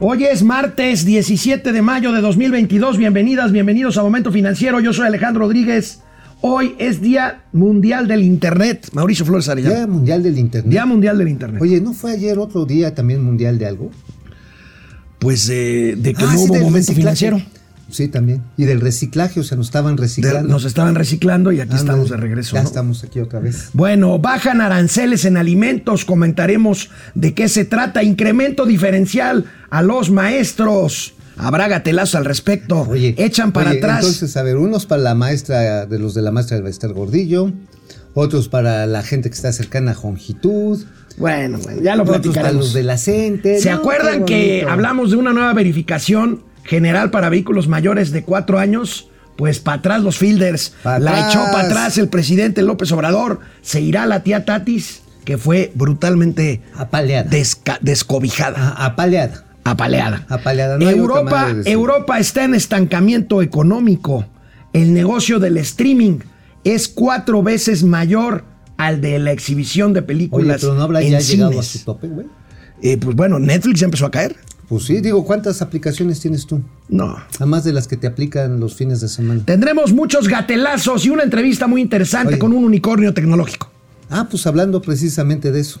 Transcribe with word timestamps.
Hoy 0.00 0.24
es 0.24 0.42
martes 0.42 1.04
17 1.04 1.72
de 1.72 1.82
mayo 1.82 2.12
de 2.12 2.20
2022. 2.22 2.96
Bienvenidas, 2.96 3.52
bienvenidos 3.52 3.98
a 3.98 4.02
Momento 4.02 4.32
Financiero. 4.32 4.80
Yo 4.80 4.92
soy 4.92 5.06
Alejandro 5.06 5.42
Rodríguez. 5.42 6.00
Hoy 6.40 6.74
es 6.78 7.02
Día 7.02 7.42
Mundial 7.52 8.08
del 8.08 8.22
Internet. 8.22 8.88
Mauricio 8.94 9.26
Flores 9.26 9.48
Arellano. 9.50 9.74
Día 9.76 9.86
Mundial 9.86 10.22
del 10.22 10.38
Internet. 10.38 10.70
Día 10.70 10.86
Mundial 10.86 11.18
del 11.18 11.28
Internet. 11.28 11.60
Oye, 11.60 11.80
¿no 11.82 11.92
fue 11.92 12.12
ayer 12.12 12.38
otro 12.38 12.64
día 12.64 12.94
también 12.94 13.22
mundial 13.22 13.58
de 13.58 13.66
algo? 13.66 13.90
Pues 15.18 15.50
eh, 15.50 15.96
de 15.98 16.14
que 16.14 16.24
Ah, 16.24 16.32
no 16.32 16.38
sí, 16.38 16.44
hubo 16.46 16.54
momento 16.54 16.92
reciclaje. 16.92 16.94
financiero. 16.94 17.42
Sí, 17.90 18.08
también. 18.08 18.42
Y 18.56 18.64
del 18.64 18.80
reciclaje, 18.80 19.40
o 19.40 19.42
sea, 19.42 19.56
nos 19.56 19.66
estaban 19.66 19.96
De- 19.96 20.02
reciclando. 20.02 20.48
nos 20.48 20.64
estaban 20.64 20.94
reciclando 20.94 21.52
y 21.52 21.60
aquí 21.60 21.74
estamos 21.76 22.10
de 22.10 22.16
regreso. 22.16 22.54
Ya 22.56 22.62
¿no? 22.62 22.68
estamos 22.68 23.04
aquí 23.04 23.20
otra 23.20 23.40
vez. 23.40 23.70
Bueno, 23.72 24.18
bajan 24.18 24.60
aranceles 24.60 25.24
en 25.24 25.36
alimentos. 25.36 26.04
Comentaremos 26.04 26.90
de 27.14 27.34
qué 27.34 27.48
se 27.48 27.64
trata. 27.64 28.02
Incremento 28.02 28.66
diferencial 28.66 29.44
a 29.70 29.82
los 29.82 30.10
maestros. 30.10 31.14
Habrá 31.36 31.68
gatelazos 31.68 32.16
al 32.16 32.24
respecto. 32.26 32.82
Oye, 32.88 33.14
Echan 33.16 33.52
para 33.52 33.70
oye, 33.70 33.78
atrás. 33.78 33.98
Entonces, 34.00 34.36
a 34.36 34.42
ver, 34.42 34.56
unos 34.56 34.86
para 34.86 35.02
la 35.02 35.14
maestra, 35.14 35.86
de 35.86 35.98
los 35.98 36.14
de 36.14 36.22
la 36.22 36.30
maestra 36.30 36.56
del 36.56 36.64
Bester 36.64 36.92
Gordillo, 36.92 37.50
otros 38.14 38.48
para 38.48 38.86
la 38.86 39.02
gente 39.02 39.30
que 39.30 39.36
está 39.36 39.52
cercana 39.52 39.92
a 39.92 39.94
Jongitud, 39.94 40.84
bueno, 41.16 41.58
bueno, 41.58 41.82
ya 41.82 41.96
lo 41.96 42.02
otros 42.02 42.18
para 42.18 42.22
platicaremos. 42.22 42.64
los 42.66 42.72
de 42.74 42.82
la 42.82 42.96
CENTE. 42.98 43.60
¿Se 43.60 43.70
No, 43.70 43.76
acuerdan 43.76 44.24
que 44.24 44.64
hablamos 44.68 45.10
de 45.10 45.16
una 45.16 45.32
nueva 45.32 45.52
verificación 45.54 46.42
general 46.70 47.10
para 47.10 47.28
vehículos 47.28 47.66
mayores 47.68 48.12
de 48.12 48.22
cuatro 48.22 48.58
años? 48.60 49.08
Pues 49.36 49.58
para 49.58 49.78
atrás 49.78 50.02
los 50.02 50.16
fielders. 50.18 50.74
Pa' 50.82 50.98
la 51.00 51.10
atrás. 51.10 51.34
echó 51.34 51.44
para 51.52 51.64
atrás 51.66 51.98
el 51.98 52.08
presidente 52.08 52.62
López 52.62 52.92
Obrador. 52.92 53.40
Se 53.60 53.80
irá 53.80 54.06
la 54.06 54.22
tía 54.22 54.44
Tatis, 54.44 55.02
que 55.24 55.36
fue 55.36 55.72
brutalmente 55.74 56.62
Apaleada. 56.76 57.28
descobijada, 57.80 58.74
Ah, 58.76 58.86
apaleada. 58.86 59.44
apaleada. 59.64 60.24
Apaleada, 60.28 60.78
no 60.78 60.88
Europa. 60.88 61.48
Europa 61.64 62.18
está 62.18 62.44
en 62.44 62.54
estancamiento 62.54 63.42
económico. 63.42 64.26
El 64.72 64.94
negocio 64.94 65.38
del 65.40 65.56
streaming 65.56 66.18
es 66.62 66.86
cuatro 66.88 67.42
veces 67.42 67.82
mayor 67.82 68.44
al 68.76 69.00
de 69.00 69.18
la 69.18 69.32
exhibición 69.32 69.92
de 69.92 70.00
Oye, 70.00 70.06
películas. 70.06 70.60
pero 70.60 70.74
no 70.74 70.82
habrá 70.82 71.00
en 71.02 71.10
ya 71.12 71.18
llegado 71.20 71.50
a 71.50 71.62
cines. 71.62 71.66
su 71.66 71.84
tope, 71.84 72.06
güey. 72.08 72.26
Eh, 72.82 72.96
pues 72.98 73.16
bueno, 73.16 73.38
Netflix 73.38 73.80
ya 73.80 73.86
empezó 73.86 74.06
a 74.06 74.10
caer. 74.10 74.36
Pues 74.70 74.84
sí, 74.84 75.00
digo, 75.00 75.24
¿cuántas 75.24 75.62
aplicaciones 75.62 76.20
tienes 76.20 76.46
tú? 76.46 76.62
No. 76.88 77.16
Además 77.38 77.64
de 77.64 77.72
las 77.72 77.88
que 77.88 77.96
te 77.96 78.06
aplican 78.06 78.60
los 78.60 78.76
fines 78.76 79.00
de 79.00 79.08
semana. 79.08 79.42
Tendremos 79.44 79.92
muchos 79.92 80.28
gatelazos 80.28 81.04
y 81.04 81.10
una 81.10 81.24
entrevista 81.24 81.66
muy 81.66 81.80
interesante 81.80 82.34
Oye. 82.34 82.38
con 82.38 82.52
un 82.52 82.62
unicornio 82.62 83.12
tecnológico. 83.12 83.68
Ah, 84.08 84.28
pues 84.30 84.46
hablando 84.46 84.80
precisamente 84.80 85.50
de 85.50 85.58
eso. 85.58 85.80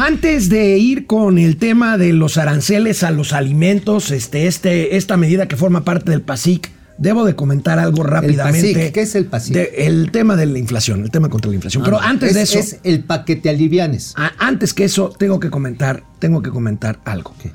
Antes 0.00 0.48
de 0.48 0.78
ir 0.78 1.06
con 1.08 1.38
el 1.38 1.56
tema 1.56 1.98
de 1.98 2.12
los 2.12 2.38
aranceles 2.38 3.02
a 3.02 3.10
los 3.10 3.32
alimentos, 3.32 4.12
este, 4.12 4.46
este, 4.46 4.96
esta 4.96 5.16
medida 5.16 5.48
que 5.48 5.56
forma 5.56 5.84
parte 5.84 6.12
del 6.12 6.22
PASIC, 6.22 6.70
debo 6.98 7.24
de 7.24 7.34
comentar 7.34 7.80
algo 7.80 8.04
rápidamente. 8.04 8.74
PASIC, 8.74 8.92
¿qué 8.92 9.00
es 9.00 9.14
el 9.16 9.24
PASIC? 9.26 9.54
De- 9.54 9.72
el 9.88 10.12
tema 10.12 10.36
de 10.36 10.46
la 10.46 10.60
inflación, 10.60 11.02
el 11.02 11.10
tema 11.10 11.28
contra 11.28 11.48
la 11.50 11.56
inflación. 11.56 11.82
Pero 11.82 11.98
Ah, 12.00 12.10
antes 12.10 12.28
es, 12.30 12.34
de 12.36 12.42
eso, 12.42 12.58
Es 12.60 12.78
el 12.84 13.02
paquete 13.02 13.48
alivianes. 13.50 14.14
a- 14.16 14.30
antes 14.38 14.72
que 14.72 14.84
eso, 14.84 15.08
tengo 15.18 15.40
que 15.40 15.50
comentar, 15.50 16.04
tengo 16.20 16.42
que 16.42 16.50
comentar 16.50 17.00
algo. 17.04 17.34
¿Qué? 17.42 17.50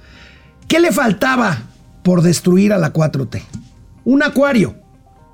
¿Qué 0.67 0.81
le 0.81 0.91
faltaba 0.91 1.63
por 2.03 2.23
destruir 2.23 2.73
a 2.73 2.77
la 2.77 2.91
4T? 2.91 3.41
Un 4.03 4.21
acuario. 4.21 4.75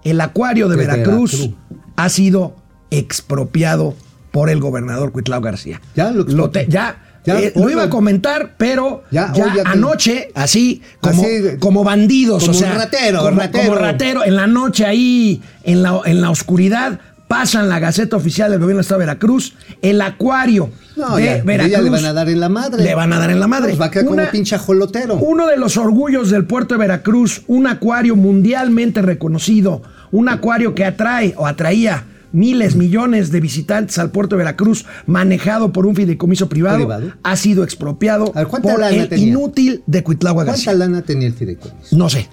El 0.03 0.21
acuario 0.21 0.69
de 0.69 0.77
De 0.77 0.85
Veracruz, 0.85 1.31
Veracruz. 1.31 1.55
ha 1.95 2.09
sido 2.09 2.55
expropiado 2.91 3.95
por 4.39 4.49
el 4.49 4.61
gobernador 4.61 5.11
Cuitlao 5.11 5.41
García. 5.41 5.81
Ya 5.95 6.11
lo 6.11 6.49
te- 6.49 6.65
ya, 6.69 6.95
Ya, 7.25 7.37
eh, 7.41 7.51
lo 7.57 7.69
iba 7.69 7.83
a 7.83 7.89
comentar, 7.89 8.53
pero 8.57 9.03
ya, 9.11 9.33
Ya, 9.33 9.43
oye, 9.43 9.53
que- 9.55 9.61
anoche, 9.67 10.31
así 10.33 10.81
como, 11.01 11.21
Así 11.21 11.31
de- 11.39 11.57
como 11.59 11.83
bandidos, 11.83 12.43
como 12.45 12.55
o 12.55 12.57
sea, 12.57 12.73
ratero, 12.75 13.19
como, 13.19 13.37
ratero. 13.37 13.63
como 13.65 13.75
ratero, 13.77 14.23
en 14.23 14.37
la 14.37 14.47
noche 14.47 14.85
ahí, 14.85 15.41
en 15.65 15.83
la, 15.83 15.99
en 16.05 16.21
la 16.21 16.29
oscuridad, 16.29 17.01
pasan 17.27 17.67
la 17.67 17.79
Gaceta 17.79 18.15
Oficial 18.15 18.49
del 18.51 18.61
Gobierno 18.61 18.77
del 18.77 18.83
Estado 18.85 19.01
de 19.01 19.07
Veracruz, 19.07 19.53
el 19.81 19.99
acuario 20.01 20.69
No, 20.95 21.17
de 21.17 21.25
ya, 21.25 21.37
ya 21.39 21.43
Veracruz. 21.43 21.83
le 21.83 21.89
van 21.89 22.05
a 22.05 22.13
dar 22.13 22.29
en 22.29 22.39
la 22.39 22.47
madre. 22.49 22.81
Le 22.81 22.95
van 22.95 23.11
a 23.11 23.19
dar 23.19 23.31
en 23.31 23.39
la 23.41 23.47
madre. 23.47 23.67
Pues 23.67 23.81
va 23.81 23.87
a 23.87 23.91
quedar 23.91 24.07
Una- 24.07 24.21
como 24.23 24.31
pinche 24.31 24.55
ajolotero. 24.55 25.17
Uno 25.17 25.47
de 25.47 25.57
los 25.57 25.75
orgullos 25.75 26.29
del 26.29 26.45
puerto 26.45 26.75
de 26.75 26.79
Veracruz, 26.79 27.41
un 27.47 27.67
acuario 27.67 28.15
mundialmente 28.15 29.01
reconocido, 29.01 29.81
un 30.11 30.29
acuario 30.29 30.73
que 30.73 30.85
atrae 30.85 31.33
o 31.35 31.45
atraía 31.45 32.05
miles, 32.31 32.75
millones 32.75 33.31
de 33.31 33.39
visitantes 33.39 33.97
al 33.97 34.11
puerto 34.11 34.35
de 34.35 34.39
Veracruz, 34.39 34.85
manejado 35.05 35.71
por 35.71 35.85
un 35.85 35.95
fideicomiso 35.95 36.47
privado, 36.49 36.77
Privado. 36.77 37.13
ha 37.23 37.35
sido 37.35 37.63
expropiado 37.63 38.31
A 38.35 38.39
ver, 38.39 38.47
¿cuánta 38.47 38.69
por 38.71 38.79
lana 38.79 38.95
el 39.03 39.09
tenía? 39.09 39.27
inútil 39.27 39.83
de 39.87 40.03
Cuitlagua 40.03 40.45
¿Cuánta 40.45 40.73
lana 40.73 41.01
tenía 41.01 41.27
el 41.27 41.33
fideicomiso? 41.33 41.95
No 41.97 42.09
sé. 42.09 42.27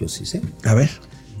Yo 0.00 0.08
sí 0.08 0.24
sé. 0.26 0.40
A 0.64 0.74
ver. 0.74 0.90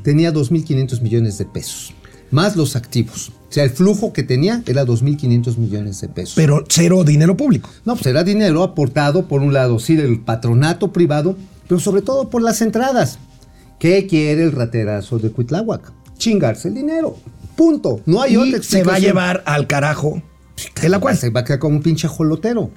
Tenía 0.02 0.32
2.500 0.32 1.00
millones 1.02 1.38
de 1.38 1.44
pesos. 1.44 1.92
Más 2.30 2.56
los 2.56 2.76
activos. 2.76 3.30
O 3.48 3.52
sea, 3.52 3.64
el 3.64 3.70
flujo 3.70 4.12
que 4.12 4.22
tenía 4.22 4.62
era 4.66 4.84
2.500 4.84 5.56
millones 5.56 6.00
de 6.00 6.08
pesos. 6.08 6.34
Pero 6.36 6.64
cero 6.68 7.02
dinero 7.04 7.36
público. 7.36 7.70
No, 7.86 7.94
pues 7.94 8.06
era 8.06 8.22
dinero 8.24 8.62
aportado 8.62 9.26
por 9.26 9.40
un 9.42 9.54
lado, 9.54 9.78
sí, 9.78 9.96
del 9.96 10.20
patronato 10.20 10.92
privado, 10.92 11.36
pero 11.66 11.80
sobre 11.80 12.02
todo 12.02 12.28
por 12.28 12.42
las 12.42 12.60
entradas. 12.60 13.18
¿Qué 13.78 14.06
quiere 14.06 14.42
el 14.42 14.52
raterazo 14.52 15.18
de 15.18 15.30
Cuitláhuac? 15.30 15.92
Chingarse 16.18 16.68
el 16.68 16.74
dinero. 16.74 17.16
Punto. 17.58 18.00
No 18.06 18.22
hay 18.22 18.34
y 18.34 18.36
otra 18.36 18.50
se 18.52 18.56
explicación. 18.58 18.88
va 18.88 18.94
a 18.94 18.98
llevar 19.00 19.42
al 19.44 19.66
carajo 19.66 20.22
el 20.80 20.94
acuario. 20.94 21.20
Se 21.20 21.30
va 21.30 21.40
a 21.40 21.44
quedar 21.44 21.58
como 21.58 21.74
un 21.78 21.82
pinche 21.82 22.06
jolotero. 22.06 22.70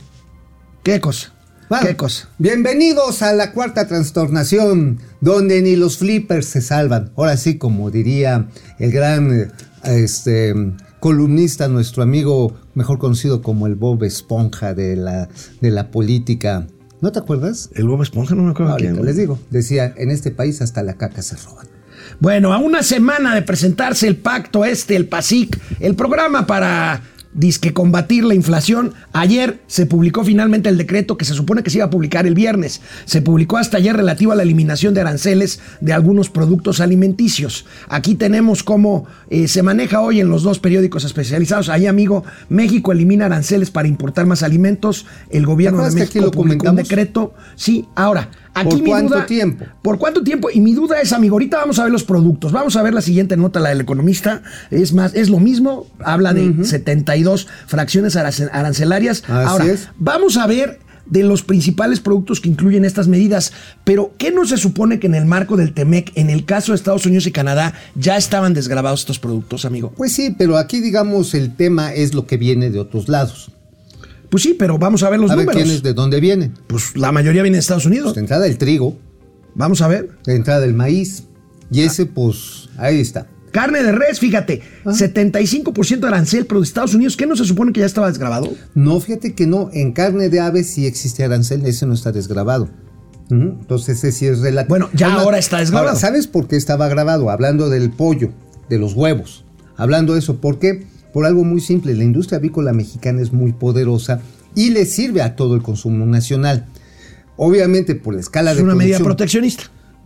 ¿Qué 0.82 1.00
cosa? 1.00 1.34
Bueno, 1.70 1.86
¿Qué 1.86 1.96
cosa? 1.96 2.30
Bienvenidos 2.40 3.22
a 3.22 3.32
la 3.34 3.52
cuarta 3.54 3.88
trastornación, 3.88 4.98
donde 5.22 5.62
ni 5.62 5.76
los 5.76 6.00
flippers 6.00 6.48
se 6.48 6.62
salvan. 6.62 7.12
Ahora 7.16 7.38
sí, 7.38 7.60
como 7.60 7.92
diría 7.92 8.48
el 8.80 8.92
gran 8.92 9.54
este, 9.84 10.56
columnista, 11.00 11.68
nuestro 11.68 12.02
amigo, 12.02 12.56
mejor 12.74 12.98
conocido 12.98 13.44
como 13.44 13.68
el 13.68 13.76
Bob 13.76 14.04
Esponja 14.04 14.74
de 14.74 14.96
la, 14.96 15.30
de 15.62 15.70
la 15.70 15.92
política. 15.92 16.66
¿No 17.02 17.12
te 17.12 17.20
acuerdas? 17.20 17.70
El 17.76 17.88
Bob 17.88 18.02
Esponja 18.02 18.34
no 18.34 18.42
me 18.42 18.50
acuerdo 18.50 18.72
Ahorita 18.72 18.94
quién. 18.94 19.06
les 19.06 19.16
digo. 19.16 19.38
Decía, 19.52 19.94
en 19.96 20.10
este 20.10 20.32
país 20.32 20.60
hasta 20.64 20.82
la 20.82 20.96
caca 20.96 21.22
se 21.22 21.36
roban. 21.36 21.68
Bueno, 22.20 22.54
a 22.54 22.58
una 22.58 22.84
semana 22.84 23.36
de 23.36 23.42
presentarse 23.42 24.08
el 24.08 24.18
pacto 24.18 24.66
este, 24.66 24.96
el 24.96 25.08
PASIC, 25.08 25.60
el 25.80 25.96
programa 25.96 26.46
para 26.46 27.02
disque 27.34 27.74
combatir 27.74 28.24
la 28.24 28.36
inflación, 28.36 28.94
ayer 29.14 29.62
se 29.68 29.86
publicó 29.86 30.24
finalmente 30.24 30.70
el 30.70 30.78
decreto 30.78 31.18
que 31.18 31.26
se 31.26 31.34
supone 31.34 31.64
que 31.64 31.70
se 31.70 31.78
iba 31.78 31.86
a 31.86 31.90
publicar 31.90 32.28
el 32.28 32.36
viernes. 32.36 32.82
Se 33.06 33.22
publicó 33.22 33.58
hasta 33.58 33.78
ayer 33.78 33.96
relativo 33.96 34.32
a 34.32 34.36
la 34.36 34.44
eliminación 34.44 34.94
de 34.94 35.02
aranceles 35.02 35.62
de 35.80 35.94
algunos 35.94 36.30
productos 36.30 36.82
alimenticios. 36.82 37.66
Aquí 37.88 38.16
tenemos 38.16 38.64
cómo 38.64 39.08
eh, 39.30 39.48
se 39.48 39.64
maneja 39.64 40.02
hoy 40.02 40.20
en 40.20 40.30
los 40.30 40.44
dos 40.44 40.60
periódicos 40.60 41.04
especializados. 41.04 41.70
Ahí, 41.70 41.88
amigo, 41.88 42.24
México 42.50 42.92
elimina 42.92 43.26
aranceles 43.26 43.72
para 43.72 43.88
importar 43.88 44.26
más 44.26 44.44
alimentos. 44.44 45.06
El 45.30 45.46
gobierno 45.46 45.86
de 45.86 45.92
México 45.92 46.32
publicó 46.32 46.70
un 46.70 46.76
decreto. 46.76 47.34
Sí, 47.56 47.86
ahora, 47.96 48.30
aquí 48.54 48.70
¿Por 48.78 48.84
cuánto 48.86 49.14
duda- 49.16 49.26
tiempo? 49.26 49.66
¿Por 49.82 49.98
cuánto 49.98 50.24
tiempo? 50.24 50.50
Y 50.54 50.60
mi 50.62 50.74
duda 50.74 51.00
es, 51.02 51.14
amigo, 51.14 51.36
ahorita 51.36 51.58
vamos 51.58 51.80
a 51.80 51.84
ver 51.84 51.92
los 51.92 52.04
productos. 52.04 52.52
Vamos 52.52 52.76
a 52.76 52.82
ver 52.84 52.94
la 52.94 53.02
siguiente 53.02 53.38
nota, 53.38 53.60
la 53.60 53.70
del 53.70 53.82
economista. 53.82 54.42
Es 54.70 54.94
más, 54.94 55.14
es 55.16 55.30
lo 55.30 55.40
mismo. 55.40 55.88
Habla 56.04 56.34
de 56.34 56.64
72 56.66 57.48
fracciones 57.68 58.16
arance- 58.16 58.50
arancelarias. 58.52 59.24
Así 59.28 59.48
Ahora, 59.48 59.66
es. 59.66 59.90
vamos 59.98 60.38
a 60.38 60.48
ver 60.48 60.80
de 61.08 61.24
los 61.24 61.44
principales 61.44 62.00
productos 62.00 62.40
que 62.40 62.48
incluyen 62.48 62.86
estas 62.86 63.08
medidas. 63.10 63.52
Pero, 63.84 64.14
¿qué 64.18 64.32
no 64.32 64.46
se 64.46 64.56
supone 64.58 65.00
que 65.00 65.08
en 65.08 65.16
el 65.16 65.26
marco 65.26 65.58
del 65.58 65.74
TEMEC, 65.74 66.12
en 66.16 66.30
el 66.30 66.46
caso 66.46 66.72
de 66.72 66.78
Estados 66.78 67.06
Unidos 67.06 67.28
y 67.28 67.32
Canadá, 67.32 67.74
ya 67.96 68.16
estaban 68.16 68.54
desgrabados 68.54 69.02
estos 69.02 69.20
productos, 69.20 69.66
amigo? 69.66 69.92
Pues 69.98 70.14
sí, 70.14 70.34
pero 70.38 70.58
aquí 70.58 70.80
digamos 70.80 71.34
el 71.34 71.56
tema 71.56 71.94
es 71.94 72.14
lo 72.14 72.28
que 72.28 72.38
viene 72.38 72.70
de 72.70 72.80
otros 72.80 73.10
lados. 73.10 73.52
Pues 74.32 74.42
sí, 74.44 74.56
pero 74.58 74.80
vamos 74.80 75.04
a 75.04 75.10
ver 75.12 75.20
los 75.20 75.30
a 75.30 75.36
ver 75.36 75.46
números. 75.46 75.62
quiénes 75.64 75.84
de 75.84 75.94
dónde 75.94 76.20
vienen. 76.20 76.54
Pues 76.66 76.96
la 76.98 77.12
mayoría 77.12 77.44
viene 77.44 77.58
de 77.58 77.60
Estados 77.60 77.86
Unidos. 77.86 78.06
Pues 78.06 78.16
de 78.16 78.22
entrada 78.22 78.48
el 78.48 78.58
trigo, 78.58 78.98
Vamos 79.54 79.82
a 79.84 79.88
ver. 79.88 80.10
de 80.26 80.36
entrada 80.36 80.66
el 80.66 80.74
maíz. 80.74 81.26
Y 81.70 81.82
ese, 81.82 82.06
pues, 82.08 82.70
ahí 82.78 83.00
está. 83.00 83.28
Carne 83.52 83.84
de 83.84 83.92
res, 83.92 84.20
fíjate, 84.20 84.62
75% 84.86 86.00
de 86.00 86.08
arancel, 86.08 86.46
pero 86.46 86.62
de 86.62 86.66
Estados 86.66 86.94
Unidos, 86.96 87.18
¿qué 87.18 87.26
no 87.28 87.36
se 87.36 87.44
supone 87.46 87.74
que 87.74 87.82
ya 87.82 87.86
estaba 87.86 88.08
desgrabado? 88.08 88.50
No, 88.74 89.00
fíjate 89.02 89.36
que 89.36 89.46
no. 89.46 89.70
En 89.74 89.92
carne 89.92 90.30
de 90.30 90.40
ave 90.40 90.64
sí 90.64 90.86
existe 90.86 91.24
arancel, 91.26 91.66
ese 91.66 91.86
no 91.86 91.94
está 91.94 92.12
desgrabado. 92.14 92.70
Entonces 93.30 93.98
ese 93.98 94.12
sí 94.12 94.26
es 94.28 94.40
relativo. 94.40 94.70
Bueno, 94.70 94.90
ya 94.94 95.14
ahora 95.14 95.38
está 95.38 95.60
desgravado. 95.60 95.90
Ahora, 95.90 96.00
¿sabes 96.00 96.28
por 96.28 96.48
qué 96.48 96.58
estaba 96.58 96.88
grabado? 96.90 97.30
Hablando 97.30 97.70
del 97.70 97.90
pollo, 97.92 98.32
de 98.70 98.78
los 98.78 98.94
huevos. 98.94 99.46
hablando 99.78 100.14
de 100.14 100.20
eso. 100.20 100.40
¿Por 100.42 100.60
qué? 100.60 100.86
Por 101.14 101.26
algo 101.26 101.44
muy 101.44 101.62
simple. 101.62 101.94
La 101.96 102.04
industria 102.04 102.38
avícola 102.38 102.74
mexicana 102.74 103.22
es 103.22 103.34
muy 103.34 103.54
poderosa 103.54 104.22
y 104.56 104.70
le 104.70 104.86
sirve 104.86 105.22
a 105.22 105.36
todo 105.36 105.56
el 105.56 105.62
consumo 105.62 106.06
nacional. 106.06 106.66
Obviamente, 107.38 107.96
por 107.96 108.14
la 108.14 108.20
escala 108.20 108.52
Es 108.52 108.58
de 108.58 108.64
una 108.64 108.76
medida 108.76 109.00
proteccionista. 109.00 109.64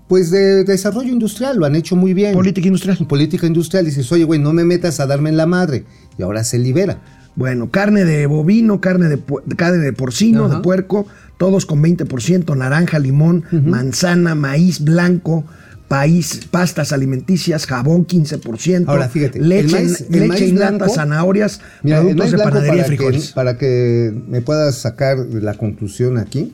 Pues 0.08 0.30
de 0.30 0.64
desarrollo 0.64 1.12
industrial, 1.12 1.58
lo 1.58 1.66
han 1.66 1.76
hecho 1.76 1.96
muy 1.96 2.14
bien. 2.14 2.34
Política 2.34 2.68
industrial. 2.68 2.98
Política 3.08 3.48
industrial. 3.48 3.86
Dices, 3.86 4.12
oye, 4.12 4.24
güey, 4.24 4.40
no 4.40 4.54
me 4.54 4.64
metas 4.64 5.00
a 5.00 5.08
darme 5.08 5.30
en 5.30 5.38
la 5.38 5.48
madre. 5.48 5.84
Y 6.18 6.22
ahora 6.22 6.44
se 6.44 6.60
libera. 6.60 7.02
Bueno, 7.36 7.70
carne 7.70 8.06
de 8.06 8.28
bovino, 8.28 8.80
carne 8.80 9.10
de, 9.10 9.20
carne 9.58 9.80
de 9.80 9.94
porcino, 9.94 10.46
Ajá. 10.46 10.56
de 10.56 10.62
puerco, 10.62 11.06
todos 11.38 11.66
con 11.66 11.84
20%, 11.84 12.56
naranja, 12.56 12.98
limón, 13.00 13.44
manzana, 13.52 14.36
maíz 14.36 14.82
blanco, 14.82 15.44
país, 15.88 16.42
pastas 16.50 16.92
alimenticias, 16.92 17.66
jabón 17.68 18.08
15%, 18.08 18.86
Ahora, 18.88 19.08
fíjate, 19.10 19.40
el 19.40 19.50
leche, 19.50 19.78
el 20.12 20.30
leche 20.30 20.52
lata, 20.54 20.90
zanahorias, 20.90 21.62
Mira, 21.84 22.02
productos 22.02 22.32
de 22.32 22.38
panadería 22.40 22.70
para 22.72 22.84
que, 22.84 22.88
frijoles. 22.88 23.32
para 23.34 23.58
que 23.58 24.14
me 24.28 24.42
puedas 24.42 24.76
sacar 24.80 25.18
la 25.18 25.54
conclusión 25.56 26.18
aquí, 26.18 26.54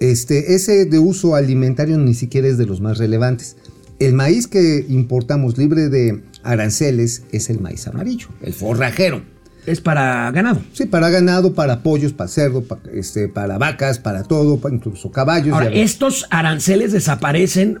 este, 0.00 0.54
ese 0.54 0.84
de 0.86 0.98
uso 0.98 1.34
alimentario 1.34 1.98
ni 1.98 2.14
siquiera 2.14 2.48
es 2.48 2.58
de 2.58 2.66
los 2.66 2.80
más 2.80 2.98
relevantes. 2.98 3.56
El 4.00 4.12
maíz 4.12 4.46
que 4.48 4.84
importamos 4.88 5.56
libre 5.56 5.88
de 5.88 6.22
aranceles 6.42 7.22
es 7.32 7.48
el 7.50 7.60
maíz 7.60 7.86
amarillo, 7.86 8.28
el 8.42 8.52
forrajero. 8.52 9.22
Es 9.66 9.80
para 9.80 10.30
ganado. 10.30 10.60
Sí, 10.74 10.84
para 10.84 11.08
ganado, 11.08 11.54
para 11.54 11.82
pollos, 11.82 12.12
para 12.12 12.28
cerdo, 12.28 12.64
pa- 12.64 12.80
este, 12.92 13.28
para 13.28 13.56
vacas, 13.56 13.98
para 13.98 14.22
todo, 14.22 14.58
para 14.58 14.74
incluso 14.74 15.10
caballos. 15.10 15.54
Ahora, 15.54 15.70
estos 15.72 16.26
aranceles 16.28 16.92
desaparecen 16.92 17.78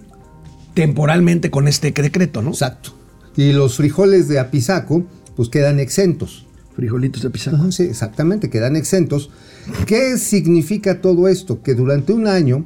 temporalmente 0.74 1.50
con 1.50 1.68
este 1.68 1.92
decreto, 1.92 2.42
¿no? 2.42 2.50
Exacto. 2.50 2.94
Y 3.36 3.52
los 3.52 3.76
frijoles 3.76 4.28
de 4.28 4.38
apizaco, 4.38 5.04
pues 5.36 5.48
quedan 5.48 5.80
exentos. 5.80 6.46
Frijolitos 6.76 7.22
de. 7.22 7.28
Ajá, 7.28 7.70
sí, 7.70 7.84
exactamente, 7.84 8.50
quedan 8.50 8.76
exentos. 8.76 9.30
¿Qué 9.86 10.18
significa 10.18 11.00
todo 11.00 11.28
esto? 11.28 11.62
Que 11.62 11.74
durante 11.74 12.12
un 12.12 12.26
año, 12.26 12.64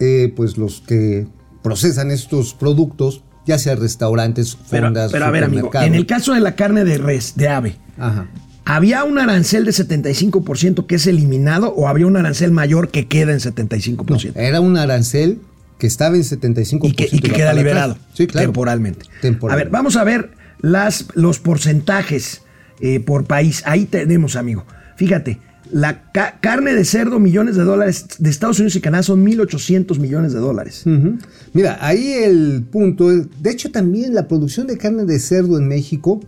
eh, 0.00 0.32
pues 0.34 0.56
los 0.56 0.80
que 0.80 1.26
procesan 1.62 2.10
estos 2.10 2.54
productos, 2.54 3.22
ya 3.46 3.58
sea 3.58 3.74
restaurantes, 3.74 4.56
Pero, 4.70 4.86
fondas, 4.86 5.12
pero 5.12 5.26
a 5.26 5.30
ver, 5.30 5.44
amigo, 5.44 5.70
en 5.74 5.94
el 5.94 6.06
caso 6.06 6.32
de 6.32 6.40
la 6.40 6.54
carne 6.54 6.84
de 6.84 6.96
res, 6.96 7.34
de 7.36 7.48
ave, 7.48 7.76
Ajá. 7.98 8.26
¿había 8.64 9.04
un 9.04 9.18
arancel 9.18 9.64
de 9.64 9.72
75% 9.72 10.86
que 10.86 10.94
es 10.94 11.06
eliminado 11.06 11.72
o 11.74 11.88
había 11.88 12.06
un 12.06 12.16
arancel 12.16 12.52
mayor 12.52 12.88
que 12.88 13.06
queda 13.06 13.32
en 13.32 13.40
75%? 13.40 14.32
Era 14.34 14.60
un 14.60 14.76
arancel 14.76 15.40
que 15.82 15.88
estaba 15.88 16.14
en 16.14 16.22
75%. 16.22 16.88
y 16.88 16.92
que, 16.92 17.08
y 17.10 17.18
que 17.18 17.28
va 17.32 17.36
queda 17.36 17.52
liberado. 17.54 17.96
Sí, 18.14 18.28
claro. 18.28 18.46
temporalmente. 18.46 19.04
Temporalmente. 19.20 19.62
A 19.62 19.64
ver, 19.64 19.72
vamos 19.72 19.96
a 19.96 20.04
ver 20.04 20.30
las, 20.60 21.06
los 21.14 21.40
porcentajes 21.40 22.42
eh, 22.80 23.00
por 23.00 23.24
país. 23.24 23.64
Ahí 23.66 23.86
tenemos, 23.86 24.36
amigo. 24.36 24.64
Fíjate, 24.96 25.40
la 25.72 26.12
ca- 26.12 26.38
carne 26.40 26.72
de 26.74 26.84
cerdo, 26.84 27.18
millones 27.18 27.56
de 27.56 27.64
dólares 27.64 28.06
de 28.20 28.30
Estados 28.30 28.60
Unidos 28.60 28.76
y 28.76 28.80
Canadá 28.80 29.02
son 29.02 29.26
1.800 29.26 29.98
millones 29.98 30.32
de 30.32 30.38
dólares. 30.38 30.84
Mira, 31.52 31.78
ahí 31.80 32.12
el 32.12 32.62
punto, 32.70 33.08
de 33.10 33.50
hecho 33.50 33.72
también 33.72 34.14
la 34.14 34.28
producción 34.28 34.68
de 34.68 34.78
carne 34.78 35.04
de 35.04 35.18
cerdo 35.18 35.58
en 35.58 35.66
México 35.66 36.20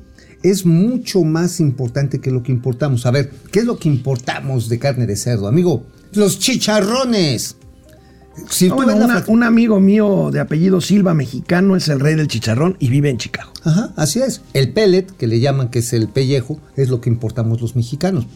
es 0.42 0.66
mucho 0.66 1.22
más 1.22 1.60
importante 1.60 2.20
que 2.20 2.32
lo 2.32 2.42
que 2.42 2.50
importamos. 2.50 3.06
A 3.06 3.12
ver, 3.12 3.30
¿qué 3.52 3.60
es 3.60 3.66
lo 3.66 3.78
que 3.78 3.88
importamos 3.88 4.68
de 4.68 4.80
carne 4.80 5.06
de 5.06 5.14
cerdo, 5.14 5.46
amigo? 5.46 5.86
Los 6.12 6.40
chicharrones. 6.40 7.56
Ah, 8.36 8.74
bueno, 8.74 8.96
una- 8.96 9.24
un 9.28 9.42
amigo 9.44 9.80
mío 9.80 10.30
de 10.32 10.40
apellido 10.40 10.80
Silva, 10.80 11.14
mexicano, 11.14 11.76
es 11.76 11.88
el 11.88 12.00
rey 12.00 12.14
del 12.16 12.28
chicharrón 12.28 12.76
y 12.80 12.88
vive 12.88 13.10
en 13.10 13.18
Chicago. 13.18 13.50
Ajá, 13.62 13.92
así 13.96 14.20
es. 14.20 14.42
El 14.52 14.72
pellet, 14.72 15.06
que 15.16 15.26
le 15.26 15.40
llaman 15.40 15.68
que 15.68 15.78
es 15.80 15.92
el 15.92 16.08
pellejo, 16.08 16.58
es 16.76 16.88
lo 16.88 17.00
que 17.00 17.10
importamos 17.10 17.60
los 17.60 17.76
mexicanos. 17.76 18.26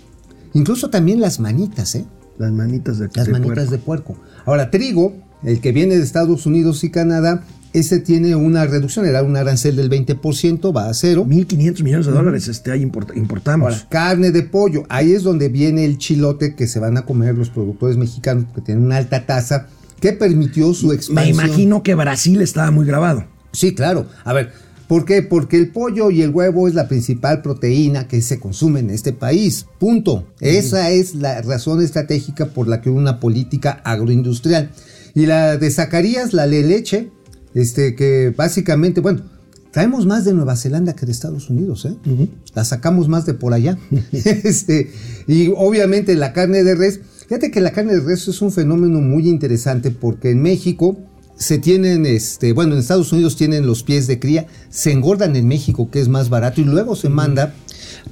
Incluso 0.55 0.89
también 0.91 1.21
las 1.21 1.41
manitas, 1.41 1.95
¿eh? 1.95 2.05
Las 2.39 2.53
manitas 2.53 2.99
de 2.99 3.09
Las 3.13 3.27
de 3.27 3.33
manitas 3.33 3.55
puerco. 3.67 3.71
de 3.73 3.79
puerco. 3.79 4.17
Ahora, 4.47 4.71
trigo, 4.71 5.15
el 5.43 5.61
que 5.61 5.73
viene 5.73 5.97
de 5.97 6.03
Estados 6.03 6.47
Unidos 6.47 6.83
y 6.85 6.91
Canadá, 6.91 7.45
ese 7.75 7.99
tiene 7.99 8.35
una 8.35 8.65
reducción, 8.65 9.05
era 9.05 9.23
un 9.23 9.37
arancel 9.37 9.77
del 9.77 9.91
20%, 9.91 10.73
va 10.75 10.89
a 10.89 10.95
cero. 10.95 11.27
1.500 11.29 11.83
millones 11.83 12.07
de 12.07 12.13
dólares 12.13 12.49
este, 12.49 12.71
ahí 12.73 12.83
import- 12.83 13.15
importamos. 13.17 13.73
Ahora, 13.75 13.87
carne 13.91 14.31
de 14.31 14.43
pollo, 14.45 14.85
ahí 14.89 15.13
es 15.13 15.23
donde 15.23 15.49
viene 15.49 15.85
el 15.85 15.99
chilote 15.99 16.55
que 16.55 16.67
se 16.67 16.79
van 16.79 16.97
a 16.97 17.03
comer 17.05 17.35
los 17.37 17.51
productores 17.51 17.97
mexicanos, 17.99 18.47
que 18.55 18.61
tienen 18.63 18.85
una 18.85 18.97
alta 18.97 19.27
tasa, 19.27 19.67
que 20.01 20.13
permitió 20.13 20.73
su 20.75 20.89
Me 20.89 20.95
expansión. 20.95 21.35
imagino 21.35 21.83
que 21.83 21.95
Brasil 21.95 22.41
estaba 22.41 22.71
muy 22.71 22.87
grabado. 22.87 23.27
Sí, 23.53 23.75
claro. 23.75 24.07
A 24.25 24.33
ver, 24.33 24.53
¿por 24.87 25.05
qué? 25.05 25.23
Porque 25.23 25.57
el 25.57 25.71
pollo 25.71 26.11
y 26.11 26.23
el 26.23 26.31
huevo 26.31 26.69
es 26.69 26.75
la 26.75 26.89
principal 26.89 27.43
proteína 27.43 28.09
que 28.09 28.23
se 28.23 28.39
consume 28.39 28.81
en 28.81 28.91
este 28.91 29.13
país. 29.13 29.67
Punto. 29.79 30.27
Esa 30.41 30.91
es 30.91 31.15
la 31.15 31.43
razón 31.43 31.83
estratégica 31.83 32.47
por 32.47 32.69
la 32.69 32.81
que 32.81 32.91
hubo 32.91 32.99
una 32.99 33.21
política 33.21 33.81
agroindustrial. 33.85 34.71
Y 35.15 35.27
la 35.27 35.57
de 35.57 35.71
Zacarías, 35.71 36.33
la 36.33 36.47
de 36.47 36.63
leche, 36.63 37.11
este, 37.55 37.95
que 37.95 38.33
básicamente, 38.37 39.01
bueno, 39.01 39.23
traemos 39.73 40.07
más 40.07 40.25
de 40.25 40.35
Nueva 40.35 40.57
Zelanda 40.57 40.95
que 40.95 41.07
de 41.07 41.13
Estados 41.13 41.51
Unidos, 41.51 41.85
¿eh? 41.87 41.97
La 42.55 42.65
sacamos 42.65 43.09
más 43.09 43.27
de 43.27 43.35
por 43.35 43.55
allá. 43.55 43.79
este, 44.13 44.93
y 45.27 45.53
obviamente 45.57 46.15
la 46.15 46.33
carne 46.33 46.63
de 46.63 46.75
res. 46.75 47.01
Fíjate 47.29 47.51
que 47.51 47.61
la 47.61 47.73
carne 47.73 47.93
de 47.95 48.01
res 48.01 48.27
es 48.27 48.41
un 48.41 48.51
fenómeno 48.51 49.01
muy 49.01 49.29
interesante 49.29 49.91
porque 49.91 50.31
en 50.31 50.41
México 50.43 50.97
se 51.37 51.59
tienen, 51.59 52.07
este, 52.07 52.53
bueno, 52.55 52.73
en 52.73 52.81
Estados 52.81 53.13
Unidos 53.13 53.37
tienen 53.37 53.67
los 53.67 53.83
pies 53.83 54.07
de 54.07 54.19
cría, 54.19 54.47
se 54.71 54.93
engordan 54.93 55.37
en 55.37 55.47
México, 55.47 55.91
que 55.91 56.01
es 56.01 56.09
más 56.09 56.31
barato, 56.31 56.61
y 56.61 56.65
luego 56.65 56.97
se 56.97 57.11
manda 57.11 57.55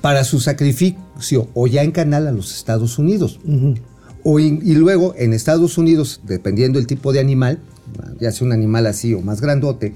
para 0.01 0.23
su 0.23 0.39
sacrificio 0.39 1.49
o 1.55 1.67
ya 1.67 1.83
en 1.83 1.93
canal 1.93 2.27
a 2.29 2.33
los 2.33 2.55
Estados 2.55 2.99
Unidos. 2.99 3.41
O 4.23 4.39
in- 4.39 4.61
y 4.63 4.75
luego 4.75 5.15
en 5.17 5.33
Estados 5.33 5.79
Unidos, 5.79 6.21
dependiendo 6.27 6.79
del 6.79 6.87
tipo 6.87 7.13
de 7.13 7.21
animal, 7.21 7.59
ya 8.21 8.31
sea 8.33 8.47
un 8.47 8.53
animal 8.53 8.87
así 8.87 9.15
o 9.15 9.23
más 9.23 9.41
grandote, 9.41 9.95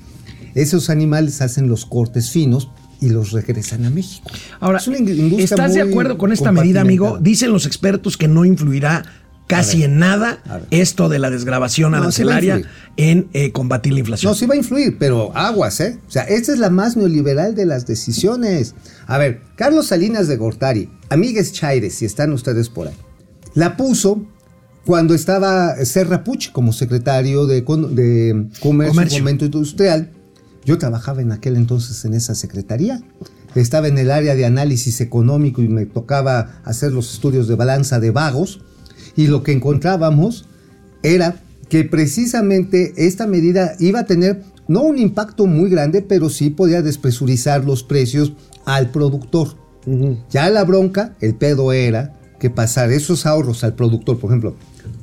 esos 0.54 0.88
animales 0.90 1.42
hacen 1.42 1.68
los 1.68 1.84
cortes 1.84 2.30
finos 2.30 2.70
y 3.00 3.08
los 3.08 3.32
regresan 3.32 3.84
a 3.84 3.90
México. 3.90 4.30
Ahora, 4.60 4.78
Es 4.78 4.88
¿estás 5.38 5.74
de 5.74 5.82
acuerdo 5.82 6.18
con 6.18 6.32
esta 6.32 6.52
medida, 6.52 6.80
amigo? 6.80 7.18
Dicen 7.20 7.52
los 7.52 7.66
expertos 7.66 8.16
que 8.16 8.28
no 8.28 8.44
influirá 8.44 9.04
casi 9.46 9.78
ver, 9.78 9.90
en 9.90 9.98
nada 9.98 10.42
esto 10.70 11.08
de 11.08 11.18
la 11.18 11.28
desgrabación 11.28 11.94
arancelaria 11.94 12.62
en 12.96 13.28
eh, 13.32 13.50
combatir 13.50 13.92
la 13.92 14.00
inflación. 14.00 14.30
No, 14.30 14.36
sí 14.36 14.46
va 14.46 14.54
a 14.54 14.56
influir, 14.56 14.96
pero 14.98 15.36
aguas, 15.36 15.80
¿eh? 15.80 15.98
O 16.06 16.10
sea, 16.10 16.22
esta 16.22 16.52
es 16.52 16.58
la 16.58 16.70
más 16.70 16.96
neoliberal 16.96 17.54
de 17.56 17.66
las 17.66 17.86
decisiones. 17.86 18.74
A 19.06 19.18
ver, 19.18 19.42
Carlos 19.56 19.88
Salinas 19.88 20.28
de 20.28 20.36
Gortari, 20.36 20.88
amigues 21.08 21.52
Chaires, 21.52 21.94
si 21.94 22.04
están 22.04 22.32
ustedes 22.32 22.68
por 22.68 22.88
ahí, 22.88 22.94
la 23.54 23.76
puso 23.76 24.24
cuando 24.84 25.14
estaba 25.14 25.74
Serra 25.84 26.22
Puch 26.22 26.52
como 26.52 26.72
secretario 26.72 27.46
de, 27.46 27.62
de 27.62 28.46
Comercio, 28.60 28.92
Comercio. 28.92 29.18
Fomento 29.18 29.44
Industrial. 29.44 30.10
Yo 30.64 30.78
trabajaba 30.78 31.22
en 31.22 31.32
aquel 31.32 31.56
entonces 31.56 32.04
en 32.04 32.14
esa 32.14 32.34
secretaría. 32.34 33.02
Estaba 33.54 33.88
en 33.88 33.98
el 33.98 34.10
área 34.10 34.34
de 34.34 34.44
análisis 34.44 35.00
económico 35.00 35.62
y 35.62 35.68
me 35.68 35.86
tocaba 35.86 36.60
hacer 36.64 36.92
los 36.92 37.12
estudios 37.12 37.48
de 37.48 37.56
balanza 37.56 37.98
de 37.98 38.10
vagos. 38.10 38.60
Y 39.16 39.26
lo 39.26 39.42
que 39.42 39.52
encontrábamos 39.52 40.46
era 41.02 41.42
que 41.68 41.84
precisamente 41.84 42.92
esta 42.96 43.26
medida 43.26 43.74
iba 43.78 44.00
a 44.00 44.06
tener 44.06 44.42
no 44.68 44.82
un 44.82 44.98
impacto 44.98 45.46
muy 45.46 45.70
grande, 45.70 46.02
pero 46.02 46.28
sí 46.30 46.50
podía 46.50 46.82
despresurizar 46.82 47.64
los 47.64 47.82
precios 47.82 48.32
al 48.64 48.90
productor. 48.90 49.56
Ya 50.30 50.48
la 50.50 50.64
bronca, 50.64 51.16
el 51.20 51.34
pedo 51.34 51.72
era 51.72 52.16
que 52.38 52.50
pasar 52.50 52.92
esos 52.92 53.26
ahorros 53.26 53.64
al 53.64 53.74
productor, 53.74 54.18
por 54.18 54.30
ejemplo, 54.30 54.54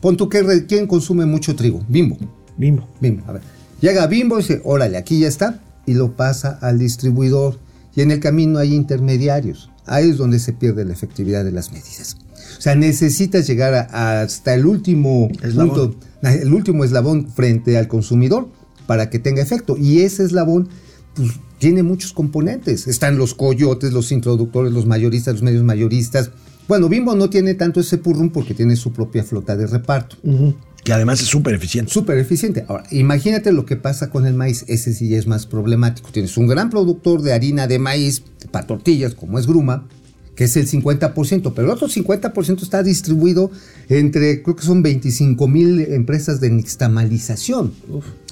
pon 0.02 0.18
tú 0.18 0.30
que 0.30 0.66
quién 0.66 0.88
consume 0.88 1.26
mucho 1.26 1.56
trigo, 1.56 1.84
Bimbo. 1.88 2.18
Bimbo. 2.58 2.88
Bimbo, 3.00 3.24
a 3.28 3.34
ver. 3.34 3.57
Llega 3.82 4.08
Bimbo 4.08 4.40
y 4.40 4.42
dice, 4.42 4.62
órale, 4.64 4.98
aquí 4.98 5.20
ya 5.20 5.28
está, 5.28 5.62
y 5.86 5.94
lo 5.94 6.16
pasa 6.16 6.58
al 6.62 6.80
distribuidor. 6.80 7.60
Y 7.96 8.02
en 8.02 8.12
el 8.12 8.20
camino 8.20 8.60
hay 8.60 8.74
intermediarios. 8.74 9.70
Ahí 9.86 10.10
es 10.10 10.18
donde 10.18 10.40
se 10.40 10.54
pierde 10.54 10.86
la 10.86 10.94
efectividad 10.94 11.44
de 11.46 11.52
las 11.52 11.72
medidas. 11.72 12.18
O 12.58 12.62
sea, 12.62 12.76
necesitas 12.76 13.48
llegar 13.48 13.74
a- 13.74 14.22
hasta 14.22 14.54
el 14.54 14.66
último 14.66 15.30
Eslabón. 15.44 15.70
punto, 15.92 16.00
el 16.24 16.54
último 16.54 16.84
eslabón 16.84 17.30
frente 17.32 17.78
al 17.78 17.88
consumidor 17.88 18.50
para 18.88 19.10
que 19.10 19.20
tenga 19.20 19.42
efecto. 19.42 19.78
Y 19.78 20.00
ese 20.02 20.24
eslabón 20.24 20.70
pues, 21.16 21.32
tiene 21.60 21.84
muchos 21.84 22.14
componentes. 22.14 22.88
Están 22.88 23.18
los 23.18 23.34
coyotes, 23.34 23.94
los 23.94 24.12
introductores, 24.12 24.74
los 24.74 24.86
mayoristas, 24.86 25.36
los 25.36 25.44
medios 25.44 25.64
mayoristas. 25.64 26.32
Bueno, 26.68 26.90
Bimbo 26.90 27.16
no 27.16 27.30
tiene 27.30 27.54
tanto 27.54 27.80
ese 27.80 27.98
purrum 27.98 28.30
porque 28.30 28.54
tiene 28.54 28.76
su 28.76 28.92
propia 28.92 29.24
flota 29.24 29.56
de 29.56 29.68
reparto. 29.68 30.18
Ujú. 30.24 30.56
Que 30.88 30.94
además 30.94 31.20
es 31.20 31.28
súper 31.28 31.54
eficiente. 31.54 31.92
Súper 31.92 32.18
eficiente. 32.18 32.64
Ahora, 32.70 32.86
imagínate 32.92 33.52
lo 33.52 33.66
que 33.66 33.76
pasa 33.76 34.10
con 34.10 34.26
el 34.26 34.36
maíz. 34.36 34.64
Ese 34.70 34.94
sí 34.94 35.14
es 35.16 35.28
más 35.28 35.46
problemático. 35.46 36.14
Tienes 36.14 36.38
un 36.38 36.48
gran 36.48 36.70
productor 36.70 37.22
de 37.24 37.34
harina 37.34 37.68
de 37.68 37.78
maíz 37.78 38.24
para 38.52 38.68
tortillas, 38.68 39.14
como 39.14 39.38
es 39.38 39.48
Gruma, 39.48 39.86
que 40.34 40.46
es 40.46 40.56
el 40.56 40.66
50%, 40.66 41.52
pero 41.54 41.68
el 41.68 41.74
otro 41.74 41.90
50% 41.90 42.62
está 42.62 42.84
distribuido 42.84 43.52
entre, 43.90 44.42
creo 44.42 44.56
que 44.56 44.64
son 44.64 44.82
25 44.82 45.46
mil 45.50 45.82
empresas 45.82 46.40
de 46.40 46.52
nixtamalización. 46.52 47.74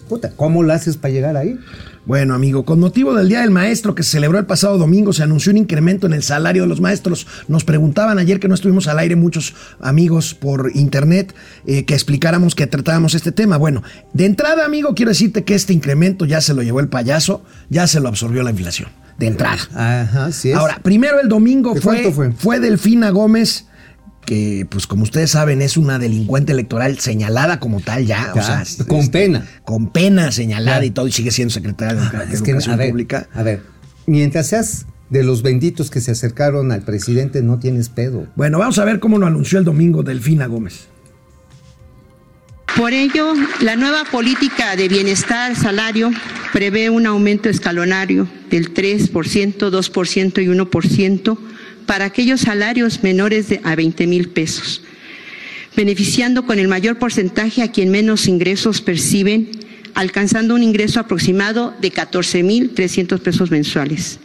Puta, 0.07 0.31
¿cómo 0.35 0.63
lo 0.63 0.73
haces 0.73 0.97
para 0.97 1.13
llegar 1.13 1.37
ahí? 1.37 1.57
Bueno, 2.05 2.35
amigo, 2.35 2.65
con 2.65 2.79
motivo 2.79 3.15
del 3.15 3.29
Día 3.29 3.41
del 3.41 3.49
Maestro 3.49 3.95
que 3.95 4.03
se 4.03 4.11
celebró 4.11 4.37
el 4.37 4.45
pasado 4.45 4.77
domingo, 4.77 5.11
se 5.11 5.23
anunció 5.23 5.51
un 5.51 5.57
incremento 5.57 6.05
en 6.05 6.13
el 6.13 6.21
salario 6.21 6.61
de 6.61 6.67
los 6.67 6.79
maestros. 6.79 7.25
Nos 7.47 7.63
preguntaban 7.63 8.19
ayer 8.19 8.39
que 8.39 8.47
no 8.47 8.53
estuvimos 8.53 8.87
al 8.87 8.99
aire 8.99 9.15
muchos 9.15 9.55
amigos 9.79 10.35
por 10.35 10.71
internet 10.75 11.33
eh, 11.65 11.85
que 11.85 11.95
explicáramos 11.95 12.53
que 12.53 12.67
tratábamos 12.67 13.15
este 13.15 13.31
tema. 13.31 13.57
Bueno, 13.57 13.81
de 14.13 14.25
entrada, 14.25 14.65
amigo, 14.65 14.93
quiero 14.93 15.09
decirte 15.09 15.43
que 15.43 15.55
este 15.55 15.73
incremento 15.73 16.25
ya 16.25 16.41
se 16.41 16.53
lo 16.53 16.61
llevó 16.61 16.79
el 16.79 16.89
payaso, 16.89 17.43
ya 17.69 17.87
se 17.87 17.99
lo 17.99 18.07
absorbió 18.07 18.43
la 18.43 18.51
inflación. 18.51 18.89
De 19.17 19.27
entrada. 19.27 19.57
Ajá, 19.73 20.31
sí 20.31 20.51
es. 20.51 20.55
Ahora, 20.57 20.79
primero 20.83 21.19
el 21.19 21.29
domingo 21.29 21.73
¿De 21.73 21.81
fue, 21.81 21.93
cuánto 21.93 22.11
fue? 22.11 22.31
fue 22.33 22.59
Delfina 22.59 23.09
Gómez, 23.09 23.65
que 24.25 24.65
pues 24.69 24.87
como 24.87 25.03
ustedes 25.03 25.31
saben 25.31 25.61
es 25.61 25.77
una 25.77 25.99
delincuente 25.99 26.51
electoral 26.51 26.99
señalada 26.99 27.59
como 27.59 27.79
tal 27.81 28.05
ya. 28.05 28.31
o 28.35 28.41
sea, 28.41 28.63
con 28.87 28.99
este, 28.99 29.11
pena. 29.11 29.47
Con 29.63 29.87
pena 29.91 30.31
señalada 30.31 30.79
Ya. 30.81 30.85
y 30.85 30.89
todo, 30.91 31.07
y 31.07 31.11
sigue 31.11 31.31
siendo 31.31 31.53
secretaria 31.53 31.95
de, 31.95 32.01
Educa- 32.01 32.25
de 32.25 32.33
es 32.33 32.41
que, 32.41 32.51
Educación 32.51 32.77
ver, 32.77 32.89
Pública. 32.89 33.27
a 33.33 33.43
ver, 33.43 33.61
mientras 34.07 34.47
seas 34.47 34.85
de 35.09 35.23
los 35.23 35.43
benditos 35.43 35.91
que 35.91 36.01
se 36.01 36.11
acercaron 36.11 36.71
al 36.71 36.81
presidente, 36.81 37.41
no 37.43 37.59
tienes 37.59 37.89
pedo. 37.89 38.27
Bueno, 38.35 38.57
vamos 38.59 38.79
a 38.79 38.85
ver 38.85 38.99
cómo 38.99 39.19
lo 39.19 39.27
anunció 39.27 39.59
el 39.59 39.65
domingo 39.65 40.01
Delfina 40.03 40.47
Gómez. 40.47 40.87
Por 42.75 42.91
ello, 42.91 43.33
la 43.61 43.77
nueva 43.77 44.03
política 44.11 44.75
de 44.75 44.89
bienestar 44.89 45.55
salario 45.55 46.11
prevé 46.51 46.89
un 46.89 47.05
aumento 47.05 47.47
escalonario 47.47 48.27
del 48.49 48.73
3%, 48.73 49.69
2% 49.69 50.43
y 50.43 50.47
1% 50.47 51.37
para 51.85 52.05
aquellos 52.05 52.41
salarios 52.41 53.03
menores 53.03 53.47
a 53.63 53.75
20 53.75 54.07
mil 54.07 54.29
pesos, 54.29 54.81
beneficiando 55.75 56.45
con 56.45 56.59
el 56.59 56.67
mayor 56.67 56.97
porcentaje 56.97 57.61
a 57.61 57.71
quien 57.71 57.91
menos 57.91 58.27
ingresos 58.27 58.81
perciben, 58.81 59.49
alcanzando 59.93 60.55
un 60.55 60.63
ingreso 60.63 60.99
aproximado 60.99 61.73
de 61.81 61.91
14 61.91 62.43
mil 62.43 62.71
300 62.71 63.21
pesos 63.21 63.49
mensuales. 63.51 64.19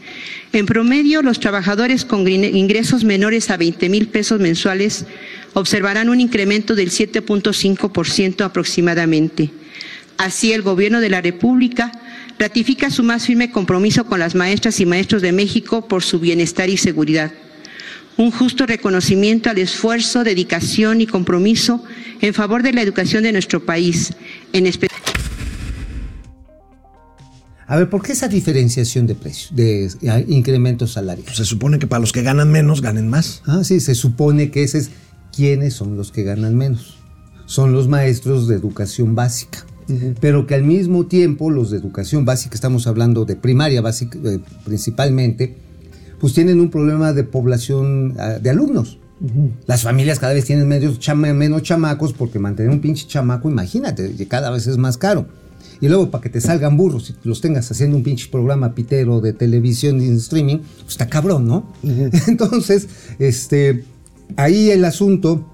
En 0.52 0.66
promedio, 0.66 1.22
los 1.22 1.38
trabajadores 1.38 2.04
con 2.04 2.26
ingresos 2.26 3.04
menores 3.04 3.50
a 3.50 3.56
20 3.56 3.88
mil 3.88 4.08
pesos 4.08 4.40
mensuales 4.40 5.06
observarán 5.54 6.08
un 6.08 6.20
incremento 6.20 6.74
del 6.74 6.90
7.5% 6.90 8.44
aproximadamente. 8.44 9.50
Así, 10.18 10.52
el 10.52 10.62
Gobierno 10.62 11.00
de 11.00 11.08
la 11.08 11.20
República 11.20 11.92
ratifica 12.38 12.90
su 12.90 13.04
más 13.04 13.26
firme 13.26 13.52
compromiso 13.52 14.04
con 14.06 14.18
las 14.18 14.34
maestras 14.34 14.80
y 14.80 14.86
maestros 14.86 15.22
de 15.22 15.32
México 15.32 15.86
por 15.86 16.02
su 16.02 16.18
bienestar 16.18 16.68
y 16.68 16.76
seguridad. 16.76 17.32
Un 18.20 18.32
justo 18.32 18.66
reconocimiento 18.66 19.48
al 19.48 19.56
esfuerzo, 19.56 20.24
dedicación 20.24 21.00
y 21.00 21.06
compromiso 21.06 21.82
en 22.20 22.34
favor 22.34 22.62
de 22.62 22.74
la 22.74 22.82
educación 22.82 23.22
de 23.22 23.32
nuestro 23.32 23.64
país, 23.64 24.12
en 24.52 24.66
especial. 24.66 25.00
A 27.66 27.76
ver, 27.76 27.88
¿por 27.88 28.02
qué 28.02 28.12
esa 28.12 28.28
diferenciación 28.28 29.06
de 29.06 29.14
precios, 29.14 29.56
de 29.56 29.90
incrementos 30.28 30.92
salariales? 30.92 31.34
Se 31.34 31.46
supone 31.46 31.78
que 31.78 31.86
para 31.86 32.00
los 32.00 32.12
que 32.12 32.20
ganan 32.20 32.52
menos, 32.52 32.82
ganen 32.82 33.08
más. 33.08 33.40
Ah, 33.46 33.64
sí, 33.64 33.80
se 33.80 33.94
supone 33.94 34.50
que 34.50 34.64
ese 34.64 34.76
es 34.76 34.90
quiénes 35.34 35.72
son 35.72 35.96
los 35.96 36.12
que 36.12 36.22
ganan 36.22 36.54
menos. 36.56 36.98
Son 37.46 37.72
los 37.72 37.88
maestros 37.88 38.48
de 38.48 38.54
educación 38.54 39.14
básica. 39.14 39.64
Pero 40.20 40.46
que 40.46 40.54
al 40.54 40.64
mismo 40.64 41.06
tiempo 41.06 41.48
los 41.48 41.70
de 41.70 41.78
educación 41.78 42.26
básica, 42.26 42.54
estamos 42.54 42.86
hablando 42.86 43.24
de 43.24 43.36
primaria 43.36 43.80
básica 43.80 44.18
eh, 44.26 44.40
principalmente, 44.66 45.69
pues 46.20 46.34
tienen 46.34 46.60
un 46.60 46.70
problema 46.70 47.12
de 47.12 47.24
población 47.24 48.14
ah, 48.18 48.38
de 48.40 48.50
alumnos. 48.50 48.98
Las 49.66 49.82
familias 49.82 50.18
cada 50.18 50.32
vez 50.32 50.46
tienen 50.46 50.70
chama- 50.98 51.34
menos 51.34 51.62
chamacos 51.62 52.14
porque 52.14 52.38
mantener 52.38 52.70
un 52.72 52.80
pinche 52.80 53.06
chamaco, 53.06 53.50
imagínate, 53.50 54.14
cada 54.26 54.50
vez 54.50 54.66
es 54.66 54.78
más 54.78 54.96
caro. 54.96 55.26
Y 55.82 55.88
luego 55.88 56.10
para 56.10 56.22
que 56.22 56.30
te 56.30 56.40
salgan 56.40 56.76
burros 56.78 57.10
y 57.10 57.28
los 57.28 57.40
tengas 57.42 57.70
haciendo 57.70 57.96
un 57.98 58.02
pinche 58.02 58.28
programa 58.30 58.74
pitero 58.74 59.20
de 59.20 59.32
televisión 59.34 60.00
y 60.00 60.06
en 60.06 60.16
streaming, 60.16 60.58
pues 60.78 60.90
está 60.90 61.06
cabrón, 61.08 61.46
¿no? 61.46 61.70
Entonces, 62.28 62.88
este, 63.18 63.84
ahí 64.36 64.70
el 64.70 64.84
asunto 64.86 65.46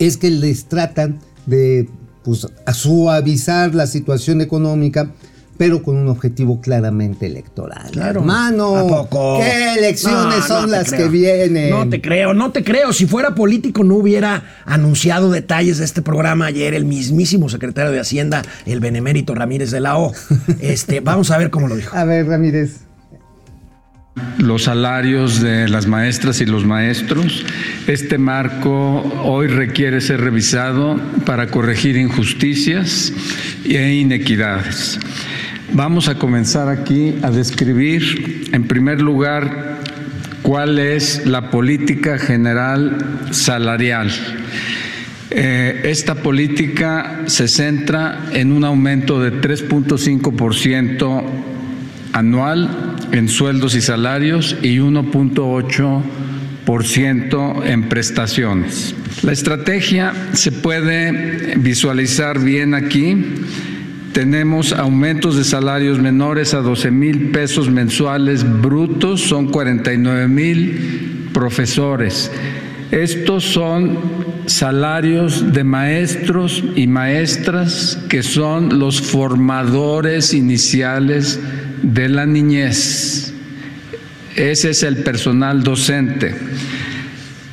es 0.00 0.16
que 0.16 0.30
les 0.30 0.64
tratan 0.66 1.18
de 1.46 1.88
pues, 2.24 2.46
suavizar 2.72 3.74
la 3.74 3.86
situación 3.86 4.40
económica, 4.40 5.12
pero 5.56 5.82
con 5.82 5.96
un 5.96 6.08
objetivo 6.08 6.60
claramente 6.60 7.26
electoral. 7.26 7.90
Claro. 7.92 8.20
Hermano, 8.20 8.76
¿A 8.76 8.86
poco? 8.86 9.38
¿qué 9.40 9.74
elecciones 9.78 10.38
No, 10.40 10.46
son 10.46 10.60
no 10.70 10.76
las 10.76 10.88
creo. 10.90 11.04
que 11.04 11.08
vienen? 11.08 11.70
No 11.70 11.88
te 11.88 12.00
creo, 12.00 12.34
no 12.34 12.50
te 12.52 12.62
creo. 12.64 12.92
Si 12.92 13.06
fuera 13.06 13.34
político 13.34 13.84
no 13.84 13.94
hubiera 13.94 14.42
anunciado 14.64 15.30
detalles 15.30 15.78
de 15.78 15.84
este 15.84 16.02
programa 16.02 16.46
ayer 16.46 16.74
el 16.74 16.84
mismísimo 16.84 17.48
secretario 17.48 17.92
de 17.92 18.00
Hacienda, 18.00 18.42
el 18.66 18.80
benemérito 18.80 19.34
Ramírez 19.34 19.70
de 19.70 19.80
la 19.80 19.96
O. 19.98 20.12
Este, 20.60 21.00
vamos 21.00 21.30
a 21.30 21.38
ver 21.38 21.50
cómo 21.50 21.68
lo 21.68 21.76
dijo. 21.76 21.96
A 21.96 22.04
ver, 22.04 22.26
Ramírez. 22.26 22.80
los 24.38 24.64
salarios 24.64 25.40
de 25.42 25.68
las 25.68 25.86
maestras 25.86 26.40
y 26.40 26.46
los 26.46 26.64
maestros. 26.64 27.44
Este 27.86 28.16
marco 28.18 29.02
hoy 29.24 29.46
requiere 29.48 30.00
ser 30.00 30.20
revisado 30.20 30.98
para 31.24 31.48
corregir 31.48 31.96
injusticias 31.96 33.12
e 33.64 33.92
inequidades. 33.94 34.98
Vamos 35.72 36.08
a 36.08 36.14
comenzar 36.14 36.68
aquí 36.68 37.16
a 37.22 37.30
describir, 37.30 38.50
en 38.52 38.68
primer 38.68 39.02
lugar, 39.02 39.80
cuál 40.42 40.78
es 40.78 41.26
la 41.26 41.50
política 41.50 42.18
general 42.18 43.26
salarial. 43.32 44.12
Eh, 45.30 45.80
esta 45.84 46.14
política 46.14 47.22
se 47.26 47.48
centra 47.48 48.26
en 48.32 48.52
un 48.52 48.64
aumento 48.64 49.20
de 49.20 49.32
3.5% 49.32 51.24
anual 52.12 52.94
en 53.10 53.28
sueldos 53.28 53.74
y 53.74 53.80
salarios 53.80 54.56
y 54.62 54.78
1.8% 54.78 57.66
en 57.66 57.88
prestaciones. 57.88 58.94
La 59.22 59.32
estrategia 59.32 60.12
se 60.32 60.52
puede 60.52 61.56
visualizar 61.56 62.38
bien 62.38 62.74
aquí. 62.74 63.16
Tenemos 64.16 64.72
aumentos 64.72 65.36
de 65.36 65.44
salarios 65.44 65.98
menores 65.98 66.54
a 66.54 66.62
12 66.62 66.90
mil 66.90 67.32
pesos 67.32 67.68
mensuales 67.68 68.50
brutos, 68.62 69.20
son 69.20 69.48
49 69.48 70.26
mil 70.26 71.28
profesores. 71.34 72.32
Estos 72.90 73.44
son 73.44 73.98
salarios 74.46 75.52
de 75.52 75.64
maestros 75.64 76.64
y 76.76 76.86
maestras 76.86 77.98
que 78.08 78.22
son 78.22 78.78
los 78.78 79.02
formadores 79.02 80.32
iniciales 80.32 81.38
de 81.82 82.08
la 82.08 82.24
niñez. 82.24 83.34
Ese 84.34 84.70
es 84.70 84.82
el 84.82 84.96
personal 85.02 85.62
docente. 85.62 86.34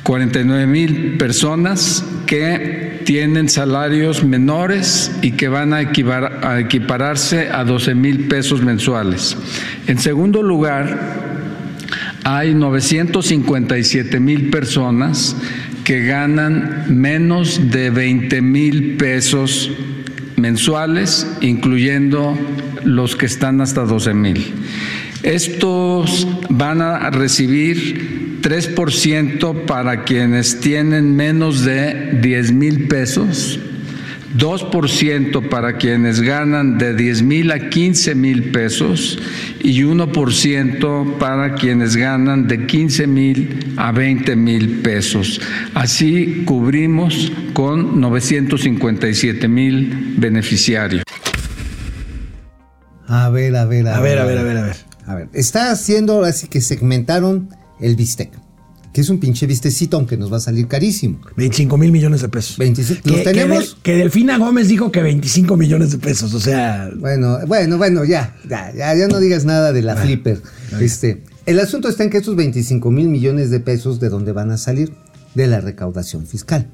49 0.02 0.66
mil 0.66 1.18
personas 1.18 2.06
que 2.34 3.02
tienen 3.04 3.48
salarios 3.48 4.24
menores 4.24 5.12
y 5.22 5.32
que 5.32 5.46
van 5.46 5.72
a, 5.72 5.76
a 5.76 6.60
equipararse 6.60 7.48
a 7.48 7.62
12 7.62 7.94
mil 7.94 8.26
pesos 8.26 8.60
mensuales. 8.60 9.36
En 9.86 9.98
segundo 9.98 10.42
lugar, 10.42 10.98
hay 12.24 12.54
957 12.54 14.18
mil 14.18 14.50
personas 14.50 15.36
que 15.84 16.06
ganan 16.06 16.86
menos 16.88 17.70
de 17.70 17.90
20 17.90 18.42
mil 18.42 18.96
pesos 18.96 19.70
mensuales, 20.36 21.36
incluyendo 21.40 22.36
los 22.82 23.14
que 23.14 23.26
están 23.26 23.60
hasta 23.60 23.82
12 23.82 24.12
mil. 24.12 24.54
Estos 25.24 26.28
van 26.50 26.82
a 26.82 27.08
recibir 27.08 28.40
3% 28.42 29.64
para 29.64 30.04
quienes 30.04 30.60
tienen 30.60 31.16
menos 31.16 31.64
de 31.64 32.18
10 32.20 32.52
mil 32.52 32.88
pesos, 32.88 33.58
2% 34.36 35.48
para 35.48 35.78
quienes 35.78 36.20
ganan 36.20 36.76
de 36.76 36.92
10 36.92 37.22
mil 37.22 37.52
a 37.52 37.70
15 37.70 38.14
mil 38.14 38.50
pesos 38.50 39.18
y 39.60 39.80
1% 39.80 41.16
para 41.16 41.54
quienes 41.54 41.96
ganan 41.96 42.46
de 42.46 42.66
15 42.66 43.06
mil 43.06 43.72
a 43.78 43.92
20 43.92 44.36
mil 44.36 44.82
pesos. 44.82 45.40
Así 45.72 46.42
cubrimos 46.44 47.32
con 47.54 47.98
957 47.98 49.48
mil 49.48 50.16
beneficiarios. 50.18 51.02
A 53.08 53.30
ver, 53.30 53.56
a 53.56 53.64
ver, 53.64 53.88
a, 53.88 53.96
A 53.96 54.00
ver, 54.00 54.18
a 54.18 54.26
ver, 54.26 54.38
a 54.38 54.42
ver, 54.42 54.56
a 54.58 54.62
ver. 54.64 54.93
A 55.06 55.14
ver, 55.14 55.28
está 55.32 55.70
haciendo 55.70 56.24
así 56.24 56.46
que 56.48 56.60
segmentaron 56.60 57.48
el 57.80 57.96
bistec, 57.96 58.30
que 58.92 59.00
es 59.00 59.08
un 59.08 59.18
pinche 59.18 59.46
bistecito, 59.46 59.96
aunque 59.96 60.16
nos 60.16 60.32
va 60.32 60.38
a 60.38 60.40
salir 60.40 60.68
carísimo. 60.68 61.20
25 61.36 61.76
mil 61.76 61.92
millones 61.92 62.22
de 62.22 62.28
pesos. 62.28 62.56
25. 62.58 63.02
Que, 63.02 63.10
¿Los 63.10 63.18
que 63.18 63.24
tenemos? 63.24 63.76
Que 63.82 63.96
Delfina 63.96 64.38
Gómez 64.38 64.68
dijo 64.68 64.90
que 64.92 65.02
25 65.02 65.56
millones 65.56 65.90
de 65.90 65.98
pesos. 65.98 66.32
O 66.32 66.40
sea, 66.40 66.90
Bueno, 66.96 67.38
bueno, 67.46 67.76
bueno, 67.76 68.04
ya, 68.04 68.36
ya, 68.48 68.72
ya, 68.74 68.94
ya 68.94 69.08
no 69.08 69.18
digas 69.18 69.44
nada 69.44 69.72
de 69.72 69.82
la 69.82 69.96
flipper. 69.96 70.40
Este, 70.80 71.22
el 71.46 71.60
asunto 71.60 71.88
está 71.88 72.04
en 72.04 72.10
que 72.10 72.18
estos 72.18 72.36
25 72.36 72.90
mil 72.90 73.08
millones 73.08 73.50
de 73.50 73.60
pesos, 73.60 74.00
¿de 74.00 74.08
dónde 74.08 74.32
van 74.32 74.50
a 74.50 74.56
salir? 74.56 74.94
De 75.34 75.46
la 75.48 75.60
recaudación 75.60 76.26
fiscal. 76.26 76.68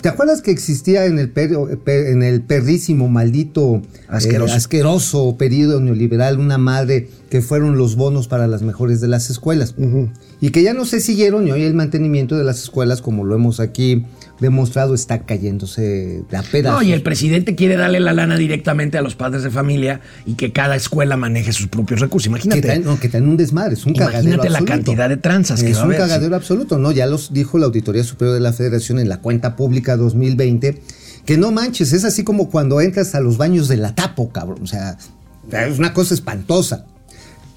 ¿Te 0.00 0.08
acuerdas 0.08 0.42
que 0.42 0.50
existía 0.50 1.06
en 1.06 1.18
el, 1.18 1.30
per- 1.30 1.78
per- 1.84 2.06
en 2.06 2.22
el 2.22 2.40
perrísimo, 2.42 3.08
maldito, 3.08 3.82
Asqueroso. 4.08 4.54
eh, 4.54 4.56
asqueroso 4.56 5.36
periodo 5.36 5.80
neoliberal 5.80 6.38
una 6.38 6.58
madre 6.58 7.08
que 7.30 7.40
fueron 7.42 7.76
los 7.78 7.96
bonos 7.96 8.26
para 8.28 8.46
las 8.46 8.62
mejores 8.62 9.00
de 9.00 9.08
las 9.08 9.30
escuelas? 9.30 9.74
Y 10.40 10.50
que 10.50 10.62
ya 10.62 10.72
no 10.74 10.84
se 10.84 11.00
siguieron 11.00 11.46
y 11.46 11.52
hoy 11.52 11.62
el 11.64 11.74
mantenimiento 11.74 12.36
de 12.36 12.44
las 12.44 12.62
escuelas, 12.62 13.02
como 13.02 13.24
lo 13.24 13.34
hemos 13.34 13.60
aquí 13.60 14.06
demostrado, 14.40 14.94
está 14.94 15.18
cayéndose 15.26 16.22
de 16.30 16.36
a 16.36 16.42
pedazos. 16.42 16.80
No, 16.80 16.88
y 16.88 16.92
el 16.92 17.02
presidente 17.02 17.54
quiere 17.54 17.76
darle 17.76 18.00
la 18.00 18.14
lana 18.14 18.36
directamente 18.36 18.96
a 18.96 19.02
los 19.02 19.14
padres 19.14 19.42
de 19.42 19.50
familia 19.50 20.00
y 20.24 20.34
que 20.34 20.50
cada 20.52 20.76
escuela 20.76 21.16
maneje 21.18 21.52
sus 21.52 21.66
propios 21.68 22.00
recursos. 22.00 22.24
que 22.26 22.30
Imagínate. 22.30 22.62
traen, 22.62 22.84
no, 22.84 22.98
que 22.98 23.08
traen 23.10 23.28
un 23.28 23.36
desmadre, 23.36 23.74
es 23.74 23.84
un 23.84 23.94
Imagínate 23.94 24.12
cagadero 24.16 24.36
la 24.44 24.58
absoluto. 24.58 24.72
cantidad 24.72 25.08
de 25.10 25.16
tranzas 25.18 25.62
que 25.62 25.70
es 25.70 25.76
va 25.78 25.82
a 25.82 25.86
un 25.86 25.92
cagadero 25.92 26.34
absoluto, 26.36 26.78
¿no? 26.78 26.90
Ya 26.90 27.06
los 27.06 27.32
dijo 27.34 27.58
la 27.58 27.66
Auditoría 27.66 28.02
Superior 28.02 28.34
de 28.34 28.40
la 28.40 28.52
Federación 28.54 28.98
en 28.98 29.08
la 29.10 29.20
cuenta 29.30 29.54
pública 29.54 29.96
2020, 29.96 30.82
que 31.24 31.38
no 31.38 31.52
manches, 31.52 31.92
es 31.92 32.04
así 32.04 32.24
como 32.24 32.50
cuando 32.50 32.80
entras 32.80 33.14
a 33.14 33.20
los 33.20 33.36
baños 33.36 33.68
de 33.68 33.76
la 33.76 33.94
tapo, 33.94 34.30
cabrón. 34.30 34.58
O 34.60 34.66
sea, 34.66 34.98
es 35.52 35.78
una 35.78 35.94
cosa 35.94 36.14
espantosa. 36.14 36.86